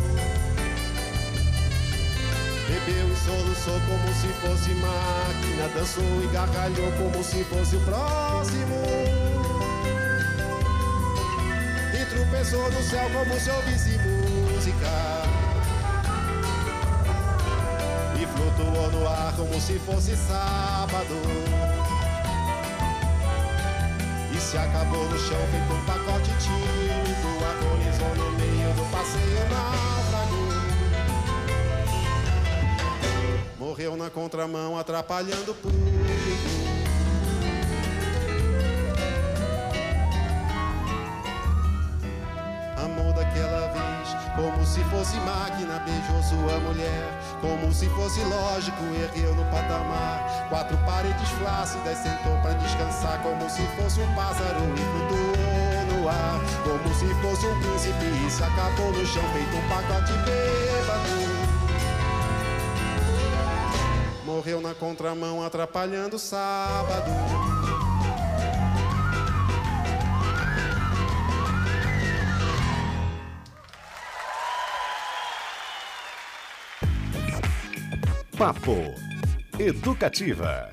Bebeu 2.72 3.06
e 3.06 3.16
soluçou 3.16 3.78
como 3.80 4.14
se 4.14 4.28
fosse 4.40 4.70
máquina. 4.76 5.68
Dançou 5.74 6.24
e 6.24 6.26
gargalhou 6.28 6.90
como 6.92 7.22
se 7.22 7.44
fosse 7.44 7.76
o 7.76 7.80
próximo. 7.80 8.82
E 11.92 12.04
tropeçou 12.06 12.70
no 12.72 12.82
céu 12.82 13.10
como 13.10 13.38
se 13.38 13.50
ouvisse 13.50 13.98
música. 13.98 14.88
E 18.18 18.26
flutuou 18.26 18.90
no 18.90 19.06
ar 19.06 19.34
como 19.36 19.60
se 19.60 19.78
fosse 19.80 20.16
sábado. 20.16 21.20
E 24.34 24.40
se 24.40 24.56
acabou 24.56 25.10
no 25.10 25.18
chão 25.18 25.38
feito 25.50 25.74
um 25.74 25.84
pacote 25.84 26.30
tímido. 26.38 27.44
Agonizou 27.50 28.16
no 28.16 28.32
meio 28.38 28.72
do 28.76 28.90
passeio 28.90 29.50
náufrago. 29.50 29.71
Morreu 33.72 33.96
na 33.96 34.10
contramão, 34.10 34.78
atrapalhando 34.78 35.52
o 35.52 35.54
público. 35.54 35.96
Amou 42.76 43.14
daquela 43.14 43.72
vez, 43.72 44.08
como 44.36 44.66
se 44.66 44.84
fosse 44.90 45.16
máquina, 45.20 45.82
beijou 45.86 46.22
sua 46.22 46.60
mulher, 46.60 47.18
como 47.40 47.72
se 47.72 47.88
fosse 47.88 48.20
lógico, 48.24 48.76
ergueu 48.94 49.34
no 49.34 49.44
patamar. 49.46 50.48
Quatro 50.50 50.76
paredes 50.84 51.30
flácidas, 51.40 51.96
sentou 51.96 52.36
pra 52.42 52.52
descansar, 52.52 53.22
como 53.22 53.48
se 53.48 53.62
fosse 53.68 54.00
um 54.00 54.14
pássaro 54.14 54.60
e 54.76 54.84
flutuou 54.84 55.98
no 55.98 56.08
ar, 56.10 56.38
como 56.62 56.94
se 56.94 57.08
fosse 57.22 57.46
um 57.46 57.58
príncipe 57.58 58.26
e 58.26 58.30
se 58.30 58.44
acabou 58.44 58.92
no 58.92 59.06
chão, 59.06 59.24
feito 59.32 59.56
um 59.56 59.68
pacote 59.70 60.12
bêbado. 60.26 61.31
Morreu 64.42 64.60
na 64.60 64.74
contramão, 64.74 65.40
atrapalhando 65.40 66.16
o 66.16 66.18
sábado. 66.18 67.12
Papo 78.36 78.74
Educativa. 79.60 80.68